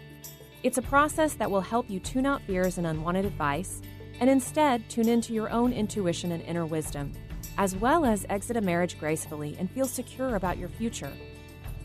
It's 0.67 0.77
a 0.77 0.81
process 0.81 1.33
that 1.35 1.49
will 1.49 1.61
help 1.61 1.89
you 1.89 1.97
tune 2.01 2.25
out 2.25 2.41
fears 2.41 2.77
and 2.77 2.85
unwanted 2.85 3.23
advice, 3.23 3.81
and 4.19 4.29
instead 4.29 4.89
tune 4.89 5.07
into 5.07 5.31
your 5.31 5.49
own 5.49 5.71
intuition 5.71 6.33
and 6.33 6.43
inner 6.43 6.65
wisdom, 6.65 7.13
as 7.57 7.73
well 7.73 8.03
as 8.03 8.25
exit 8.27 8.57
a 8.57 8.61
marriage 8.61 8.99
gracefully 8.99 9.55
and 9.61 9.71
feel 9.71 9.85
secure 9.85 10.35
about 10.35 10.57
your 10.57 10.67
future. 10.67 11.13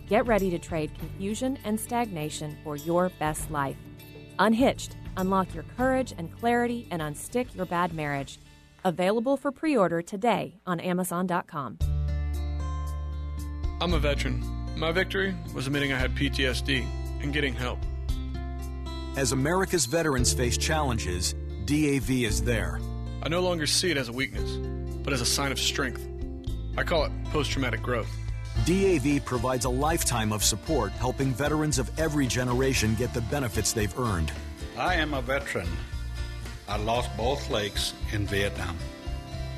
Get 0.08 0.26
ready 0.26 0.50
to 0.50 0.58
trade 0.58 0.98
confusion 0.98 1.60
and 1.64 1.78
stagnation 1.78 2.58
for 2.64 2.74
your 2.74 3.12
best 3.20 3.52
life. 3.52 3.76
Unhitched, 4.40 4.96
unlock 5.16 5.54
your 5.54 5.64
courage 5.76 6.12
and 6.18 6.36
clarity 6.40 6.88
and 6.90 7.00
unstick 7.00 7.54
your 7.54 7.66
bad 7.66 7.92
marriage. 7.92 8.40
Available 8.84 9.36
for 9.36 9.52
pre 9.52 9.76
order 9.76 10.02
today 10.02 10.56
on 10.66 10.80
Amazon.com. 10.80 11.78
I'm 13.80 13.94
a 13.94 14.00
veteran. 14.00 14.42
My 14.76 14.90
victory 14.90 15.36
was 15.54 15.68
admitting 15.68 15.92
I 15.92 15.98
had 15.98 16.16
PTSD 16.16 16.84
and 17.22 17.32
getting 17.32 17.54
help. 17.54 17.78
As 19.14 19.32
America's 19.32 19.84
veterans 19.84 20.32
face 20.32 20.56
challenges, 20.56 21.34
DAV 21.66 22.10
is 22.10 22.42
there. 22.42 22.80
I 23.22 23.28
no 23.28 23.40
longer 23.40 23.66
see 23.66 23.90
it 23.90 23.98
as 23.98 24.08
a 24.08 24.12
weakness, 24.12 24.52
but 25.04 25.12
as 25.12 25.20
a 25.20 25.26
sign 25.26 25.52
of 25.52 25.58
strength. 25.58 26.02
I 26.78 26.82
call 26.82 27.04
it 27.04 27.12
post 27.24 27.50
traumatic 27.50 27.82
growth. 27.82 28.08
DAV 28.64 29.22
provides 29.26 29.66
a 29.66 29.68
lifetime 29.68 30.32
of 30.32 30.42
support 30.42 30.92
helping 30.92 31.34
veterans 31.34 31.78
of 31.78 31.90
every 32.00 32.26
generation 32.26 32.94
get 32.94 33.12
the 33.12 33.20
benefits 33.20 33.74
they've 33.74 33.96
earned. 33.98 34.32
I 34.78 34.94
am 34.94 35.12
a 35.12 35.20
veteran. 35.20 35.68
I 36.66 36.78
lost 36.78 37.14
both 37.14 37.50
legs 37.50 37.92
in 38.12 38.26
Vietnam. 38.26 38.78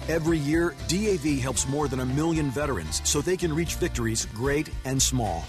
Every 0.09 0.38
year, 0.38 0.75
DAV 0.88 1.38
helps 1.38 1.69
more 1.69 1.87
than 1.87 2.01
a 2.01 2.07
million 2.07 2.51
veterans 2.51 3.03
so 3.05 3.21
they 3.21 3.37
can 3.37 3.55
reach 3.55 3.77
victories 3.77 4.27
great 4.35 4.69
and 4.85 5.01
small. 5.01 5.45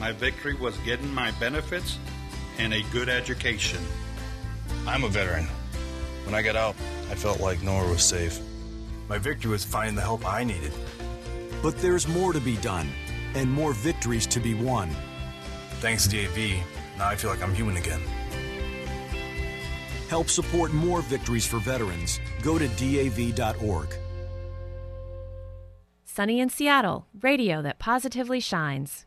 My 0.00 0.10
victory 0.10 0.54
was 0.54 0.76
getting 0.78 1.14
my 1.14 1.30
benefits 1.38 1.98
and 2.58 2.72
a 2.72 2.82
good 2.92 3.08
education. 3.08 3.80
I'm 4.86 5.04
a 5.04 5.08
veteran. 5.08 5.46
When 6.24 6.34
I 6.34 6.42
got 6.42 6.56
out, 6.56 6.76
I 7.10 7.14
felt 7.14 7.40
like 7.40 7.62
nowhere 7.62 7.88
was 7.88 8.02
safe. 8.02 8.40
My 9.08 9.18
victory 9.18 9.50
was 9.50 9.64
finding 9.64 9.94
the 9.94 10.02
help 10.02 10.26
I 10.26 10.44
needed. 10.44 10.72
But 11.62 11.78
there's 11.78 12.08
more 12.08 12.32
to 12.32 12.40
be 12.40 12.56
done 12.56 12.88
and 13.34 13.50
more 13.50 13.72
victories 13.72 14.26
to 14.28 14.40
be 14.40 14.54
won. 14.54 14.90
Thanks 15.80 16.06
DAV, 16.06 16.36
now 16.98 17.08
I 17.08 17.16
feel 17.16 17.30
like 17.30 17.42
I'm 17.42 17.54
human 17.54 17.76
again. 17.76 18.00
Help 20.08 20.28
support 20.28 20.72
more 20.72 21.00
victories 21.02 21.46
for 21.46 21.58
veterans. 21.58 22.20
Go 22.42 22.58
to 22.58 22.68
DAV.org. 22.68 23.94
Sunny 26.04 26.40
in 26.40 26.50
Seattle, 26.50 27.06
radio 27.22 27.62
that 27.62 27.78
positively 27.78 28.38
shines. 28.38 29.06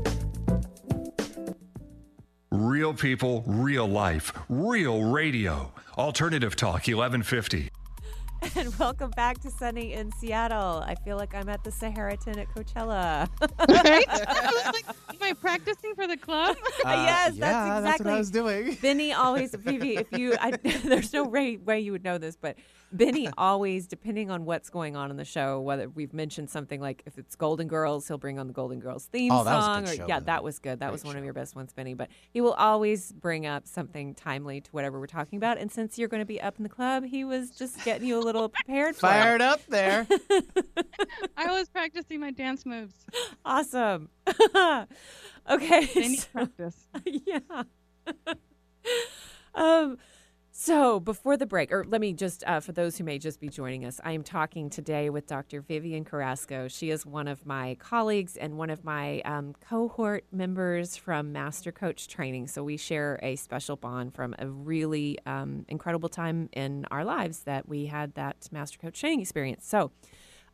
Real 2.55 2.93
people, 2.93 3.43
real 3.47 3.87
life, 3.87 4.33
real 4.49 5.03
radio. 5.03 5.71
Alternative 5.97 6.53
Talk 6.53 6.85
1150. 6.87 7.69
And 8.55 8.77
welcome 8.77 9.11
back 9.11 9.39
to 9.43 9.49
Sunny 9.51 9.93
in 9.93 10.11
Seattle. 10.13 10.83
I 10.85 10.95
feel 10.95 11.15
like 11.15 11.33
I'm 11.33 11.47
at 11.47 11.63
the 11.63 11.71
Sahara 11.71 12.17
tent 12.17 12.37
at 12.39 12.47
Coachella. 12.49 13.29
right? 13.69 14.05
Like, 14.73 14.85
am 14.87 15.17
I 15.21 15.33
practicing 15.33 15.95
for 15.95 16.07
the 16.07 16.17
club? 16.17 16.57
yes, 16.85 16.85
Uh, 16.85 16.89
yeah, 16.89 17.29
that's 17.29 17.37
that's 17.39 17.79
exactly. 17.79 18.05
what 18.05 18.13
I 18.15 18.17
was 18.17 18.31
doing. 18.31 18.71
Vinny 18.73 19.13
always, 19.13 19.55
Phoebe, 19.55 19.95
if 19.97 20.11
you, 20.11 20.35
I, 20.39 20.51
there's 20.83 21.13
no 21.13 21.23
way, 21.23 21.55
way 21.57 21.79
you 21.79 21.91
would 21.93 22.03
know 22.03 22.17
this, 22.17 22.35
but 22.35 22.57
Benny 22.91 23.29
always, 23.37 23.87
depending 23.87 24.29
on 24.31 24.45
what's 24.45 24.69
going 24.69 24.95
on 24.95 25.11
in 25.11 25.17
the 25.17 25.25
show, 25.25 25.59
whether 25.61 25.87
we've 25.89 26.13
mentioned 26.13 26.49
something 26.49 26.81
like 26.81 27.03
if 27.05 27.17
it's 27.17 27.35
Golden 27.35 27.67
Girls, 27.67 28.07
he'll 28.07 28.17
bring 28.17 28.37
on 28.39 28.47
the 28.47 28.53
Golden 28.53 28.79
Girls 28.79 29.05
theme 29.05 29.31
Oh, 29.31 29.43
that 29.43 29.55
was 29.55 29.63
a 29.63 29.67
song. 29.67 29.83
good 29.85 29.93
or, 29.93 29.95
show, 29.97 30.05
yeah, 30.07 30.19
that 30.21 30.43
was 30.43 30.59
good. 30.59 30.79
That 30.79 30.91
was 30.91 31.01
Great 31.03 31.09
one 31.11 31.17
of 31.17 31.23
your 31.23 31.33
best 31.33 31.55
ones, 31.55 31.73
Benny. 31.73 31.93
But 31.93 32.09
he 32.31 32.41
will 32.41 32.53
always 32.53 33.11
bring 33.11 33.45
up 33.45 33.67
something 33.67 34.13
timely 34.15 34.61
to 34.61 34.71
whatever 34.71 34.99
we're 34.99 35.07
talking 35.07 35.37
about. 35.37 35.57
And 35.57 35.71
since 35.71 35.97
you're 35.97 36.07
going 36.09 36.21
to 36.21 36.25
be 36.25 36.41
up 36.41 36.57
in 36.57 36.63
the 36.63 36.69
club, 36.69 37.03
he 37.05 37.23
was 37.23 37.51
just 37.51 37.83
getting 37.85 38.07
you 38.07 38.17
a 38.17 38.21
little 38.23 38.49
prepared 38.65 38.95
for 38.95 39.07
it. 39.07 39.09
Fired 39.09 39.41
up 39.41 39.65
there. 39.67 40.05
I 41.37 41.47
was 41.57 41.69
practicing 41.69 42.19
my 42.19 42.31
dance 42.31 42.65
moves. 42.65 42.93
Awesome. 43.45 44.09
okay. 45.49 45.85
They 45.93 46.07
need 46.07 46.19
so- 46.19 46.27
practice. 46.33 46.87
yeah. 47.05 47.63
um, 49.55 49.97
so 50.63 50.99
before 50.99 51.37
the 51.37 51.47
break, 51.47 51.71
or 51.71 51.83
let 51.87 51.99
me 51.99 52.13
just, 52.13 52.43
uh, 52.45 52.59
for 52.59 52.71
those 52.71 52.95
who 52.95 53.03
may 53.03 53.17
just 53.17 53.39
be 53.39 53.49
joining 53.49 53.83
us, 53.83 53.99
I 54.03 54.11
am 54.11 54.21
talking 54.21 54.69
today 54.69 55.09
with 55.09 55.25
Dr. 55.25 55.59
Vivian 55.59 56.05
Carrasco. 56.05 56.67
She 56.67 56.91
is 56.91 57.03
one 57.03 57.27
of 57.27 57.47
my 57.47 57.77
colleagues 57.79 58.37
and 58.37 58.59
one 58.59 58.69
of 58.69 58.83
my 58.83 59.21
um, 59.21 59.55
cohort 59.67 60.23
members 60.31 60.95
from 60.95 61.31
Master 61.31 61.71
Coach 61.71 62.07
Training. 62.07 62.45
So 62.45 62.63
we 62.63 62.77
share 62.77 63.19
a 63.23 63.37
special 63.37 63.75
bond 63.75 64.13
from 64.13 64.35
a 64.37 64.47
really 64.47 65.17
um, 65.25 65.65
incredible 65.67 66.09
time 66.09 66.47
in 66.53 66.85
our 66.91 67.03
lives 67.03 67.39
that 67.39 67.67
we 67.67 67.87
had 67.87 68.13
that 68.13 68.47
Master 68.51 68.77
Coach 68.77 68.99
Training 68.99 69.21
experience. 69.21 69.65
So, 69.65 69.91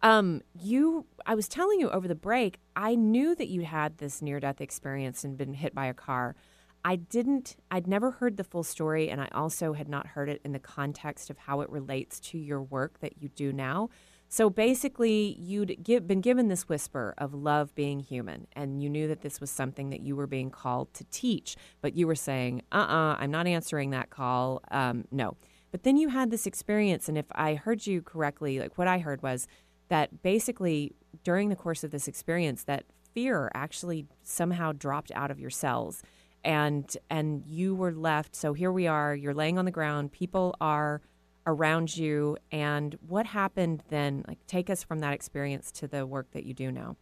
um, 0.04 0.42
you, 0.58 1.06
I 1.26 1.36
was 1.36 1.50
telling 1.50 1.82
you 1.82 1.90
over 1.90 2.08
the 2.08 2.16
break, 2.16 2.60
I 2.78 2.96
knew 2.96 3.36
that 3.36 3.50
you 3.50 3.66
had 3.66 3.98
this 3.98 4.22
near 4.22 4.40
death 4.40 4.62
experience 4.62 5.26
and 5.26 5.38
been 5.38 5.56
hit 5.56 5.76
by 5.76 5.88
a 5.88 5.94
car. 5.94 6.38
I 6.84 6.96
didn't, 6.96 7.56
I'd 7.70 7.88
never 7.88 8.12
heard 8.12 8.38
the 8.38 8.44
full 8.44 8.64
story, 8.64 9.10
and 9.10 9.20
I 9.20 9.28
also 9.34 9.74
had 9.74 9.90
not 9.90 10.08
heard 10.08 10.30
it 10.30 10.42
in 10.44 10.54
the 10.54 10.60
context 10.60 11.30
of 11.30 11.38
how 11.38 11.62
it 11.62 11.70
relates 11.70 12.20
to 12.22 12.38
your 12.38 12.62
work 12.62 13.00
that 13.00 13.22
you 13.22 13.30
do 13.30 13.52
now. 13.52 13.90
So 14.30 14.50
basically, 14.50 15.38
you'd 15.40 15.84
give, 15.84 16.06
been 16.06 16.22
given 16.22 16.50
this 16.50 16.68
whisper 16.68 17.14
of 17.18 17.34
love 17.34 17.74
being 17.76 18.02
human, 18.02 18.48
and 18.54 18.82
you 18.82 18.90
knew 18.90 19.08
that 19.08 19.22
this 19.22 19.40
was 19.40 19.50
something 19.50 19.90
that 19.90 20.02
you 20.02 20.16
were 20.16 20.28
being 20.28 20.50
called 20.50 20.94
to 20.96 21.06
teach, 21.06 21.56
but 21.82 21.96
you 21.96 22.08
were 22.08 22.16
saying, 22.16 22.62
uh 22.72 22.76
uh-uh, 22.76 23.14
uh, 23.14 23.16
i 23.20 23.24
am 23.24 23.32
not 23.32 23.48
answering 23.48 23.92
that 23.92 24.10
call. 24.10 24.62
Um, 24.72 25.06
no. 25.12 25.38
But 25.72 25.84
then 25.84 25.98
you 25.98 26.10
had 26.10 26.32
this 26.32 26.46
experience, 26.46 27.08
and 27.08 27.18
if 27.18 27.26
I 27.32 27.56
heard 27.56 27.88
you 27.88 28.02
correctly, 28.02 28.60
like 28.60 28.78
what 28.78 28.88
I 28.88 29.00
heard 29.00 29.22
was 29.22 29.48
that 29.90 30.22
basically 30.22 30.94
during 31.24 31.50
the 31.50 31.56
course 31.56 31.84
of 31.84 31.92
this 31.92 32.08
experience, 32.08 32.64
that 32.66 32.86
fear 33.14 33.50
actually 33.54 34.06
somehow 34.24 34.72
dropped 34.72 35.12
out 35.16 35.32
of 35.32 35.40
your 35.40 35.50
cells 35.50 36.04
and 36.44 36.96
and 37.10 37.44
you 37.46 37.76
were 37.76 37.92
left 37.92 38.36
so 38.36 38.54
here 38.54 38.72
we 38.72 38.88
are 38.88 39.16
you're 39.16 39.34
laying 39.34 39.58
on 39.58 39.66
the 39.66 39.72
ground 39.72 40.12
people 40.12 40.56
are 40.62 41.02
around 41.46 41.96
you 41.96 42.38
and 42.52 42.98
what 43.08 43.26
happened 43.26 43.82
then 43.90 44.24
like 44.28 44.38
take 44.48 44.70
us 44.70 44.84
from 44.84 45.00
that 45.00 45.14
experience 45.14 45.72
to 45.72 45.88
the 45.88 46.06
work 46.06 46.30
that 46.32 46.46
you 46.46 46.54
do 46.54 46.72
now 46.72 46.96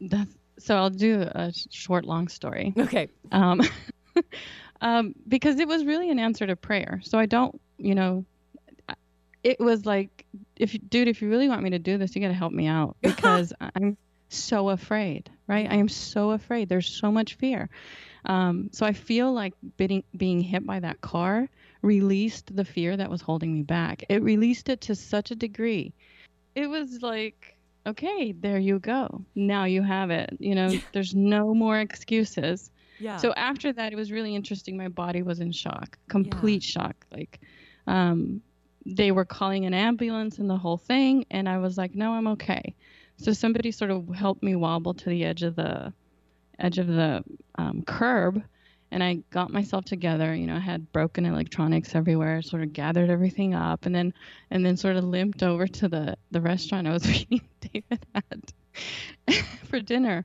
That's, 0.00 0.30
so 0.58 0.76
I'll 0.76 0.90
do 0.90 1.22
a 1.22 1.52
short, 1.70 2.04
long 2.04 2.28
story. 2.28 2.72
okay 2.78 3.08
um, 3.32 3.60
um, 4.80 5.14
because 5.26 5.58
it 5.58 5.68
was 5.68 5.84
really 5.84 6.10
an 6.10 6.18
answer 6.18 6.46
to 6.46 6.56
prayer. 6.56 7.00
So 7.04 7.18
I 7.18 7.26
don't, 7.26 7.60
you 7.78 7.94
know, 7.94 8.24
it 9.42 9.60
was 9.60 9.86
like, 9.86 10.26
if 10.56 10.74
you, 10.74 10.80
dude, 10.80 11.08
if 11.08 11.22
you 11.22 11.28
really 11.28 11.48
want 11.48 11.62
me 11.62 11.70
to 11.70 11.78
do 11.78 11.98
this, 11.98 12.14
you 12.14 12.22
got 12.22 12.28
to 12.28 12.34
help 12.34 12.52
me 12.52 12.66
out 12.66 12.96
because 13.02 13.52
I'm 13.60 13.96
so 14.28 14.70
afraid, 14.70 15.30
right? 15.46 15.70
I 15.70 15.76
am 15.76 15.88
so 15.88 16.32
afraid. 16.32 16.68
There's 16.68 16.88
so 16.88 17.12
much 17.12 17.34
fear. 17.34 17.68
Um, 18.26 18.70
so 18.72 18.84
I 18.84 18.92
feel 18.92 19.32
like 19.32 19.54
being 19.76 20.02
being 20.16 20.40
hit 20.40 20.66
by 20.66 20.80
that 20.80 21.00
car 21.00 21.48
released 21.82 22.54
the 22.54 22.64
fear 22.64 22.96
that 22.96 23.08
was 23.08 23.20
holding 23.20 23.54
me 23.54 23.62
back. 23.62 24.04
It 24.08 24.22
released 24.22 24.68
it 24.68 24.80
to 24.82 24.94
such 24.94 25.30
a 25.30 25.36
degree. 25.36 25.94
It 26.54 26.66
was 26.66 27.02
like, 27.02 27.56
okay, 27.86 28.32
there 28.32 28.58
you 28.58 28.78
go. 28.80 29.24
Now 29.34 29.64
you 29.64 29.82
have 29.82 30.10
it. 30.10 30.36
You 30.40 30.54
know, 30.54 30.78
there's 30.92 31.14
no 31.14 31.54
more 31.54 31.78
excuses. 31.78 32.70
yeah 32.98 33.18
So 33.18 33.32
after 33.34 33.72
that, 33.72 33.92
it 33.92 33.96
was 33.96 34.10
really 34.10 34.34
interesting. 34.34 34.76
My 34.76 34.88
body 34.88 35.22
was 35.22 35.40
in 35.40 35.52
shock, 35.52 35.96
complete 36.08 36.62
shock. 36.62 37.06
Like, 37.12 37.40
um, 37.86 38.42
they 38.84 39.12
were 39.12 39.24
calling 39.24 39.66
an 39.66 39.74
ambulance 39.74 40.38
and 40.38 40.48
the 40.50 40.56
whole 40.56 40.78
thing, 40.78 41.26
and 41.30 41.48
I 41.48 41.58
was 41.58 41.76
like, 41.76 41.94
no, 41.94 42.12
I'm 42.12 42.26
okay. 42.28 42.74
So 43.18 43.32
somebody 43.32 43.70
sort 43.70 43.90
of 43.90 44.08
helped 44.14 44.42
me 44.42 44.56
wobble 44.56 44.94
to 44.94 45.08
the 45.08 45.24
edge 45.24 45.42
of 45.42 45.56
the 45.56 45.92
edge 46.58 46.78
of 46.78 46.86
the 46.86 47.22
um, 47.56 47.82
curb, 47.86 48.42
and 48.90 49.02
I 49.02 49.18
got 49.30 49.50
myself 49.50 49.84
together. 49.84 50.34
You 50.34 50.46
know, 50.46 50.56
I 50.56 50.60
had 50.60 50.90
broken 50.92 51.26
electronics 51.26 51.94
everywhere. 51.94 52.42
Sort 52.42 52.62
of 52.62 52.72
gathered 52.72 53.10
everything 53.10 53.54
up, 53.54 53.86
and 53.86 53.94
then 53.94 54.14
and 54.50 54.64
then 54.64 54.76
sort 54.76 54.96
of 54.96 55.04
limped 55.04 55.42
over 55.42 55.66
to 55.66 55.88
the 55.88 56.16
the 56.30 56.40
restaurant 56.40 56.86
I 56.86 56.92
was 56.92 57.06
meeting 57.30 57.42
David 57.60 58.06
at 58.14 58.52
for 59.64 59.80
dinner. 59.80 60.24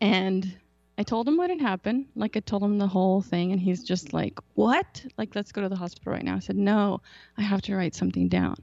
And 0.00 0.56
I 0.98 1.02
told 1.02 1.26
him 1.26 1.36
what 1.36 1.50
had 1.50 1.60
happened. 1.60 2.06
Like 2.14 2.36
I 2.36 2.40
told 2.40 2.62
him 2.62 2.78
the 2.78 2.86
whole 2.86 3.20
thing, 3.20 3.52
and 3.52 3.60
he's 3.60 3.82
just 3.82 4.12
like, 4.12 4.38
"What? 4.54 5.04
Like, 5.16 5.34
let's 5.34 5.52
go 5.52 5.62
to 5.62 5.68
the 5.68 5.76
hospital 5.76 6.12
right 6.12 6.24
now." 6.24 6.36
I 6.36 6.40
said, 6.40 6.56
"No, 6.56 7.00
I 7.38 7.42
have 7.42 7.62
to 7.62 7.76
write 7.76 7.94
something 7.94 8.28
down." 8.28 8.56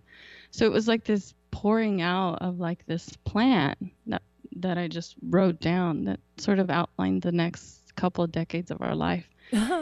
So 0.51 0.65
it 0.65 0.72
was 0.72 0.88
like 0.88 1.03
this 1.03 1.34
pouring 1.51 2.01
out 2.01 2.41
of 2.41 2.59
like 2.59 2.86
this 2.86 3.09
plan 3.26 3.76
that 4.07 4.22
that 4.58 4.78
I 4.78 4.88
just 4.88 5.16
wrote 5.22 5.60
down 5.60 6.06
that 6.06 6.20
sort 6.38 6.60
of 6.60 6.70
outlined 6.70 7.22
the 7.22 7.32
next 7.32 7.95
couple 7.95 8.24
of 8.24 8.32
decades 8.32 8.72
of 8.72 8.82
our 8.82 8.95
life 8.95 9.28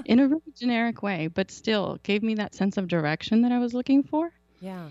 in 0.05 0.19
a 0.19 0.27
really 0.27 0.53
generic 0.55 1.03
way, 1.03 1.27
but 1.27 1.51
still 1.51 1.99
gave 2.03 2.23
me 2.23 2.35
that 2.35 2.55
sense 2.55 2.77
of 2.77 2.87
direction 2.87 3.41
that 3.43 3.51
I 3.51 3.59
was 3.59 3.73
looking 3.73 4.03
for. 4.03 4.31
yeah 4.59 4.89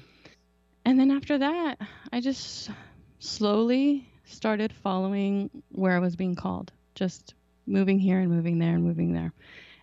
And 0.85 0.99
then 0.99 1.11
after 1.11 1.39
that, 1.39 1.79
I 2.13 2.21
just 2.21 2.71
slowly 3.19 4.09
started 4.25 4.73
following 4.73 5.51
where 5.71 5.97
I 5.97 5.99
was 5.99 6.17
being 6.17 6.37
called, 6.37 6.73
just 6.95 7.35
moving 7.67 7.99
here 7.99 8.21
and 8.21 8.31
moving 8.31 8.59
there 8.59 8.75
and 8.75 8.85
moving 8.85 9.13
there. 9.13 9.33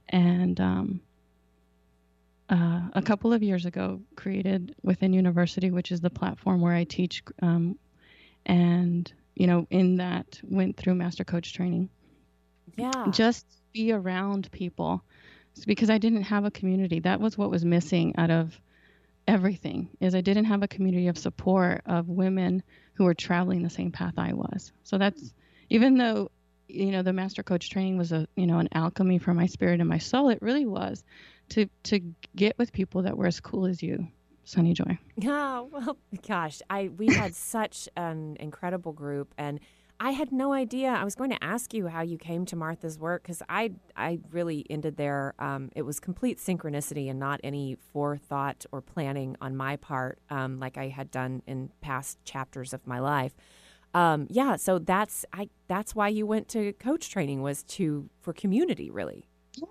And 0.09 0.59
um, 0.59 1.01
uh, 2.49 2.81
a 2.93 3.01
couple 3.01 3.33
of 3.33 3.43
years 3.43 3.65
ago, 3.65 4.01
created 4.15 4.75
Within 4.83 5.13
University, 5.13 5.71
which 5.71 5.91
is 5.91 6.01
the 6.01 6.09
platform 6.09 6.61
where 6.61 6.73
I 6.73 6.83
teach. 6.83 7.23
Um, 7.41 7.77
and, 8.45 9.11
you 9.35 9.47
know, 9.47 9.67
in 9.69 9.97
that 9.97 10.39
went 10.43 10.77
through 10.77 10.95
master 10.95 11.23
coach 11.23 11.53
training 11.53 11.89
yeah 12.77 13.05
just 13.11 13.45
be 13.73 13.91
around 13.91 14.51
people 14.51 15.03
It's 15.55 15.65
because 15.65 15.89
I 15.89 15.97
didn't 15.99 16.23
have 16.23 16.45
a 16.45 16.51
community. 16.51 16.99
That 16.99 17.19
was 17.21 17.37
what 17.37 17.49
was 17.49 17.63
missing 17.63 18.15
out 18.17 18.31
of 18.31 18.59
everything 19.27 19.89
is 19.99 20.13
I 20.13 20.21
didn't 20.21 20.45
have 20.45 20.63
a 20.63 20.67
community 20.67 21.07
of 21.07 21.17
support 21.17 21.81
of 21.85 22.09
women 22.09 22.63
who 22.93 23.05
were 23.05 23.13
traveling 23.13 23.63
the 23.63 23.69
same 23.69 23.91
path 23.91 24.13
I 24.17 24.33
was. 24.33 24.71
So 24.83 24.97
that's 24.97 25.33
even 25.69 25.97
though 25.97 26.29
you 26.67 26.91
know 26.91 27.03
the 27.03 27.13
master 27.13 27.43
coach 27.43 27.69
training 27.69 27.97
was 27.97 28.11
a 28.11 28.27
you 28.35 28.47
know 28.47 28.59
an 28.59 28.69
alchemy 28.73 29.19
for 29.19 29.33
my 29.33 29.45
spirit 29.47 29.79
and 29.79 29.89
my 29.89 29.99
soul, 29.99 30.29
it 30.29 30.41
really 30.41 30.65
was 30.65 31.03
to 31.49 31.67
to 31.83 31.99
get 32.35 32.57
with 32.57 32.73
people 32.73 33.03
that 33.03 33.17
were 33.17 33.27
as 33.27 33.39
cool 33.39 33.65
as 33.65 33.81
you, 33.81 34.07
Sunny 34.45 34.73
Joy. 34.73 34.97
Yeah, 35.17 35.59
well, 35.71 35.97
gosh, 36.25 36.61
I 36.69 36.89
we 36.95 37.07
had 37.07 37.35
such 37.35 37.89
an 37.97 38.37
incredible 38.39 38.93
group, 38.93 39.33
and 39.37 39.59
I 39.99 40.11
had 40.11 40.31
no 40.31 40.53
idea. 40.53 40.89
I 40.89 41.03
was 41.03 41.15
going 41.15 41.29
to 41.29 41.43
ask 41.43 41.73
you 41.73 41.87
how 41.87 42.01
you 42.01 42.17
came 42.17 42.45
to 42.47 42.55
Martha's 42.55 42.99
work 42.99 43.23
because 43.23 43.41
I 43.49 43.71
I 43.95 44.19
really 44.31 44.65
ended 44.69 44.97
there. 44.97 45.33
Um, 45.39 45.69
it 45.75 45.81
was 45.81 45.99
complete 45.99 46.37
synchronicity 46.37 47.09
and 47.09 47.19
not 47.19 47.41
any 47.43 47.77
forethought 47.91 48.65
or 48.71 48.81
planning 48.81 49.35
on 49.41 49.55
my 49.55 49.75
part, 49.77 50.19
um, 50.29 50.59
like 50.59 50.77
I 50.77 50.89
had 50.89 51.11
done 51.11 51.41
in 51.47 51.71
past 51.81 52.23
chapters 52.23 52.73
of 52.73 52.85
my 52.85 52.99
life. 52.99 53.33
Um, 53.93 54.27
yeah, 54.29 54.57
so 54.57 54.77
that's 54.77 55.25
I 55.31 55.49
that's 55.67 55.95
why 55.95 56.09
you 56.09 56.27
went 56.27 56.49
to 56.49 56.73
coach 56.73 57.09
training 57.09 57.41
was 57.41 57.63
to 57.63 58.09
for 58.21 58.33
community 58.33 58.91
really. 58.91 59.29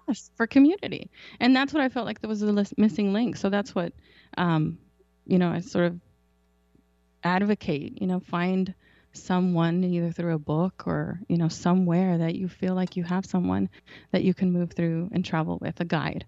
Yes, 0.09 0.31
for 0.37 0.47
community, 0.47 1.11
and 1.41 1.55
that's 1.55 1.73
what 1.73 1.83
I 1.83 1.89
felt 1.89 2.07
like 2.07 2.21
there 2.21 2.29
was 2.29 2.43
a 2.43 2.65
missing 2.77 3.13
link. 3.13 3.37
So 3.37 3.51
that's 3.51 3.75
what, 3.75 3.93
um, 4.39 4.79
you 5.27 5.39
know, 5.39 5.51
I 5.51 5.61
sort 5.61 5.87
of 5.87 6.01
advocate. 7.23 8.01
You 8.01 8.07
know, 8.07 8.21
find 8.21 8.75
someone 9.13 9.85
either 9.85 10.11
through 10.11 10.35
a 10.35 10.39
book 10.39 10.85
or 10.87 11.21
you 11.29 11.37
know 11.37 11.49
somewhere 11.49 12.19
that 12.19 12.35
you 12.35 12.49
feel 12.49 12.75
like 12.75 12.97
you 12.97 13.05
have 13.05 13.25
someone 13.25 13.69
that 14.11 14.25
you 14.25 14.35
can 14.35 14.53
move 14.53 14.73
through 14.73 15.09
and 15.13 15.25
travel 15.25 15.57
with 15.61 15.81
a 15.81 15.85
guide 15.85 16.27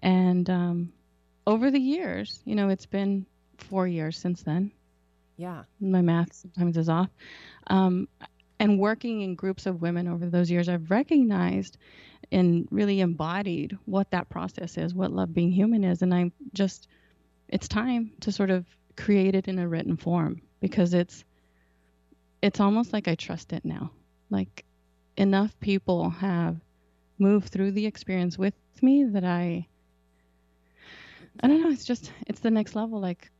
and 0.00 0.50
um, 0.50 0.92
over 1.46 1.70
the 1.70 1.78
years 1.78 2.40
you 2.44 2.54
know 2.54 2.68
it's 2.68 2.86
been 2.86 3.26
four 3.58 3.86
years 3.86 4.18
since 4.18 4.42
then 4.42 4.72
yeah 5.36 5.62
my 5.80 6.02
math 6.02 6.32
sometimes 6.32 6.76
is 6.76 6.88
off 6.88 7.10
um, 7.68 8.08
and 8.58 8.78
working 8.78 9.20
in 9.22 9.34
groups 9.34 9.66
of 9.66 9.82
women 9.82 10.08
over 10.08 10.26
those 10.26 10.50
years 10.50 10.68
i've 10.68 10.90
recognized 10.90 11.76
and 12.32 12.68
really 12.70 13.00
embodied 13.00 13.76
what 13.84 14.10
that 14.10 14.28
process 14.28 14.76
is 14.76 14.94
what 14.94 15.12
love 15.12 15.32
being 15.34 15.50
human 15.50 15.84
is 15.84 16.02
and 16.02 16.14
i'm 16.14 16.32
just 16.52 16.88
it's 17.48 17.68
time 17.68 18.12
to 18.20 18.32
sort 18.32 18.50
of 18.50 18.64
create 18.96 19.34
it 19.34 19.48
in 19.48 19.58
a 19.58 19.68
written 19.68 19.96
form 19.96 20.40
because 20.60 20.94
it's 20.94 21.24
it's 22.42 22.60
almost 22.60 22.92
like 22.92 23.08
I 23.08 23.14
trust 23.14 23.52
it 23.52 23.64
now. 23.64 23.90
Like 24.28 24.64
enough 25.16 25.58
people 25.60 26.10
have 26.10 26.56
moved 27.18 27.48
through 27.48 27.72
the 27.72 27.86
experience 27.86 28.36
with 28.36 28.54
me 28.82 29.04
that 29.04 29.24
I 29.24 29.66
I 31.42 31.48
don't 31.48 31.62
know, 31.62 31.70
it's 31.70 31.84
just 31.84 32.12
it's 32.26 32.40
the 32.40 32.50
next 32.50 32.76
level 32.76 33.00
like 33.00 33.30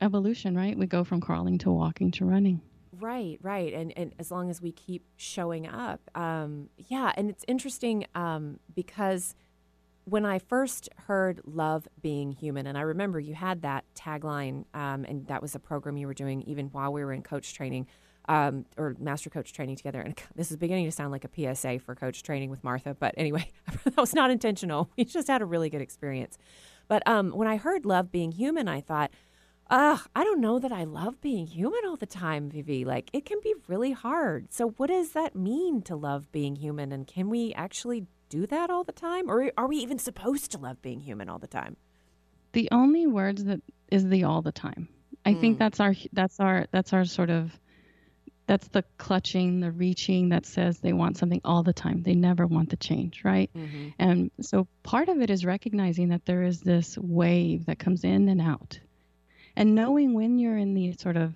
evolution, 0.00 0.56
right? 0.56 0.76
We 0.76 0.86
go 0.86 1.04
from 1.04 1.20
crawling 1.20 1.58
to 1.58 1.70
walking 1.70 2.10
to 2.12 2.24
running. 2.24 2.60
Right, 3.00 3.38
right. 3.42 3.72
And 3.72 3.96
and 3.96 4.14
as 4.18 4.30
long 4.30 4.50
as 4.50 4.60
we 4.60 4.72
keep 4.72 5.04
showing 5.16 5.66
up. 5.66 6.00
Um 6.14 6.68
yeah, 6.76 7.12
and 7.16 7.30
it's 7.30 7.44
interesting 7.48 8.06
um 8.14 8.60
because 8.74 9.34
when 10.04 10.24
I 10.24 10.38
first 10.38 10.88
heard 11.06 11.40
Love 11.44 11.86
Being 12.02 12.32
Human, 12.32 12.66
and 12.66 12.76
I 12.76 12.80
remember 12.82 13.20
you 13.20 13.34
had 13.34 13.62
that 13.62 13.84
tagline, 13.94 14.64
um, 14.74 15.04
and 15.04 15.26
that 15.28 15.40
was 15.40 15.54
a 15.54 15.60
program 15.60 15.96
you 15.96 16.06
were 16.06 16.14
doing 16.14 16.42
even 16.42 16.66
while 16.66 16.92
we 16.92 17.04
were 17.04 17.12
in 17.12 17.22
coach 17.22 17.54
training 17.54 17.86
um, 18.28 18.64
or 18.76 18.96
master 18.98 19.30
coach 19.30 19.52
training 19.52 19.76
together. 19.76 20.00
And 20.00 20.18
this 20.34 20.50
is 20.50 20.56
beginning 20.56 20.86
to 20.86 20.92
sound 20.92 21.12
like 21.12 21.24
a 21.24 21.54
PSA 21.54 21.78
for 21.80 21.94
coach 21.94 22.22
training 22.22 22.50
with 22.50 22.64
Martha. 22.64 22.96
But 22.98 23.14
anyway, 23.16 23.50
that 23.84 23.96
was 23.96 24.14
not 24.14 24.30
intentional. 24.30 24.90
We 24.96 25.04
just 25.04 25.28
had 25.28 25.42
a 25.42 25.46
really 25.46 25.70
good 25.70 25.80
experience. 25.80 26.38
But 26.88 27.06
um, 27.06 27.30
when 27.30 27.48
I 27.48 27.56
heard 27.56 27.86
love 27.86 28.10
being 28.10 28.32
human, 28.32 28.68
I 28.68 28.80
thought, 28.80 29.10
Ugh, 29.70 30.00
I 30.16 30.24
don't 30.24 30.40
know 30.40 30.58
that 30.58 30.72
I 30.72 30.82
love 30.82 31.20
being 31.20 31.46
human 31.46 31.80
all 31.86 31.96
the 31.96 32.04
time, 32.04 32.50
Vivi. 32.50 32.84
Like, 32.84 33.08
it 33.12 33.24
can 33.24 33.38
be 33.40 33.54
really 33.68 33.92
hard. 33.92 34.52
So, 34.52 34.70
what 34.70 34.88
does 34.88 35.12
that 35.12 35.36
mean 35.36 35.82
to 35.82 35.94
love 35.94 36.32
being 36.32 36.56
human? 36.56 36.90
And 36.90 37.06
can 37.06 37.30
we 37.30 37.54
actually 37.54 38.06
do 38.28 38.46
that 38.48 38.68
all 38.68 38.82
the 38.82 38.92
time? 38.92 39.30
Or 39.30 39.52
are 39.56 39.68
we 39.68 39.76
even 39.76 39.98
supposed 39.98 40.50
to 40.52 40.58
love 40.58 40.82
being 40.82 41.00
human 41.00 41.28
all 41.28 41.38
the 41.38 41.46
time? 41.46 41.76
The 42.52 42.68
only 42.72 43.06
words 43.06 43.44
that 43.44 43.60
is 43.92 44.08
the 44.08 44.24
all 44.24 44.42
the 44.42 44.52
time. 44.52 44.88
I 45.24 45.34
mm. 45.34 45.40
think 45.40 45.58
that's 45.58 45.78
our 45.78 45.94
that's 46.12 46.40
our 46.40 46.66
that's 46.72 46.92
our 46.92 47.04
sort 47.04 47.30
of 47.30 47.56
that's 48.46 48.66
the 48.68 48.82
clutching, 48.98 49.60
the 49.60 49.70
reaching 49.70 50.30
that 50.30 50.44
says 50.44 50.80
they 50.80 50.92
want 50.92 51.16
something 51.16 51.40
all 51.44 51.62
the 51.62 51.72
time. 51.72 52.02
They 52.02 52.16
never 52.16 52.48
want 52.48 52.70
the 52.70 52.76
change, 52.76 53.22
right? 53.24 53.48
Mm-hmm. 53.56 53.90
And 54.00 54.32
so 54.40 54.66
part 54.82 55.08
of 55.08 55.20
it 55.20 55.30
is 55.30 55.44
recognizing 55.44 56.08
that 56.08 56.26
there 56.26 56.42
is 56.42 56.60
this 56.60 56.98
wave 56.98 57.66
that 57.66 57.78
comes 57.78 58.02
in 58.02 58.28
and 58.28 58.40
out. 58.40 58.80
And 59.56 59.74
knowing 59.74 60.14
when 60.14 60.38
you're 60.38 60.56
in 60.56 60.74
the 60.74 60.92
sort 60.92 61.16
of 61.16 61.34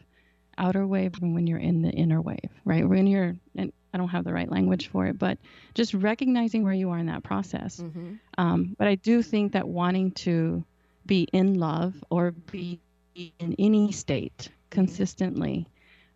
outer 0.56 0.86
wave 0.86 1.14
and 1.20 1.34
when 1.34 1.46
you're 1.46 1.58
in 1.58 1.82
the 1.82 1.90
inner 1.90 2.20
wave, 2.20 2.50
right? 2.64 2.88
When 2.88 3.06
you're, 3.06 3.36
and 3.56 3.72
I 3.92 3.98
don't 3.98 4.08
have 4.08 4.24
the 4.24 4.32
right 4.32 4.50
language 4.50 4.88
for 4.88 5.06
it, 5.06 5.18
but 5.18 5.38
just 5.74 5.94
recognizing 5.94 6.62
where 6.62 6.72
you 6.72 6.90
are 6.90 6.98
in 6.98 7.06
that 7.06 7.22
process. 7.22 7.80
Mm-hmm. 7.80 8.14
Um, 8.38 8.76
but 8.78 8.88
I 8.88 8.94
do 8.96 9.22
think 9.22 9.52
that 9.52 9.66
wanting 9.66 10.12
to 10.12 10.64
be 11.06 11.28
in 11.32 11.54
love 11.54 11.94
or 12.10 12.32
be 12.32 12.80
in 13.14 13.54
any 13.58 13.92
state 13.92 14.48
consistently 14.70 15.68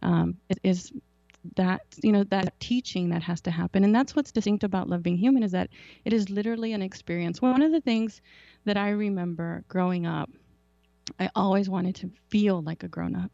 um, 0.03 0.37
is 0.63 0.93
that 1.57 1.83
you 2.03 2.13
know 2.13 2.25
that 2.25 2.59
teaching 2.61 3.11
that 3.11 3.23
has 3.23 3.41
to 3.41 3.51
happen 3.51 3.85
and 3.85 3.95
that's 3.95 4.15
what's 4.15 4.33
distinct 4.33 4.65
about 4.65 4.89
love 4.89 5.03
being 5.03 5.17
human 5.17 5.43
is 5.43 5.53
that 5.53 5.71
it 6.05 6.13
is 6.13 6.29
literally 6.29 6.73
an 6.73 6.83
experience 6.83 7.41
one 7.41 7.63
of 7.63 7.71
the 7.73 7.81
things 7.81 8.21
that 8.65 8.77
i 8.77 8.91
remember 8.91 9.65
growing 9.69 10.05
up 10.05 10.29
i 11.19 11.31
always 11.35 11.69
wanted 11.69 11.95
to 11.95 12.11
feel 12.29 12.63
like 12.63 12.83
a 12.83 12.89
grown 12.89 13.15
up 13.15 13.31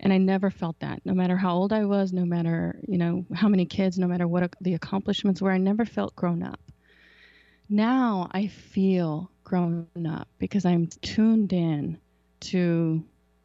and 0.00 0.12
i 0.12 0.18
never 0.18 0.50
felt 0.50 0.78
that 0.80 1.00
no 1.04 1.14
matter 1.14 1.36
how 1.36 1.54
old 1.54 1.72
i 1.72 1.84
was 1.84 2.12
no 2.12 2.24
matter 2.24 2.78
you 2.86 2.98
know 2.98 3.24
how 3.34 3.48
many 3.48 3.64
kids 3.64 3.98
no 3.98 4.06
matter 4.06 4.26
what 4.26 4.54
the 4.60 4.74
accomplishments 4.74 5.40
were 5.40 5.50
i 5.52 5.58
never 5.58 5.84
felt 5.84 6.14
grown 6.16 6.42
up 6.42 6.60
now 7.68 8.28
i 8.32 8.46
feel 8.46 9.30
grown 9.44 9.86
up 10.06 10.28
because 10.38 10.64
i'm 10.64 10.86
tuned 11.02 11.52
in 11.52 11.98
to 12.40 13.02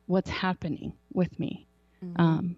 what's 0.08 0.30
happening 0.30 0.94
with 1.14 1.40
me 1.40 1.68
Mm-hmm. 2.04 2.22
Um, 2.22 2.56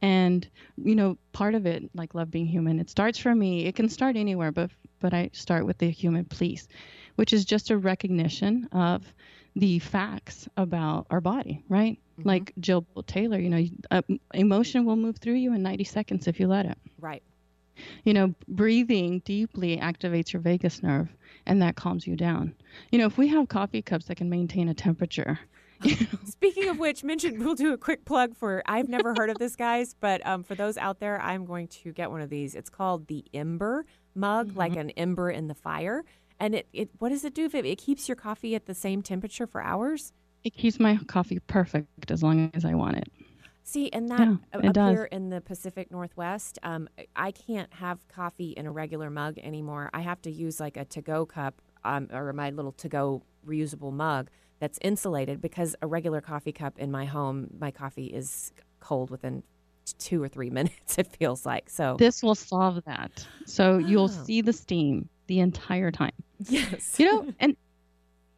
and 0.00 0.48
you 0.76 0.94
know, 0.94 1.18
part 1.32 1.54
of 1.54 1.66
it, 1.66 1.90
like 1.94 2.14
love 2.14 2.30
being 2.30 2.46
human, 2.46 2.78
it 2.78 2.90
starts 2.90 3.18
for 3.18 3.34
me. 3.34 3.66
It 3.66 3.74
can 3.74 3.88
start 3.88 4.16
anywhere, 4.16 4.52
but 4.52 4.70
but 5.00 5.14
I 5.14 5.30
start 5.32 5.66
with 5.66 5.78
the 5.78 5.90
human 5.90 6.24
please, 6.24 6.68
which 7.16 7.32
is 7.32 7.44
just 7.44 7.70
a 7.70 7.78
recognition 7.78 8.68
of 8.72 9.04
the 9.58 9.80
facts 9.80 10.48
about 10.56 11.06
our 11.10 11.20
body, 11.20 11.64
right? 11.68 11.98
Mm-hmm. 12.18 12.28
Like 12.28 12.52
Jill 12.60 12.86
Taylor, 13.06 13.38
you 13.38 13.50
know, 13.50 13.64
uh, 13.90 14.02
emotion 14.32 14.84
will 14.84 14.96
move 14.96 15.18
through 15.18 15.34
you 15.34 15.52
in 15.52 15.62
90 15.62 15.84
seconds 15.84 16.28
if 16.28 16.38
you 16.38 16.46
let 16.46 16.66
it. 16.66 16.78
Right. 17.00 17.22
You 18.04 18.14
know, 18.14 18.34
breathing 18.46 19.20
deeply 19.24 19.76
activates 19.76 20.32
your 20.32 20.42
vagus 20.42 20.82
nerve 20.82 21.08
and 21.46 21.60
that 21.62 21.76
calms 21.76 22.06
you 22.06 22.16
down. 22.16 22.54
You 22.90 22.98
know, 22.98 23.06
if 23.06 23.18
we 23.18 23.28
have 23.28 23.48
coffee 23.48 23.82
cups 23.82 24.06
that 24.06 24.16
can 24.16 24.30
maintain 24.30 24.68
a 24.68 24.74
temperature, 24.74 25.38
Speaking 26.24 26.68
of 26.68 26.80
which, 26.80 27.04
mention 27.04 27.38
we'll 27.38 27.54
do 27.54 27.72
a 27.72 27.78
quick 27.78 28.04
plug 28.04 28.34
for. 28.34 28.64
I've 28.66 28.88
never 28.88 29.14
heard 29.16 29.30
of 29.30 29.38
this, 29.38 29.54
guys, 29.54 29.94
but 30.00 30.26
um, 30.26 30.42
for 30.42 30.56
those 30.56 30.76
out 30.76 30.98
there, 30.98 31.20
I'm 31.22 31.44
going 31.44 31.68
to 31.68 31.92
get 31.92 32.10
one 32.10 32.20
of 32.20 32.30
these. 32.30 32.56
It's 32.56 32.68
called 32.68 33.06
the 33.06 33.24
Ember 33.32 33.86
mug, 34.18 34.48
mm-hmm. 34.48 34.58
like 34.58 34.76
an 34.76 34.90
ember 34.90 35.30
in 35.30 35.46
the 35.48 35.54
fire. 35.54 36.04
And 36.40 36.54
it, 36.54 36.68
it 36.72 36.90
what 36.98 37.10
does 37.10 37.24
it 37.24 37.34
do? 37.34 37.46
It, 37.52 37.66
it 37.66 37.78
keeps 37.78 38.08
your 38.08 38.16
coffee 38.16 38.54
at 38.54 38.66
the 38.66 38.74
same 38.74 39.02
temperature 39.02 39.46
for 39.46 39.60
hours. 39.60 40.12
It 40.44 40.54
keeps 40.54 40.78
my 40.78 40.96
coffee 41.06 41.40
perfect 41.40 42.10
as 42.10 42.22
long 42.22 42.50
as 42.54 42.64
I 42.64 42.74
want 42.74 42.96
it. 42.96 43.10
See, 43.64 43.90
and 43.92 44.08
that 44.08 44.20
yeah, 44.20 44.68
up 44.68 44.72
does. 44.72 44.96
here 44.96 45.04
in 45.04 45.28
the 45.28 45.42
Pacific 45.42 45.90
Northwest, 45.90 46.58
um, 46.62 46.88
I 47.14 47.32
can't 47.32 47.70
have 47.74 48.06
coffee 48.08 48.52
in 48.52 48.64
a 48.64 48.70
regular 48.70 49.10
mug 49.10 49.38
anymore. 49.38 49.90
I 49.92 50.00
have 50.00 50.22
to 50.22 50.30
use 50.30 50.58
like 50.58 50.78
a 50.78 50.86
to-go 50.86 51.26
cup 51.26 51.60
um, 51.84 52.08
or 52.10 52.32
my 52.32 52.48
little 52.48 52.72
to-go 52.72 53.22
reusable 53.46 53.92
mug 53.92 54.30
that's 54.58 54.78
insulated 54.80 55.42
because 55.42 55.76
a 55.82 55.86
regular 55.86 56.22
coffee 56.22 56.52
cup 56.52 56.78
in 56.78 56.90
my 56.90 57.04
home, 57.04 57.48
my 57.60 57.70
coffee 57.70 58.06
is 58.06 58.52
cold 58.80 59.10
within 59.10 59.42
two 59.94 60.22
or 60.22 60.28
three 60.28 60.50
minutes, 60.58 60.98
it 60.98 61.06
feels 61.18 61.44
like. 61.44 61.70
So 61.70 61.96
this 61.98 62.22
will 62.22 62.34
solve 62.34 62.84
that. 62.84 63.26
So 63.46 63.74
oh. 63.74 63.78
you'll 63.78 64.08
see 64.08 64.40
the 64.40 64.52
steam 64.52 65.08
the 65.26 65.40
entire 65.40 65.90
time. 65.90 66.12
Yes. 66.48 66.98
You 66.98 67.06
know, 67.06 67.26
and 67.40 67.56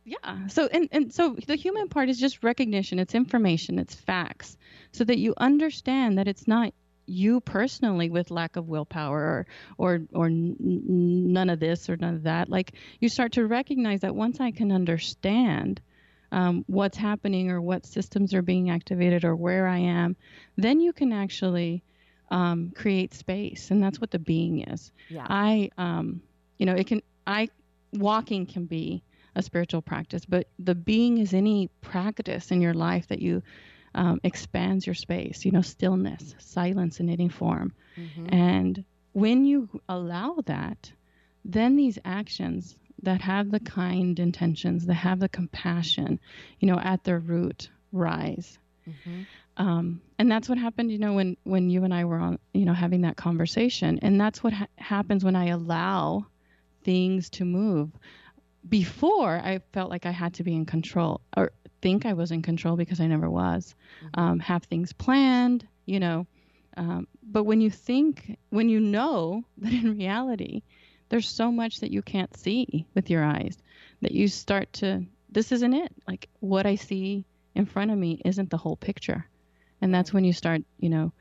yeah. 0.05 0.49
So 0.49 0.67
and, 0.67 0.89
and 0.93 1.13
so 1.13 1.37
the 1.47 1.57
human 1.57 1.89
part 1.89 2.09
is 2.09 2.19
just 2.19 2.43
recognition, 2.43 2.99
it's 2.99 3.15
information, 3.15 3.79
it's 3.79 3.95
facts. 3.95 4.57
So 4.93 5.05
that 5.05 5.19
you 5.19 5.35
understand 5.37 6.19
that 6.19 6.27
it's 6.27 6.49
not 6.49 6.73
you 7.07 7.41
personally 7.41 8.09
with 8.09 8.31
lack 8.31 8.57
of 8.57 8.69
willpower 8.69 9.21
or 9.21 9.47
or 9.79 10.01
or 10.15 10.27
n- 10.27 10.57
none 10.59 11.51
of 11.51 11.59
this 11.59 11.91
or 11.91 11.97
none 11.97 12.15
of 12.15 12.23
that 12.23 12.49
like 12.49 12.73
you 13.01 13.09
start 13.09 13.33
to 13.33 13.45
recognize 13.45 14.01
that 14.01 14.15
once 14.15 14.39
i 14.39 14.53
can 14.53 14.71
understand 14.71 15.81
um, 16.33 16.65
what's 16.67 16.97
happening 16.97 17.51
or 17.51 17.61
what 17.61 17.87
systems 17.87 18.35
are 18.35 18.43
being 18.43 18.71
activated 18.71 19.25
or 19.25 19.35
where 19.35 19.67
I 19.67 19.79
am, 19.79 20.17
then 20.57 20.81
you 20.81 20.93
can 20.93 21.13
actually 21.13 21.83
um, 22.31 22.73
create 22.75 23.15
space, 23.15 23.71
and 23.71 23.83
that's 23.83 24.01
what 24.01 24.11
the 24.11 24.19
being 24.19 24.69
is. 24.69 24.93
Yeah. 25.09 25.27
I, 25.29 25.71
um, 25.77 26.23
you 26.59 26.67
know, 26.67 26.75
it 26.75 26.87
can. 26.87 27.03
I 27.27 27.49
walking 27.93 28.47
can 28.47 28.67
be 28.67 29.03
a 29.35 29.43
spiritual 29.43 29.83
practice, 29.83 30.25
but 30.25 30.49
the 30.59 30.75
being 30.75 31.19
is 31.19 31.35
any 31.35 31.69
practice 31.81 32.51
in 32.51 32.61
your 32.61 32.75
life 32.75 33.09
that 33.09 33.21
you 33.21 33.43
um, 33.95 34.21
expands 34.23 34.87
your 34.87 34.95
space. 34.95 35.45
You 35.45 35.51
know, 35.51 35.63
stillness, 35.63 36.35
silence 36.39 37.01
in 37.01 37.09
any 37.09 37.29
form, 37.29 37.73
mm-hmm. 37.97 38.33
and 38.33 38.85
when 39.13 39.45
you 39.45 39.69
allow 39.89 40.37
that, 40.47 40.93
then 41.45 41.77
these 41.77 41.99
actions 42.05 42.77
that 43.03 43.21
have 43.21 43.51
the 43.51 43.61
kind 43.61 44.19
intentions, 44.19 44.87
that 44.87 44.95
have 44.95 45.21
the 45.21 45.29
compassion, 45.29 46.21
you 46.59 46.69
know, 46.69 46.79
at 46.79 47.05
their 47.05 47.19
root 47.19 47.71
rise. 47.93 48.59
Mm-hmm. 48.89 49.23
Um, 49.57 50.01
and 50.19 50.31
that's 50.31 50.49
what 50.49 50.59
happened, 50.59 50.91
you 50.91 50.99
know, 50.99 51.15
when 51.15 51.37
when 51.45 51.71
you 51.71 51.85
and 51.85 51.93
I 51.93 52.05
were 52.05 52.19
on, 52.19 52.39
you 52.55 52.65
know, 52.65 52.73
having 52.73 53.03
that 53.03 53.17
conversation. 53.17 53.99
And 54.03 54.21
that's 54.21 54.43
what 54.43 54.53
ha- 54.53 54.67
happens 54.77 55.25
when 55.25 55.37
I 55.37 55.49
allow 55.49 56.27
things 56.83 57.31
to 57.31 57.45
move. 57.45 57.91
Before, 58.69 59.31
I 59.31 59.61
felt 59.73 59.91
like 59.91 60.07
I 60.07 60.11
had 60.11 60.35
to 60.35 60.45
be 60.45 60.55
in 60.55 60.67
control, 60.67 61.21
or 61.37 61.53
think 61.83 62.07
I 62.07 62.13
was 62.13 62.31
in 62.31 62.43
control 62.43 62.77
because 62.77 63.01
I 63.01 63.07
never 63.07 63.29
was. 63.29 63.75
Mm-hmm. 64.05 64.21
Um, 64.21 64.39
have 64.41 64.65
things 64.65 64.93
planned, 64.93 65.67
you 65.87 66.01
know. 66.01 66.27
Um, 66.77 67.09
but 67.23 67.45
when 67.45 67.61
you 67.61 67.71
think, 67.71 68.39
when 68.51 68.69
you 68.69 68.81
know 68.81 69.45
that 69.59 69.73
in 69.73 69.97
reality 69.97 70.63
there's 71.11 71.29
so 71.29 71.53
much 71.53 71.81
that 71.81 71.91
you 71.91 72.01
can't 72.03 72.35
see 72.37 72.87
with 72.95 73.11
your 73.11 73.23
eyes 73.23 73.59
that 74.01 74.13
you 74.13 74.29
start 74.29 74.73
to 74.73 75.05
this 75.33 75.53
isn't 75.53 75.75
it. 75.75 75.93
Like 76.09 76.29
what 76.41 76.67
i 76.67 76.77
see 76.77 77.25
in 77.55 77.67
front 77.67 77.91
of 77.91 77.99
me 77.99 78.21
isn't 78.25 78.51
the 78.51 78.57
whole 78.57 78.77
picture. 78.77 79.27
And 79.83 79.95
that's 79.95 80.13
when 80.13 80.25
you 80.25 80.33
start 80.33 80.63
you 80.79 80.89
know 80.89 81.13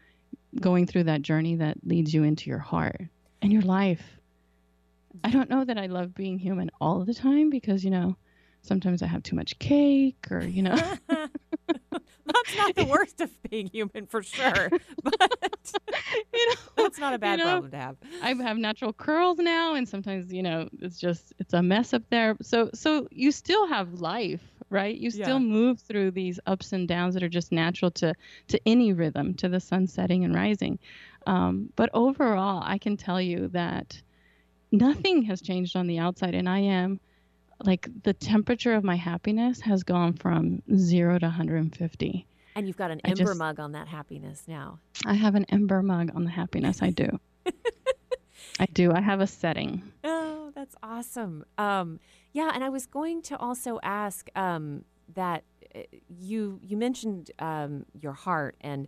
going 0.60 0.86
through 0.88 1.04
that 1.04 1.22
journey 1.22 1.58
that 1.58 1.78
leads 1.84 2.14
you 2.14 2.24
into 2.24 2.50
your 2.50 2.60
heart 2.60 3.02
and 3.42 3.52
your 3.52 3.62
life. 3.62 4.04
I 5.24 5.32
don't 5.32 5.50
know 5.50 5.66
that 5.66 5.78
i 5.78 5.88
love 5.88 6.14
being 6.14 6.38
human 6.38 6.70
all 6.80 7.04
the 7.04 7.14
time 7.14 7.50
because 7.50 7.84
you 7.84 7.90
know 7.90 8.16
sometimes 8.62 9.02
i 9.02 9.08
have 9.08 9.24
too 9.24 9.36
much 9.36 9.58
cake 9.58 10.28
or 10.30 10.44
you 10.44 10.62
know 10.62 10.78
that's 12.34 12.58
not 12.58 12.76
the 12.76 12.86
worst 12.90 13.22
of 13.22 13.32
being 13.50 13.68
human 13.68 14.06
for 14.06 14.24
sure. 14.24 14.70
But 15.04 15.74
you 16.34 16.50
know, 16.50 16.56
that's 16.76 17.00
not 17.00 17.14
a 17.14 17.20
bad 17.20 17.40
you 17.40 17.46
know, 17.46 17.52
problem 17.52 17.72
to 17.72 17.78
have. 17.78 17.98
I 18.22 18.34
have 18.34 18.58
natural 18.58 18.94
curls 18.94 19.38
now, 19.38 19.76
and 19.76 19.88
sometimes 19.88 20.32
you 20.32 20.44
know 20.44 20.70
it's 20.80 20.98
just 20.98 21.34
it's 21.40 21.54
a 21.54 21.62
mess 21.62 21.94
up 21.94 22.04
there. 22.10 22.36
So 22.42 22.70
so 22.74 23.08
you 23.12 23.32
still 23.32 23.68
have 23.68 24.02
life, 24.02 24.42
right? 24.70 24.96
You 24.96 25.12
still 25.12 25.40
yeah. 25.40 25.40
move 25.40 25.80
through 25.80 26.12
these 26.12 26.40
ups 26.46 26.74
and 26.74 26.88
downs 26.88 27.14
that 27.14 27.24
are 27.24 27.30
just 27.30 27.52
natural 27.52 27.92
to 27.92 28.14
to 28.50 28.60
any 28.66 28.94
rhythm, 28.94 29.34
to 29.36 29.50
the 29.50 29.60
sun 29.60 29.88
setting 29.88 30.24
and 30.24 30.36
rising. 30.36 30.80
Um, 31.28 31.70
but 31.76 31.90
overall, 31.94 32.64
I 32.66 32.78
can 32.78 32.98
tell 32.98 33.22
you 33.22 33.50
that 33.50 34.02
nothing 34.72 35.24
has 35.24 35.42
changed 35.42 35.76
on 35.76 35.88
the 35.88 36.00
outside, 36.00 36.36
and 36.36 36.50
I 36.50 36.60
am 36.60 37.00
like 37.64 37.88
the 38.04 38.14
temperature 38.14 38.74
of 38.74 38.84
my 38.84 38.96
happiness 38.96 39.62
has 39.62 39.84
gone 39.84 40.14
from 40.14 40.62
zero 40.76 41.20
to 41.20 41.26
150. 41.26 42.28
And 42.56 42.68
you've 42.68 42.78
got 42.78 42.92
an 42.92 43.02
ember 43.04 43.24
just, 43.26 43.38
mug 43.38 43.60
on 43.60 43.74
that 43.74 43.88
happiness 43.88 44.44
now. 44.48 44.80
I 45.06 45.14
have 45.14 45.36
an 45.36 45.46
ember 45.50 45.82
mug 45.82 46.12
on 46.16 46.24
the 46.24 46.30
happiness. 46.30 46.82
I 46.82 46.90
do. 46.90 47.20
I 48.60 48.66
do. 48.74 48.92
I 48.92 49.02
have 49.02 49.22
a 49.22 49.28
setting. 49.28 49.84
Oh, 50.04 50.52
that's 50.56 50.76
awesome. 50.84 51.46
Um, 51.58 52.00
yeah, 52.34 52.52
and 52.54 52.64
I 52.64 52.70
was 52.70 52.86
going 52.86 53.22
to 53.24 53.38
also 53.38 53.80
ask 53.84 54.30
um, 54.36 54.84
that 55.16 55.44
uh, 55.76 55.80
you 56.20 56.60
you 56.62 56.78
mentioned 56.78 57.32
um, 57.40 57.86
your 58.00 58.14
heart 58.14 58.56
and 58.62 58.88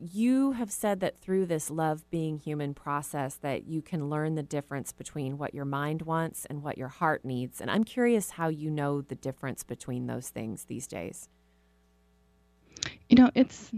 you 0.00 0.52
have 0.52 0.70
said 0.70 1.00
that 1.00 1.18
through 1.18 1.46
this 1.46 1.70
love 1.70 2.08
being 2.10 2.38
human 2.38 2.74
process 2.74 3.34
that 3.36 3.66
you 3.66 3.82
can 3.82 4.08
learn 4.08 4.34
the 4.34 4.42
difference 4.42 4.92
between 4.92 5.38
what 5.38 5.54
your 5.54 5.64
mind 5.64 6.02
wants 6.02 6.44
and 6.46 6.62
what 6.62 6.78
your 6.78 6.88
heart 6.88 7.24
needs. 7.24 7.60
And 7.60 7.70
i'm 7.70 7.84
curious 7.84 8.30
how 8.30 8.48
you 8.48 8.70
know 8.70 9.00
the 9.02 9.14
difference 9.14 9.62
between 9.62 10.06
those 10.06 10.28
things 10.28 10.64
these 10.64 10.86
days. 10.86 11.28
You 13.08 13.16
know 13.16 13.30
it's 13.34 13.70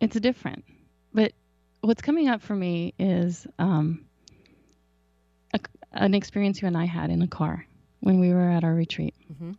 it's 0.00 0.18
different. 0.20 0.64
But 1.12 1.32
what's 1.80 2.02
coming 2.02 2.28
up 2.28 2.42
for 2.42 2.54
me 2.54 2.94
is 2.98 3.46
um, 3.58 4.04
a, 5.52 5.60
an 5.92 6.14
experience 6.14 6.60
you 6.62 6.68
and 6.68 6.76
i 6.76 6.84
had 6.84 7.10
in 7.10 7.22
a 7.22 7.28
car 7.28 7.66
when 8.00 8.20
we 8.20 8.32
were 8.32 8.50
at 8.50 8.64
our 8.64 8.74
retreat. 8.74 9.14
Mm-hmm. 9.32 9.52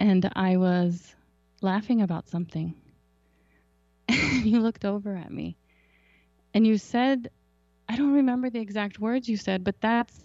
and 0.00 0.30
i 0.34 0.56
was 0.56 1.14
laughing 1.60 2.02
about 2.02 2.28
something 2.28 2.74
you 4.44 4.60
looked 4.60 4.84
over 4.84 5.16
at 5.16 5.30
me 5.30 5.56
and 6.54 6.66
you 6.66 6.78
said, 6.78 7.30
I 7.88 7.96
don't 7.96 8.12
remember 8.12 8.50
the 8.50 8.60
exact 8.60 8.98
words 8.98 9.28
you 9.28 9.36
said, 9.36 9.64
but 9.64 9.80
that's, 9.80 10.18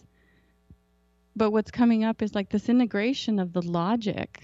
but 1.35 1.51
what's 1.51 1.71
coming 1.71 2.03
up 2.03 2.21
is 2.21 2.33
like 2.33 2.49
this 2.49 2.69
integration 2.69 3.39
of 3.39 3.53
the 3.53 3.61
logic 3.61 4.43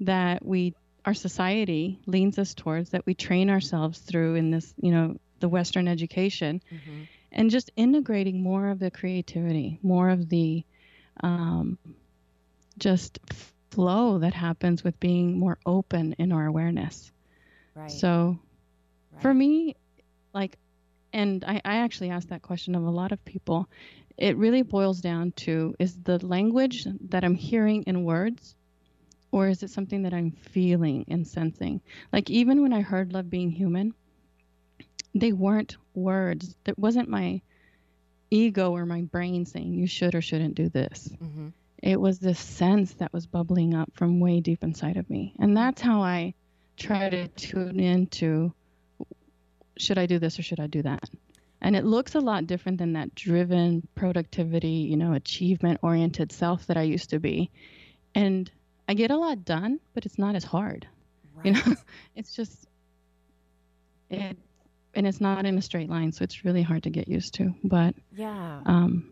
that 0.00 0.44
we, 0.44 0.74
our 1.04 1.14
society 1.14 1.98
leans 2.06 2.38
us 2.38 2.54
towards, 2.54 2.90
that 2.90 3.06
we 3.06 3.14
train 3.14 3.50
ourselves 3.50 3.98
through 3.98 4.34
in 4.34 4.50
this, 4.50 4.74
you 4.80 4.92
know, 4.92 5.16
the 5.40 5.48
Western 5.48 5.86
education, 5.86 6.60
mm-hmm. 6.72 7.02
and 7.32 7.50
just 7.50 7.70
integrating 7.76 8.42
more 8.42 8.68
of 8.68 8.78
the 8.78 8.90
creativity, 8.90 9.78
more 9.82 10.10
of 10.10 10.28
the, 10.28 10.64
um, 11.20 11.78
just 12.78 13.18
flow 13.70 14.18
that 14.18 14.34
happens 14.34 14.82
with 14.82 14.98
being 14.98 15.38
more 15.38 15.58
open 15.64 16.14
in 16.18 16.32
our 16.32 16.46
awareness. 16.46 17.12
Right. 17.74 17.90
So 17.90 18.38
for 19.20 19.32
me, 19.32 19.76
like, 20.34 20.56
and 21.12 21.44
I, 21.44 21.60
I 21.64 21.76
actually 21.78 22.10
asked 22.10 22.28
that 22.30 22.42
question 22.42 22.74
of 22.74 22.84
a 22.84 22.90
lot 22.90 23.12
of 23.12 23.24
people. 23.24 23.68
It 24.16 24.36
really 24.36 24.62
boils 24.62 25.00
down 25.00 25.32
to 25.36 25.74
is 25.78 25.96
the 25.96 26.24
language 26.24 26.86
that 27.08 27.24
I'm 27.24 27.34
hearing 27.34 27.84
in 27.84 28.04
words, 28.04 28.54
or 29.30 29.48
is 29.48 29.62
it 29.62 29.70
something 29.70 30.02
that 30.02 30.14
I'm 30.14 30.32
feeling 30.32 31.04
and 31.08 31.26
sensing? 31.26 31.80
Like, 32.12 32.30
even 32.30 32.62
when 32.62 32.72
I 32.72 32.80
heard 32.80 33.12
Love 33.12 33.30
Being 33.30 33.50
Human, 33.50 33.94
they 35.14 35.32
weren't 35.32 35.76
words. 35.94 36.54
That 36.64 36.78
wasn't 36.78 37.08
my 37.08 37.40
ego 38.30 38.72
or 38.72 38.86
my 38.86 39.02
brain 39.02 39.46
saying 39.46 39.74
you 39.74 39.86
should 39.86 40.14
or 40.14 40.20
shouldn't 40.20 40.54
do 40.54 40.68
this. 40.68 41.08
Mm-hmm. 41.22 41.48
It 41.82 42.00
was 42.00 42.18
this 42.18 42.40
sense 42.40 42.92
that 42.94 43.12
was 43.12 43.26
bubbling 43.26 43.74
up 43.74 43.90
from 43.94 44.20
way 44.20 44.40
deep 44.40 44.64
inside 44.64 44.96
of 44.96 45.08
me. 45.08 45.34
And 45.38 45.56
that's 45.56 45.80
how 45.80 46.02
I 46.02 46.34
try 46.76 47.08
to 47.08 47.28
tune 47.28 47.80
into 47.80 48.52
should 49.78 49.98
I 49.98 50.06
do 50.06 50.18
this 50.18 50.38
or 50.38 50.42
should 50.42 50.60
I 50.60 50.66
do 50.66 50.82
that? 50.82 51.08
And 51.60 51.74
it 51.74 51.84
looks 51.84 52.14
a 52.14 52.20
lot 52.20 52.46
different 52.46 52.78
than 52.78 52.92
that 52.92 53.14
driven 53.14 53.86
productivity, 53.94 54.86
you 54.90 54.96
know, 54.96 55.12
achievement 55.12 55.80
oriented 55.82 56.30
self 56.30 56.66
that 56.66 56.76
I 56.76 56.82
used 56.82 57.10
to 57.10 57.18
be. 57.18 57.50
And 58.14 58.50
I 58.88 58.94
get 58.94 59.10
a 59.10 59.16
lot 59.16 59.44
done, 59.44 59.80
but 59.92 60.06
it's 60.06 60.18
not 60.18 60.36
as 60.36 60.44
hard. 60.44 60.86
Right. 61.34 61.46
You 61.46 61.52
know, 61.52 61.76
it's 62.16 62.34
just 62.34 62.66
it 64.10 64.38
and 64.94 65.06
it's 65.06 65.20
not 65.20 65.44
in 65.46 65.58
a 65.58 65.62
straight 65.62 65.90
line, 65.90 66.12
so 66.12 66.24
it's 66.24 66.44
really 66.44 66.62
hard 66.62 66.84
to 66.84 66.90
get 66.90 67.08
used 67.08 67.34
to. 67.34 67.54
But 67.64 67.94
yeah. 68.14 68.60
Um 68.64 69.10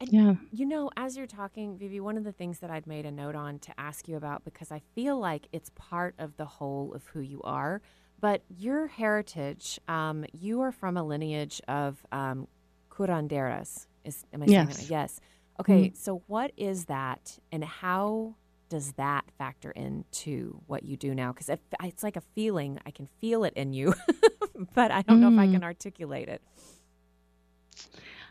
and 0.00 0.12
yeah. 0.12 0.34
You 0.52 0.66
know, 0.66 0.90
as 0.96 1.16
you're 1.16 1.26
talking, 1.26 1.78
Vivi, 1.78 2.00
one 2.00 2.16
of 2.16 2.24
the 2.24 2.32
things 2.32 2.58
that 2.58 2.70
I'd 2.70 2.86
made 2.86 3.06
a 3.06 3.12
note 3.12 3.34
on 3.34 3.60
to 3.60 3.80
ask 3.80 4.08
you 4.08 4.16
about 4.16 4.44
because 4.44 4.70
I 4.70 4.82
feel 4.94 5.18
like 5.18 5.46
it's 5.52 5.70
part 5.74 6.14
of 6.18 6.36
the 6.36 6.44
whole 6.44 6.92
of 6.94 7.06
who 7.06 7.20
you 7.20 7.40
are 7.42 7.80
but 8.22 8.40
your 8.56 8.86
heritage, 8.86 9.80
um, 9.88 10.24
you 10.32 10.60
are 10.60 10.70
from 10.70 10.96
a 10.96 11.02
lineage 11.02 11.60
of 11.66 11.98
um, 12.12 12.46
curanderas. 12.88 13.88
Is 14.04 14.24
am 14.32 14.44
I 14.44 14.46
saying 14.46 14.68
yes. 14.68 14.76
that? 14.78 14.90
Yes. 14.90 15.20
Okay. 15.60 15.86
Mm-hmm. 15.86 15.96
So 15.96 16.22
what 16.28 16.52
is 16.56 16.84
that, 16.86 17.38
and 17.50 17.64
how 17.64 18.36
does 18.68 18.92
that 18.92 19.24
factor 19.38 19.72
into 19.72 20.60
what 20.68 20.84
you 20.84 20.96
do 20.96 21.14
now? 21.16 21.32
Because 21.32 21.50
it's 21.82 22.02
like 22.04 22.16
a 22.16 22.22
feeling. 22.34 22.78
I 22.86 22.92
can 22.92 23.08
feel 23.20 23.42
it 23.42 23.54
in 23.54 23.72
you, 23.72 23.92
but 24.74 24.92
I 24.92 25.02
don't 25.02 25.18
mm. 25.18 25.22
know 25.22 25.32
if 25.32 25.38
I 25.38 25.48
mm. 25.48 25.54
can 25.54 25.64
articulate 25.64 26.28
it. 26.28 26.42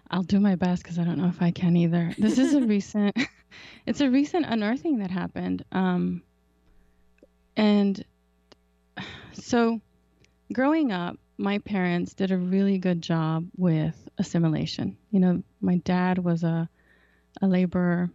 I'll 0.10 0.24
do 0.24 0.40
my 0.40 0.56
best 0.56 0.84
because 0.84 1.00
I 1.00 1.04
don't 1.04 1.18
know 1.18 1.28
if 1.28 1.42
I 1.42 1.52
can 1.52 1.76
either. 1.76 2.14
This 2.18 2.38
is 2.38 2.54
a 2.54 2.62
recent, 2.66 3.16
it's 3.86 4.00
a 4.00 4.10
recent 4.10 4.46
unearthing 4.48 5.00
that 5.00 5.12
happened, 5.12 5.66
um, 5.74 6.22
and 7.58 8.04
so, 9.34 9.82
growing 10.52 10.92
up, 10.92 11.18
my 11.38 11.58
parents 11.60 12.14
did 12.14 12.32
a 12.32 12.38
really 12.38 12.78
good 12.78 13.02
job 13.02 13.48
with 13.58 13.96
assimilation. 14.18 14.98
You 15.12 15.20
know, 15.20 15.44
my 15.60 15.78
dad 15.78 16.18
was 16.18 16.44
a 16.44 16.70
a 17.42 17.48
laborer. 17.48 18.10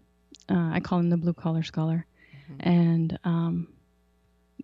Uh, 0.49 0.71
I 0.73 0.81
call 0.81 1.01
him 1.01 1.11
the 1.11 1.17
blue 1.17 1.33
collar 1.33 1.63
scholar, 1.63 2.07
mm-hmm. 2.51 2.69
and 2.69 3.19
um, 3.25 3.69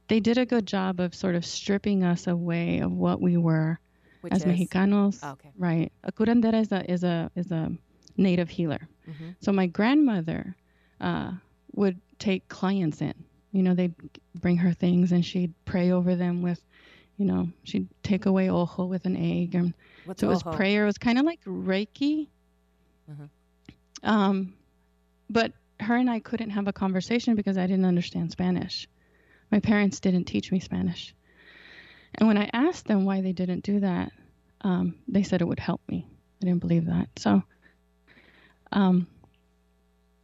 they 0.09 0.21
did 0.21 0.39
a 0.39 0.47
good 0.47 0.67
job 0.67 1.01
of 1.01 1.15
sort 1.15 1.35
of 1.35 1.45
stripping 1.45 2.05
us 2.05 2.27
away 2.27 2.81
of 2.81 2.93
what 2.93 3.21
we 3.21 3.37
were 3.37 3.81
Which 4.21 4.33
as 4.33 4.45
is? 4.45 4.47
Mexicanos. 4.47 5.19
Oh, 5.23 5.33
okay. 5.33 5.51
Right. 5.59 5.93
A 6.05 6.13
curandera 6.13 6.61
is 6.61 6.71
a 6.73 6.91
is 6.91 7.03
a 7.03 7.31
is 7.35 7.51
a 7.51 7.73
native 8.17 8.49
healer. 8.49 8.89
Mm-hmm. 9.09 9.31
So 9.41 9.53
my 9.53 9.67
grandmother 9.67 10.55
uh, 11.01 11.33
would 11.75 12.01
take 12.19 12.49
clients 12.49 13.01
in 13.01 13.15
you 13.53 13.63
know, 13.63 13.75
they'd 13.75 13.95
bring 14.35 14.57
her 14.57 14.73
things 14.73 15.13
and 15.13 15.25
she'd 15.25 15.53
pray 15.65 15.93
over 15.93 16.17
them 16.17 16.43
with, 16.43 16.61
you 17.17 17.27
know, 17.27 17.49
she'd 17.65 17.89
take 18.03 18.27
away 18.27 18.51
ojo 18.51 18.87
with 18.87 19.05
an 19.05 19.17
egg. 19.17 19.55
And 19.55 19.75
What's 20.05 20.21
so 20.21 20.27
it 20.27 20.31
was 20.31 20.43
prayer. 20.43 20.85
It 20.85 20.87
was 20.87 20.99
kind 20.99 21.19
of 21.19 21.25
like 21.25 21.45
Reiki. 21.45 22.29
Uh-huh. 23.11 24.11
Um, 24.11 24.55
but 25.29 25.53
her 25.81 25.97
and 25.97 26.11
I 26.11 26.21
couldn't 26.21 26.51
have 26.51 26.67
a 26.67 26.73
conversation 26.73 27.35
because 27.35 27.59
I 27.59 27.67
didn't 27.67 27.85
understand 27.85 28.33
Spanish. 28.33 28.89
My 29.51 29.61
parents 29.61 30.01
didn't 30.01 30.25
teach 30.25 30.51
me 30.51 30.61
Spanish. 30.61 31.15
And 32.15 32.27
when 32.29 32.39
I 32.39 32.49
asked 32.53 32.87
them 32.87 33.05
why 33.05 33.21
they 33.21 33.33
didn't 33.33 33.65
do 33.65 33.81
that, 33.81 34.13
um, 34.63 34.97
they 35.09 35.23
said 35.23 35.41
it 35.41 35.49
would 35.49 35.61
help 35.61 35.81
me. 35.89 36.07
I 36.41 36.47
didn't 36.47 36.61
believe 36.61 36.87
that. 36.87 37.09
So 37.17 37.43
um, 38.71 39.07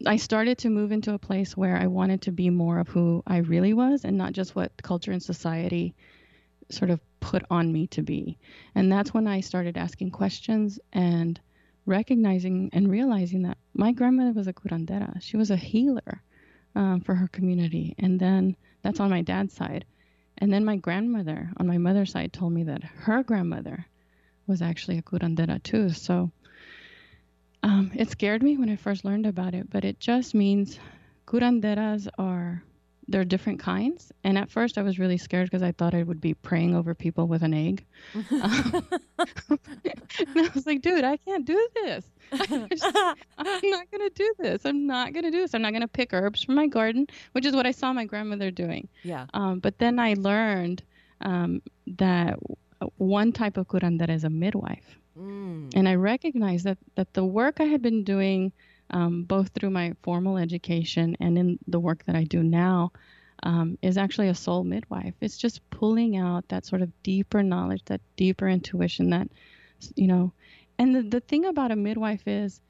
I 0.07 0.17
started 0.17 0.59
to 0.59 0.71
move 0.71 0.93
into 0.93 1.15
a 1.15 1.19
place 1.19 1.57
where 1.57 1.77
I 1.77 1.89
wanted 1.89 2.23
to 2.23 2.33
be 2.33 2.51
more 2.51 2.79
of 2.79 2.89
who 2.89 3.23
I 3.27 3.39
really 3.39 3.73
was 3.73 4.05
and 4.05 4.17
not 4.17 4.33
just 4.33 4.55
what 4.55 4.83
culture 4.83 5.11
and 5.11 5.23
society 5.23 5.95
sort 6.71 6.91
of 6.91 7.01
put 7.21 7.43
on 7.51 7.73
me 7.73 7.89
to 7.89 8.03
be. 8.03 8.39
And 8.75 8.93
that's 8.93 9.13
when 9.13 9.27
I 9.27 9.41
started 9.41 9.77
asking 9.77 10.13
questions 10.13 10.79
and 10.93 11.41
recognizing 11.85 12.71
and 12.73 12.91
realizing 12.91 13.43
that 13.43 13.59
my 13.75 13.93
grandmother 13.93 14.33
was 14.33 14.47
a 14.47 14.53
curandera. 14.53 15.21
She 15.21 15.37
was 15.37 15.51
a 15.51 15.57
healer 15.57 16.23
um, 16.77 17.01
for 17.01 17.15
her 17.15 17.29
community. 17.29 17.95
And 17.99 18.21
then 18.21 18.57
that's 18.83 19.01
on 19.01 19.11
my 19.11 19.23
dad's 19.23 19.55
side. 19.55 19.85
And 20.37 20.53
then 20.53 20.65
my 20.65 20.77
grandmother 20.77 21.51
on 21.57 21.67
my 21.67 21.79
mother's 21.79 22.13
side 22.13 22.33
told 22.33 22.53
me 22.53 22.65
that 22.65 22.85
her 22.85 23.25
grandmother 23.25 23.87
was 24.47 24.63
actually 24.63 24.99
a 24.99 25.03
curandera 25.03 25.61
too. 25.61 25.91
So 25.91 26.31
Um, 27.63 27.91
it 27.95 28.11
scared 28.11 28.43
me 28.43 28.57
when 28.57 28.71
I 28.71 28.77
first 28.77 29.05
learned 29.05 29.27
about 29.27 29.55
it, 29.55 29.69
but 29.71 29.85
it 29.85 30.01
just 30.01 30.35
means 30.35 30.79
curanderas 31.27 32.09
are 32.19 32.63
there 33.09 33.23
are 33.23 33.25
different 33.25 33.59
kinds. 33.59 34.13
And 34.23 34.37
at 34.37 34.51
first, 34.51 34.77
I 34.77 34.83
was 34.83 34.99
really 34.99 35.17
scared 35.17 35.47
because 35.47 35.63
I 35.63 35.73
thought 35.73 35.95
I 35.95 36.03
would 36.03 36.21
be 36.21 36.35
praying 36.35 36.77
over 36.77 36.95
people 36.95 37.27
with 37.27 37.43
an 37.43 37.55
egg. 37.55 37.85
um, 38.15 38.87
and 39.49 40.37
I 40.37 40.51
was 40.55 40.67
like, 40.67 40.83
dude, 40.83 41.05
I 41.05 41.17
can't 41.17 41.47
do 41.47 41.69
this. 41.75 42.05
I'm 42.33 42.69
not 43.71 43.91
going 43.91 44.07
to 44.07 44.13
do 44.15 44.35
this. 44.39 44.67
I'm 44.67 44.87
not 44.87 45.15
going 45.15 45.25
to 45.25 45.31
do 45.31 45.41
this. 45.41 45.55
I'm 45.55 45.63
not 45.63 45.73
going 45.73 45.81
to 45.81 45.89
pick 45.89 46.13
herbs 46.13 46.45
from 46.45 46.55
my 46.55 46.67
garden, 46.67 47.07
which 47.33 47.47
is 47.47 47.57
what 47.57 47.67
I 47.67 47.71
saw 47.71 47.95
my 47.95 48.05
grandmother 48.05 48.51
doing. 48.51 48.89
Yeah. 49.03 49.27
Um, 49.33 49.61
but 49.61 49.79
then 49.79 49.99
I 49.99 50.15
learned 50.15 50.83
um, 51.23 51.63
that 51.87 52.39
one 52.99 53.33
type 53.33 53.57
of 53.57 53.69
curandera 53.69 54.11
is 54.11 54.25
a 54.25 54.31
midwife. 54.31 54.99
Mm. 55.19 55.71
And 55.75 55.89
I 55.89 55.95
recognized 55.95 56.65
that, 56.65 56.79
that 56.95 57.13
the 57.15 57.25
work 57.25 57.61
I 57.61 57.65
had 57.65 57.83
been 57.83 58.05
doing 58.05 58.53
um, 58.91 59.25
both 59.25 59.51
through 59.51 59.71
my 59.71 59.95
formal 60.03 60.39
education 60.39 61.17
and 61.21 61.37
in 61.37 61.59
the 61.67 61.81
work 61.81 62.05
that 62.07 62.17
I 62.17 62.25
do 62.25 62.43
now, 62.43 62.93
um, 63.43 63.79
is 63.83 63.97
actually 63.99 64.29
a 64.29 64.35
soul 64.35 64.65
midwife. 64.65 65.15
It's 65.21 65.37
just 65.37 65.69
pulling 65.71 66.17
out 66.17 66.49
that 66.49 66.65
sort 66.65 66.83
of 66.83 66.91
deeper 67.03 67.43
knowledge, 67.43 67.83
that 67.87 68.01
deeper 68.17 68.49
intuition, 68.49 69.11
that, 69.11 69.29
you 69.95 70.07
know, 70.07 70.33
and 70.79 70.95
the, 70.95 71.03
the 71.03 71.21
thing 71.21 71.45
about 71.45 71.71
a 71.71 71.77
midwife 71.77 72.27
is 72.27 72.61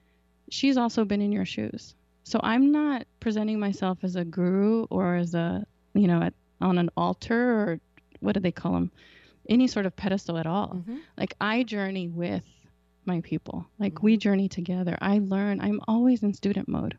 she's 0.51 0.77
also 0.77 1.05
been 1.05 1.23
in 1.23 1.33
your 1.33 1.45
shoes. 1.45 1.95
So 2.25 2.41
I'm 2.43 2.73
not 2.73 3.07
presenting 3.21 3.59
myself 3.59 3.99
as 4.03 4.17
a 4.17 4.25
guru 4.25 4.87
or 4.91 5.17
as 5.17 5.35
a, 5.35 5.67
you 5.95 6.07
know, 6.07 6.23
at, 6.23 6.35
on 6.61 6.79
an 6.79 6.91
altar 6.97 7.61
or 7.61 7.81
what 8.21 8.33
do 8.33 8.41
they 8.41 8.53
call 8.53 8.73
them? 8.73 8.91
Any 9.49 9.67
sort 9.67 9.87
of 9.87 9.97
pedestal 9.97 10.39
at 10.39 10.47
all. 10.47 10.75
Mm-hmm. 10.77 10.97
Like 11.17 11.35
I 11.41 11.63
journey 11.63 12.09
with 12.09 12.43
my 13.05 13.21
people. 13.23 13.67
Like 13.79 13.95
mm-hmm. 13.95 14.07
we 14.07 14.17
journey 14.17 14.49
together. 14.49 14.97
I 15.01 15.19
learn. 15.19 15.61
I'm 15.61 15.81
always 15.89 16.23
in 16.23 16.35
student 16.35 16.69
mode. 16.69 16.97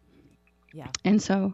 Yeah. 0.73 0.87
And 1.05 1.21
so 1.21 1.53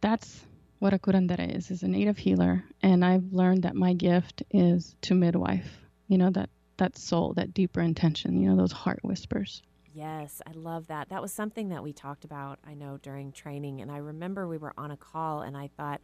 that's 0.00 0.44
what 0.78 0.92
a 0.92 0.98
curandera 0.98 1.56
is, 1.56 1.70
is 1.70 1.82
a 1.82 1.88
native 1.88 2.18
healer. 2.18 2.64
And 2.82 3.04
I've 3.04 3.32
learned 3.32 3.62
that 3.62 3.74
my 3.74 3.94
gift 3.94 4.42
is 4.50 4.94
to 5.02 5.14
midwife, 5.14 5.70
you 6.08 6.18
know, 6.18 6.30
that, 6.30 6.50
that 6.76 6.98
soul, 6.98 7.32
that 7.34 7.54
deeper 7.54 7.80
intention, 7.80 8.40
you 8.40 8.50
know, 8.50 8.56
those 8.56 8.72
heart 8.72 9.00
whispers. 9.02 9.62
Yes, 9.94 10.42
I 10.46 10.50
love 10.52 10.88
that. 10.88 11.08
That 11.10 11.22
was 11.22 11.32
something 11.32 11.68
that 11.68 11.82
we 11.82 11.92
talked 11.92 12.24
about, 12.24 12.58
I 12.66 12.74
know, 12.74 12.98
during 13.00 13.30
training. 13.32 13.80
And 13.80 13.90
I 13.90 13.98
remember 13.98 14.48
we 14.48 14.58
were 14.58 14.74
on 14.76 14.90
a 14.90 14.96
call 14.96 15.42
and 15.42 15.56
I 15.56 15.70
thought, 15.76 16.00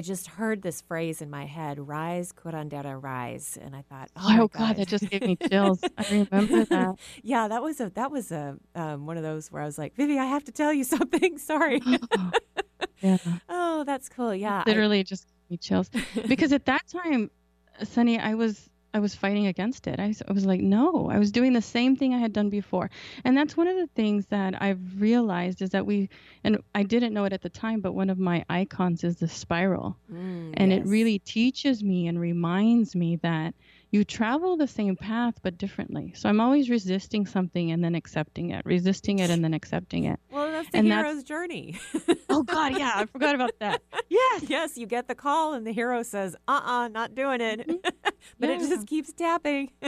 I 0.00 0.02
just 0.02 0.28
heard 0.28 0.62
this 0.62 0.80
phrase 0.80 1.20
in 1.20 1.28
my 1.28 1.44
head, 1.44 1.78
rise, 1.78 2.32
curandera, 2.32 2.98
rise. 3.02 3.58
And 3.60 3.76
I 3.76 3.82
thought, 3.82 4.08
oh, 4.16 4.34
oh 4.40 4.48
God, 4.48 4.76
that 4.76 4.88
just 4.88 5.10
gave 5.10 5.20
me 5.20 5.36
chills. 5.50 5.78
I 5.98 6.26
remember 6.30 6.64
that. 6.64 6.94
yeah, 7.22 7.48
that 7.48 7.62
was 7.62 7.82
a, 7.82 7.90
that 7.90 8.10
was 8.10 8.32
a, 8.32 8.56
um, 8.74 9.04
one 9.04 9.18
of 9.18 9.22
those 9.22 9.52
where 9.52 9.60
I 9.60 9.66
was 9.66 9.76
like, 9.76 9.94
Vivi, 9.96 10.18
I 10.18 10.24
have 10.24 10.42
to 10.44 10.52
tell 10.52 10.72
you 10.72 10.84
something. 10.96 11.36
Sorry. 11.36 11.82
Oh, 11.84 12.30
yeah. 13.02 13.18
oh, 13.50 13.84
that's 13.84 14.08
cool. 14.08 14.34
Yeah. 14.34 14.64
Literally 14.66 15.00
I, 15.00 15.02
just 15.02 15.26
gave 15.26 15.50
me 15.50 15.56
chills. 15.58 15.90
because 16.26 16.54
at 16.54 16.64
that 16.64 16.88
time, 16.88 17.30
Sunny, 17.82 18.18
I 18.18 18.32
was 18.32 18.69
I 18.92 18.98
was 18.98 19.14
fighting 19.14 19.46
against 19.46 19.86
it. 19.86 20.00
I, 20.00 20.14
I 20.28 20.32
was 20.32 20.44
like, 20.44 20.60
no, 20.60 21.08
I 21.10 21.18
was 21.18 21.30
doing 21.30 21.52
the 21.52 21.62
same 21.62 21.96
thing 21.96 22.12
I 22.12 22.18
had 22.18 22.32
done 22.32 22.50
before. 22.50 22.90
And 23.24 23.36
that's 23.36 23.56
one 23.56 23.68
of 23.68 23.76
the 23.76 23.88
things 23.94 24.26
that 24.26 24.60
I've 24.60 24.80
realized 25.00 25.62
is 25.62 25.70
that 25.70 25.86
we, 25.86 26.08
and 26.42 26.58
I 26.74 26.82
didn't 26.82 27.14
know 27.14 27.24
it 27.24 27.32
at 27.32 27.42
the 27.42 27.48
time, 27.48 27.80
but 27.80 27.92
one 27.92 28.10
of 28.10 28.18
my 28.18 28.44
icons 28.48 29.04
is 29.04 29.16
the 29.16 29.28
spiral. 29.28 29.96
Mm, 30.12 30.54
and 30.54 30.72
yes. 30.72 30.80
it 30.80 30.88
really 30.88 31.20
teaches 31.20 31.84
me 31.84 32.08
and 32.08 32.20
reminds 32.20 32.96
me 32.96 33.16
that 33.16 33.54
you 33.90 34.04
travel 34.04 34.56
the 34.56 34.68
same 34.68 34.96
path 34.96 35.34
but 35.42 35.58
differently. 35.58 36.12
So 36.14 36.28
I'm 36.28 36.40
always 36.40 36.70
resisting 36.70 37.26
something 37.26 37.72
and 37.72 37.82
then 37.82 37.94
accepting 37.94 38.50
it, 38.50 38.64
resisting 38.64 39.18
it 39.18 39.30
and 39.30 39.42
then 39.42 39.52
accepting 39.52 40.04
it. 40.04 40.20
Well, 40.30 40.50
that's 40.50 40.70
the 40.70 40.78
and 40.78 40.86
hero's 40.86 41.16
that's, 41.16 41.24
journey. 41.24 41.78
oh 42.28 42.44
God, 42.44 42.78
yeah, 42.78 42.92
I 42.94 43.06
forgot 43.06 43.34
about 43.34 43.58
that. 43.58 43.82
Yes, 44.08 44.44
yes, 44.48 44.76
you 44.76 44.86
get 44.86 45.08
the 45.08 45.14
call 45.14 45.54
and 45.54 45.66
the 45.66 45.72
hero 45.72 46.02
says, 46.02 46.36
"Uh-uh, 46.46 46.88
not 46.88 47.14
doing 47.14 47.40
it," 47.40 47.66
Mm-hmm. 47.66 47.76
but 48.38 48.48
yeah. 48.48 48.56
it 48.56 48.68
just 48.68 48.86
keeps 48.86 49.12
tapping. 49.12 49.70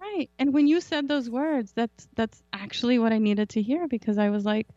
right. 0.00 0.30
And 0.38 0.52
when 0.52 0.66
you 0.66 0.80
said 0.80 1.08
those 1.08 1.30
words, 1.30 1.72
that's 1.74 2.08
that's 2.14 2.42
actually 2.52 2.98
what 2.98 3.12
I 3.12 3.18
needed 3.18 3.50
to 3.50 3.62
hear 3.62 3.88
because 3.88 4.18
I 4.18 4.30
was 4.30 4.44
like, 4.44 4.68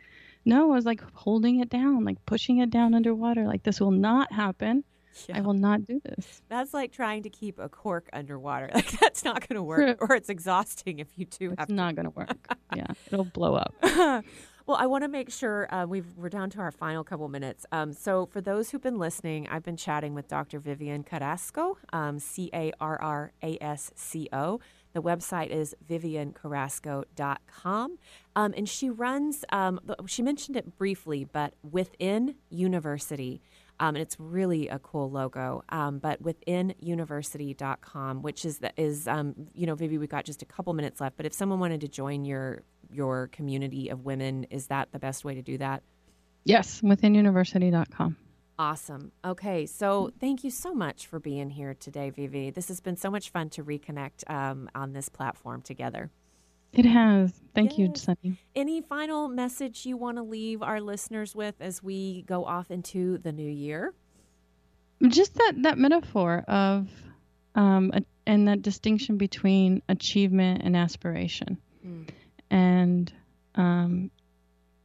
no, 0.45 0.71
I 0.71 0.75
was 0.75 0.85
like 0.85 1.01
holding 1.13 1.59
it 1.59 1.69
down, 1.69 2.05
like 2.05 2.25
pushing 2.25 2.59
it 2.59 2.69
down 2.69 2.93
underwater, 2.93 3.45
like 3.45 3.63
this 3.63 3.79
will 3.81 3.91
not 3.91 4.31
happen. 4.31 4.83
Yeah. 5.27 5.37
I 5.37 5.41
will 5.41 5.53
not 5.53 5.85
do 5.85 6.01
this. 6.03 6.41
That's 6.49 6.73
like 6.73 6.91
trying 6.91 7.23
to 7.23 7.29
keep 7.29 7.59
a 7.59 7.69
cork 7.69 8.09
underwater. 8.13 8.69
Like 8.81 8.99
that's 8.99 9.23
not 9.23 9.47
going 9.47 9.57
to 9.57 9.63
work, 9.63 9.97
or 10.01 10.15
it's 10.15 10.29
exhausting 10.29 10.99
if 10.99 11.07
you 11.15 11.25
do. 11.25 11.53
It's 11.57 11.69
not 11.69 11.95
going 11.95 12.05
to 12.05 12.11
work. 12.11 12.55
yeah, 12.75 12.87
it'll 13.11 13.25
blow 13.25 13.55
up. 13.55 13.73
well, 13.83 14.77
I 14.77 14.87
want 14.87 15.03
to 15.03 15.07
make 15.07 15.29
sure 15.29 15.71
uh, 15.73 15.85
we've 15.85 16.17
we're 16.17 16.29
down 16.29 16.49
to 16.51 16.59
our 16.59 16.71
final 16.71 17.03
couple 17.03 17.27
minutes. 17.27 17.65
Um, 17.71 17.93
so 17.93 18.25
for 18.25 18.41
those 18.41 18.71
who've 18.71 18.81
been 18.81 18.97
listening, 18.97 19.47
I've 19.49 19.63
been 19.63 19.77
chatting 19.77 20.15
with 20.15 20.27
Dr. 20.27 20.59
Vivian 20.59 21.03
Carrasco, 21.03 21.77
um, 21.93 22.17
C 22.17 22.49
A 22.53 22.71
R 22.79 22.99
R 23.01 23.33
A 23.43 23.57
S 23.61 23.91
C 23.95 24.27
O. 24.33 24.59
The 24.93 25.01
website 25.01 25.49
is 25.49 25.73
viviancarrasco.com. 25.89 27.97
Um, 28.35 28.53
and 28.57 28.67
she 28.67 28.89
runs, 28.89 29.45
um, 29.51 29.79
she 30.05 30.21
mentioned 30.21 30.57
it 30.57 30.77
briefly, 30.77 31.23
but 31.23 31.53
within 31.69 32.35
university. 32.49 33.41
Um, 33.81 33.95
and 33.95 33.97
it's 33.97 34.15
really 34.19 34.67
a 34.69 34.77
cool 34.77 35.09
logo. 35.09 35.63
Um, 35.69 35.97
but 35.97 36.21
within 36.21 36.75
university.com, 36.79 38.21
which 38.21 38.45
is 38.45 38.59
the, 38.59 38.71
is 38.77 39.07
um, 39.07 39.33
you 39.53 39.65
know, 39.65 39.73
Vivi, 39.73 39.97
we've 39.97 40.07
got 40.07 40.23
just 40.23 40.43
a 40.43 40.45
couple 40.45 40.71
minutes 40.73 41.01
left. 41.01 41.17
But 41.17 41.25
if 41.25 41.33
someone 41.33 41.59
wanted 41.59 41.81
to 41.81 41.87
join 41.87 42.23
your 42.23 42.61
your 42.93 43.27
community 43.27 43.89
of 43.89 44.05
women, 44.05 44.43
is 44.45 44.67
that 44.67 44.91
the 44.91 44.99
best 44.99 45.25
way 45.25 45.33
to 45.33 45.41
do 45.41 45.57
that? 45.57 45.81
Yes, 46.43 46.83
within 46.83 47.13
withinuniversity.com. 47.13 48.17
Awesome. 48.59 49.11
Okay, 49.25 49.65
so 49.65 50.11
thank 50.19 50.43
you 50.43 50.51
so 50.51 50.75
much 50.75 51.07
for 51.07 51.19
being 51.19 51.49
here 51.49 51.73
today, 51.73 52.11
Vivi. 52.11 52.51
This 52.51 52.67
has 52.67 52.79
been 52.79 52.97
so 52.97 53.09
much 53.09 53.31
fun 53.31 53.49
to 53.51 53.63
reconnect 53.63 54.29
um, 54.29 54.69
on 54.75 54.93
this 54.93 55.09
platform 55.09 55.63
together. 55.63 56.11
It 56.73 56.85
has. 56.85 57.33
Thank 57.53 57.77
yes. 57.77 57.79
you, 57.79 57.91
Sunny. 57.95 58.39
Any 58.55 58.81
final 58.81 59.27
message 59.27 59.85
you 59.85 59.97
want 59.97 60.17
to 60.17 60.23
leave 60.23 60.61
our 60.61 60.79
listeners 60.79 61.35
with 61.35 61.55
as 61.59 61.83
we 61.83 62.23
go 62.23 62.45
off 62.45 62.71
into 62.71 63.17
the 63.17 63.31
new 63.31 63.49
year? 63.49 63.93
Just 65.05 65.33
that 65.35 65.53
that 65.63 65.77
metaphor 65.77 66.45
of 66.47 66.87
um, 67.55 67.91
a, 67.93 68.01
and 68.25 68.47
that 68.47 68.61
distinction 68.61 69.17
between 69.17 69.81
achievement 69.89 70.61
and 70.63 70.77
aspiration. 70.77 71.57
Mm. 71.85 72.07
And 72.49 73.13
um, 73.55 74.11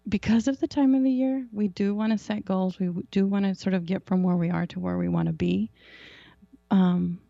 because 0.08 0.48
of 0.48 0.58
the 0.58 0.66
time 0.66 0.94
of 0.94 1.04
the 1.04 1.10
year, 1.10 1.46
we 1.52 1.68
do 1.68 1.94
want 1.94 2.12
to 2.12 2.18
set 2.18 2.44
goals. 2.44 2.80
We 2.80 2.88
do 3.10 3.26
want 3.26 3.44
to 3.44 3.54
sort 3.54 3.74
of 3.74 3.86
get 3.86 4.06
from 4.06 4.22
where 4.22 4.36
we 4.36 4.50
are 4.50 4.66
to 4.66 4.80
where 4.80 4.98
we 4.98 5.08
want 5.08 5.26
to 5.26 5.32
be. 5.32 5.70
Um, 6.70 7.20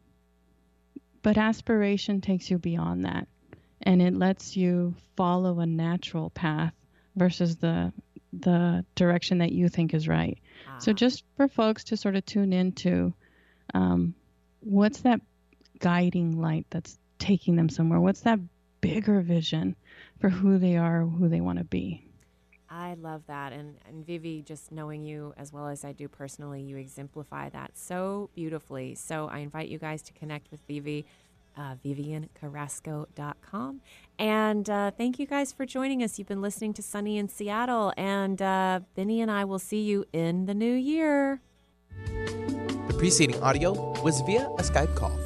but 1.22 1.36
aspiration 1.36 2.20
takes 2.20 2.50
you 2.50 2.58
beyond 2.58 3.04
that 3.04 3.28
and 3.86 4.02
it 4.02 4.14
lets 4.14 4.56
you 4.56 4.94
follow 5.16 5.60
a 5.60 5.66
natural 5.66 6.30
path 6.30 6.74
versus 7.14 7.56
the 7.56 7.92
the 8.32 8.84
direction 8.94 9.38
that 9.38 9.52
you 9.52 9.68
think 9.68 9.94
is 9.94 10.06
right. 10.06 10.38
Ah. 10.68 10.78
So 10.78 10.92
just 10.92 11.24
for 11.36 11.48
folks 11.48 11.84
to 11.84 11.96
sort 11.96 12.16
of 12.16 12.26
tune 12.26 12.52
into 12.52 13.14
um, 13.72 14.14
what's 14.60 15.00
that 15.02 15.20
guiding 15.78 16.38
light 16.38 16.66
that's 16.68 16.98
taking 17.18 17.56
them 17.56 17.68
somewhere? 17.70 18.00
What's 18.00 18.22
that 18.22 18.40
bigger 18.80 19.20
vision 19.20 19.76
for 20.20 20.28
who 20.28 20.58
they 20.58 20.76
are, 20.76 21.02
who 21.02 21.28
they 21.28 21.40
want 21.40 21.58
to 21.58 21.64
be? 21.64 22.06
I 22.68 22.94
love 22.94 23.22
that. 23.28 23.52
And, 23.52 23.76
and 23.88 24.04
Vivi, 24.04 24.42
just 24.42 24.72
knowing 24.72 25.02
you 25.02 25.32
as 25.38 25.52
well 25.52 25.68
as 25.68 25.84
I 25.84 25.92
do 25.92 26.08
personally, 26.08 26.60
you 26.62 26.76
exemplify 26.76 27.48
that 27.50 27.78
so 27.78 28.28
beautifully. 28.34 28.96
So 28.96 29.28
I 29.28 29.38
invite 29.38 29.68
you 29.68 29.78
guys 29.78 30.02
to 30.02 30.12
connect 30.12 30.50
with 30.50 30.60
Vivi 30.66 31.06
uh, 31.56 31.74
viviancarrasco.com. 31.84 33.80
And 34.18 34.70
uh, 34.70 34.90
thank 34.92 35.18
you 35.18 35.26
guys 35.26 35.52
for 35.52 35.66
joining 35.66 36.02
us. 36.02 36.18
You've 36.18 36.28
been 36.28 36.42
listening 36.42 36.74
to 36.74 36.82
Sunny 36.82 37.18
in 37.18 37.28
Seattle, 37.28 37.92
and 37.96 38.40
uh, 38.40 38.80
Benny 38.94 39.20
and 39.20 39.30
I 39.30 39.44
will 39.44 39.58
see 39.58 39.82
you 39.82 40.04
in 40.12 40.46
the 40.46 40.54
new 40.54 40.72
year. 40.72 41.40
The 42.06 42.94
preceding 42.96 43.42
audio 43.42 43.72
was 44.02 44.20
via 44.22 44.46
a 44.58 44.62
Skype 44.62 44.94
call. 44.94 45.25